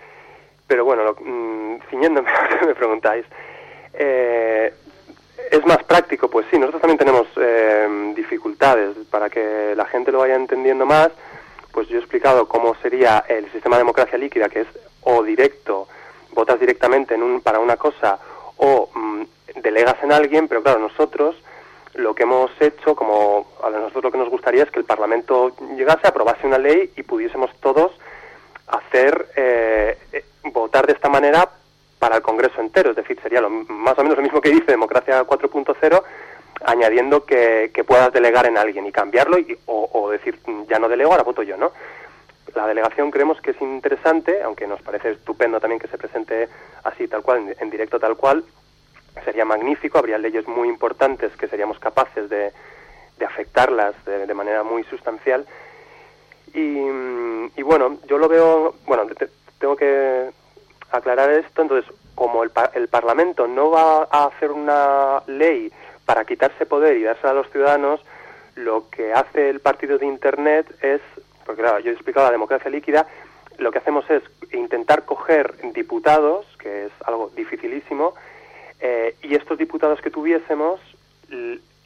Pero 0.67 0.85
bueno, 0.85 1.05
lo, 1.05 1.17
mm, 1.21 1.81
ciñéndome 1.91 2.31
a 2.31 2.51
lo 2.51 2.59
que 2.59 2.67
me 2.67 2.75
preguntáis, 2.75 3.27
eh, 3.93 4.73
¿es 5.51 5.67
más 5.67 5.83
práctico? 5.85 6.29
Pues 6.31 6.47
sí, 6.51 6.59
nosotros 6.59 6.81
también 6.81 6.99
tenemos 6.99 7.29
eh, 7.37 8.13
dificultades 8.17 8.97
para 9.11 9.29
que 9.29 9.75
la 9.77 9.85
gente 9.85 10.11
lo 10.11 10.21
vaya 10.21 10.35
entendiendo 10.35 10.87
más. 10.87 11.11
Pues 11.73 11.89
yo 11.89 11.97
he 11.97 12.01
explicado 12.01 12.49
cómo 12.49 12.75
sería 12.77 13.25
el 13.29 13.51
sistema 13.53 13.77
de 13.77 13.81
democracia 13.81 14.17
líquida, 14.17 14.49
que 14.49 14.61
es 14.61 14.69
o 15.03 15.23
directo, 15.23 15.89
votas 16.35 16.61
directamente 16.61 17.14
en 17.14 17.22
un, 17.22 17.41
para 17.41 17.61
una 17.61 17.76
cosa, 17.76 18.18
o 18.57 18.91
mm, 18.95 19.22
delegas 19.61 19.97
en 20.03 20.12
alguien, 20.12 20.49
pero 20.49 20.62
claro, 20.62 20.80
nosotros 20.80 21.37
lo 21.95 22.14
que 22.14 22.24
hemos 22.24 22.51
hecho, 22.61 22.95
como 22.95 23.47
a 23.62 23.70
nosotros 23.70 24.05
lo 24.05 24.12
que 24.12 24.18
nos 24.18 24.28
gustaría 24.28 24.64
es 24.64 24.70
que 24.70 24.80
el 24.80 24.85
Parlamento 24.85 25.55
llegase, 25.76 26.07
aprobase 26.07 26.47
una 26.47 26.59
ley 26.59 26.91
y 26.97 27.03
pudiésemos 27.03 27.51
todos 27.61 27.93
hacer 28.66 29.28
eh, 29.37 29.97
eh, 30.12 30.24
votar 30.45 30.87
de 30.87 30.95
esta 30.95 31.09
manera 31.09 31.49
para 31.99 32.16
el 32.16 32.22
Congreso 32.22 32.61
entero, 32.61 32.91
es 32.91 32.97
decir, 32.97 33.18
sería 33.22 33.41
lo, 33.41 33.49
más 33.49 33.97
o 33.99 34.03
menos 34.03 34.16
lo 34.16 34.22
mismo 34.22 34.41
que 34.41 34.51
dice 34.51 34.66
Democracia 34.66 35.24
4.0, 35.24 36.03
añadiendo 36.64 37.24
que, 37.24 37.70
puedas 37.87 38.12
delegar 38.12 38.47
en 38.47 38.59
alguien 38.59 38.87
y 38.87 38.93
cambiarlo 38.93 39.39
y, 39.39 39.57
o, 39.66 39.89
o 39.93 40.11
decir 40.11 40.39
ya 40.68 40.78
no 40.78 40.89
delego, 40.89 41.12
ahora 41.12 41.22
voto 41.22 41.43
yo, 41.43 41.57
¿no? 41.57 41.72
La 42.55 42.67
delegación 42.67 43.11
creemos 43.11 43.41
que 43.41 43.51
es 43.51 43.61
interesante, 43.61 44.43
aunque 44.43 44.67
nos 44.67 44.81
parece 44.83 45.11
estupendo 45.11 45.59
también 45.61 45.81
que 45.81 45.89
se 45.89 45.99
presente 45.99 46.49
así 46.85 47.09
tal 47.09 47.23
cual, 47.23 47.55
en, 47.59 47.71
directo 47.71 47.99
tal 47.99 48.17
cual, 48.17 48.45
sería 49.25 49.45
magnífico, 49.45 49.99
habría 49.99 50.19
leyes 50.19 50.47
muy 50.47 50.69
importantes 50.69 51.37
que 51.37 51.49
seríamos 51.49 51.79
capaces 51.79 52.29
de, 52.31 52.53
de 53.19 53.25
afectarlas 53.25 53.95
de, 54.05 54.27
de 54.27 54.35
manera 54.35 54.63
muy 54.63 54.85
sustancial. 54.85 55.47
Y, 56.53 56.79
y 57.57 57.63
bueno, 57.63 57.99
yo 58.07 58.19
lo 58.19 58.29
veo, 58.29 58.75
bueno, 58.87 59.07
te- 59.07 59.29
tengo 59.59 59.75
que 59.77 60.31
aclarar 60.93 61.31
esto, 61.31 61.63
entonces, 61.63 61.91
como 62.15 62.45
el, 62.45 62.53
el 62.75 62.87
Parlamento 62.89 63.49
no 63.49 63.71
va 63.71 64.07
a 64.11 64.27
hacer 64.27 64.53
una 64.53 65.23
ley 65.27 65.73
para 66.07 66.25
quitarse 66.25 66.67
poder 66.67 66.97
y 66.97 67.03
dársela 67.03 67.31
a 67.33 67.35
los 67.35 67.51
ciudadanos, 67.51 68.01
lo 68.55 68.89
que 68.91 69.13
hace 69.13 69.51
el 69.51 69.59
partido 69.59 69.99
de 69.99 70.07
Internet 70.07 70.67
es, 70.81 71.01
porque 71.45 71.63
claro, 71.63 71.79
yo 71.81 71.91
he 71.91 71.95
explicado 71.95 72.27
la 72.27 72.33
democracia 72.33 72.71
líquida, 72.71 73.07
lo 73.59 73.71
que 73.71 73.79
hacemos 73.79 74.09
es 74.11 74.23
intentar 74.53 75.05
coger 75.05 75.55
diputados, 75.73 76.47
que 76.59 76.87
es 76.87 76.93
algo 77.05 77.31
dificilísimo, 77.35 78.15
eh, 78.81 79.17
y 79.23 79.35
estos 79.35 79.59
diputados 79.59 80.01
que 80.01 80.11
tuviésemos, 80.11 80.81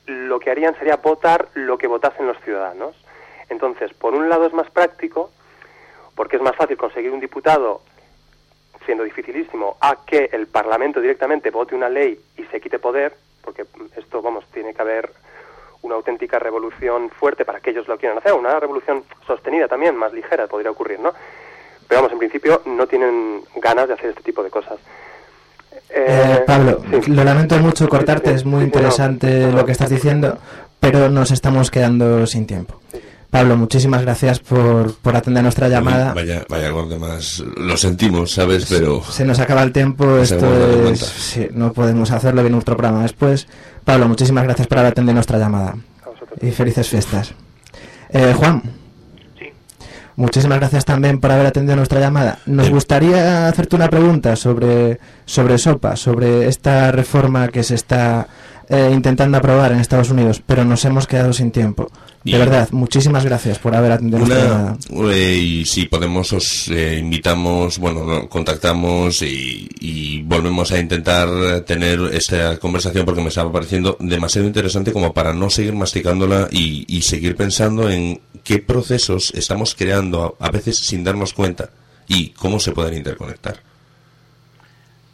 lo 0.06 0.40
que 0.40 0.50
harían 0.50 0.76
sería 0.78 0.96
votar 0.96 1.48
lo 1.54 1.78
que 1.78 1.86
votasen 1.86 2.26
los 2.26 2.38
ciudadanos. 2.40 2.96
Entonces, 3.48 3.92
por 3.94 4.14
un 4.14 4.28
lado 4.28 4.46
es 4.46 4.52
más 4.52 4.70
práctico, 4.70 5.30
porque 6.14 6.36
es 6.36 6.42
más 6.42 6.56
fácil 6.56 6.76
conseguir 6.76 7.10
un 7.12 7.20
diputado, 7.20 7.82
siendo 8.84 9.04
dificilísimo, 9.04 9.76
a 9.80 10.04
que 10.06 10.30
el 10.32 10.46
Parlamento 10.46 11.00
directamente 11.00 11.50
vote 11.50 11.74
una 11.74 11.88
ley 11.88 12.18
y 12.36 12.44
se 12.44 12.60
quite 12.60 12.78
poder, 12.78 13.14
porque 13.42 13.66
esto, 13.96 14.22
vamos, 14.22 14.44
tiene 14.52 14.74
que 14.74 14.82
haber 14.82 15.10
una 15.82 15.94
auténtica 15.94 16.38
revolución 16.38 17.10
fuerte 17.10 17.44
para 17.44 17.60
que 17.60 17.70
ellos 17.70 17.86
lo 17.88 17.96
quieran 17.98 18.18
hacer, 18.18 18.32
una 18.32 18.58
revolución 18.58 19.04
sostenida 19.26 19.68
también, 19.68 19.96
más 19.96 20.12
ligera, 20.12 20.46
podría 20.46 20.70
ocurrir, 20.70 21.00
¿no? 21.00 21.12
Pero 21.86 22.00
vamos, 22.00 22.12
en 22.12 22.18
principio 22.18 22.62
no 22.66 22.86
tienen 22.86 23.42
ganas 23.56 23.88
de 23.88 23.94
hacer 23.94 24.10
este 24.10 24.22
tipo 24.22 24.42
de 24.42 24.50
cosas. 24.50 24.78
Eh, 25.90 26.42
Pablo, 26.46 26.82
sí. 27.02 27.10
lo 27.10 27.24
lamento 27.24 27.56
mucho 27.58 27.88
cortarte, 27.88 28.32
es 28.32 28.44
muy 28.44 28.64
interesante 28.64 29.50
lo 29.50 29.64
que 29.64 29.72
estás 29.72 29.88
diciendo, 29.88 30.38
pero 30.80 31.08
nos 31.08 31.30
estamos 31.30 31.70
quedando 31.70 32.26
sin 32.26 32.46
tiempo. 32.46 32.80
Pablo, 33.30 33.56
muchísimas 33.58 34.00
gracias 34.02 34.38
por, 34.40 34.94
por 34.94 35.14
atender 35.14 35.42
nuestra 35.42 35.68
llamada. 35.68 36.14
Vaya, 36.14 36.44
vaya 36.48 36.70
gordo 36.70 36.98
más. 36.98 37.40
Lo 37.56 37.76
sentimos, 37.76 38.32
¿sabes? 38.32 38.66
Pero 38.70 39.02
Se 39.04 39.24
nos 39.26 39.38
acaba 39.38 39.62
el 39.62 39.72
tiempo, 39.72 40.06
Nos 40.06 40.30
esto 40.32 40.88
es... 40.90 40.98
sí, 41.00 41.46
no 41.52 41.72
podemos 41.74 42.10
hacerlo 42.10 42.40
en 42.46 42.54
otro 42.54 42.74
programa 42.76 43.02
después. 43.02 43.46
Pablo, 43.84 44.08
muchísimas 44.08 44.44
gracias 44.44 44.66
por 44.66 44.78
haber 44.78 44.92
atendido 44.92 45.12
nuestra 45.14 45.38
llamada. 45.38 45.74
A. 46.04 46.46
Y 46.46 46.50
felices 46.52 46.88
fiestas. 46.88 47.34
Eh, 48.10 48.32
Juan, 48.34 48.62
Sí. 49.38 49.46
muchísimas 50.16 50.58
gracias 50.58 50.86
también 50.86 51.20
por 51.20 51.30
haber 51.30 51.46
atendido 51.46 51.76
nuestra 51.76 52.00
llamada. 52.00 52.38
Nos 52.46 52.70
gustaría 52.70 53.46
hacerte 53.48 53.76
una 53.76 53.88
pregunta 53.90 54.36
sobre, 54.36 55.00
sobre 55.26 55.58
SOPA, 55.58 55.96
sobre 55.96 56.48
esta 56.48 56.90
reforma 56.92 57.48
que 57.48 57.62
se 57.62 57.74
está 57.74 58.26
eh, 58.68 58.90
intentando 58.92 59.38
aprobar 59.38 59.72
en 59.72 59.78
Estados 59.80 60.10
Unidos, 60.10 60.42
pero 60.44 60.64
nos 60.64 60.84
hemos 60.84 61.06
quedado 61.06 61.32
sin 61.32 61.50
tiempo. 61.50 61.90
De 62.24 62.32
Y- 62.32 62.38
verdad, 62.38 62.68
muchísimas 62.72 63.24
gracias 63.24 63.58
por 63.58 63.74
haber 63.74 63.92
atendido. 63.92 64.22
Una, 64.24 64.76
eh, 65.12 65.34
y 65.36 65.64
si 65.64 65.86
podemos 65.86 66.32
os 66.32 66.68
eh, 66.68 66.98
invitamos, 66.98 67.78
bueno, 67.78 68.04
no, 68.04 68.28
contactamos 68.28 69.22
y, 69.22 69.68
y 69.80 70.22
volvemos 70.22 70.70
a 70.72 70.78
intentar 70.80 71.28
tener 71.64 72.00
esta 72.12 72.58
conversación 72.58 73.04
porque 73.06 73.22
me 73.22 73.28
estaba 73.28 73.50
pareciendo 73.52 73.96
demasiado 74.00 74.46
interesante 74.48 74.92
como 74.92 75.14
para 75.14 75.32
no 75.32 75.48
seguir 75.48 75.74
masticándola 75.74 76.48
y, 76.50 76.84
y 76.88 77.02
seguir 77.02 77.36
pensando 77.36 77.88
en 77.88 78.20
qué 78.44 78.58
procesos 78.58 79.32
estamos 79.34 79.74
creando 79.74 80.36
a, 80.40 80.46
a 80.46 80.50
veces 80.50 80.76
sin 80.78 81.04
darnos 81.04 81.32
cuenta 81.32 81.70
y 82.08 82.30
cómo 82.30 82.58
se 82.58 82.72
pueden 82.72 82.94
interconectar. 82.94 83.60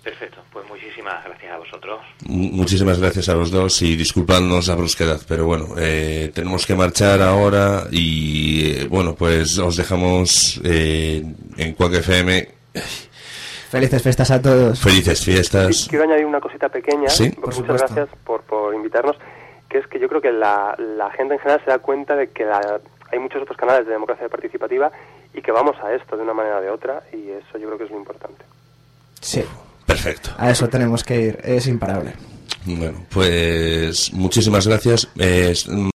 Perfecto, 0.02 0.38
pues 0.52 0.66
muchísimas 0.68 1.24
gracias 1.24 1.52
a 1.52 1.58
vosotros. 1.58 2.00
Mu- 2.13 2.13
Muchísimas 2.26 2.98
gracias 2.98 3.28
a 3.28 3.34
los 3.34 3.50
dos 3.50 3.82
y 3.82 3.96
disculpadnos 3.96 4.68
la 4.68 4.74
brusquedad, 4.76 5.20
pero 5.28 5.44
bueno, 5.46 5.74
eh, 5.76 6.30
tenemos 6.34 6.66
que 6.66 6.74
marchar 6.74 7.20
ahora 7.20 7.84
y 7.90 8.70
eh, 8.70 8.86
bueno, 8.88 9.14
pues 9.14 9.58
os 9.58 9.76
dejamos 9.76 10.60
eh, 10.64 11.22
en 11.58 11.74
Quack 11.74 11.94
FM 11.94 12.48
Felices 13.70 14.02
fiestas 14.02 14.30
a 14.30 14.40
todos. 14.40 14.78
Felices 14.80 15.24
fiestas. 15.24 15.86
Quiero 15.88 16.04
añadir 16.04 16.24
una 16.26 16.40
cosita 16.40 16.68
pequeña, 16.68 17.08
Sí. 17.10 17.30
Por 17.30 17.46
muchas 17.46 17.56
supuesto. 17.56 17.86
gracias 17.94 18.18
por, 18.24 18.42
por 18.42 18.74
invitarnos, 18.74 19.16
que 19.68 19.78
es 19.78 19.86
que 19.88 19.98
yo 19.98 20.08
creo 20.08 20.20
que 20.20 20.30
la, 20.32 20.76
la 20.78 21.10
gente 21.10 21.34
en 21.34 21.40
general 21.40 21.60
se 21.64 21.70
da 21.70 21.78
cuenta 21.80 22.14
de 22.16 22.30
que 22.30 22.44
la- 22.44 22.80
hay 23.12 23.18
muchos 23.18 23.42
otros 23.42 23.56
canales 23.56 23.84
de 23.86 23.92
democracia 23.92 24.28
participativa 24.28 24.90
y 25.34 25.42
que 25.42 25.50
vamos 25.52 25.76
a 25.82 25.92
esto 25.94 26.16
de 26.16 26.22
una 26.22 26.34
manera 26.34 26.58
o 26.58 26.62
de 26.62 26.70
otra 26.70 27.02
y 27.12 27.30
eso 27.30 27.58
yo 27.58 27.66
creo 27.66 27.78
que 27.78 27.84
es 27.84 27.90
lo 27.90 27.98
importante. 27.98 28.44
Sí, 29.20 29.44
Perfecto. 29.86 30.30
a 30.38 30.50
eso 30.50 30.68
tenemos 30.68 31.04
que 31.04 31.20
ir, 31.20 31.38
es 31.44 31.66
imparable. 31.66 32.12
Bueno, 32.66 33.04
pues 33.10 34.12
muchísimas 34.12 34.66
gracias. 34.66 35.08
Eh, 35.18 35.54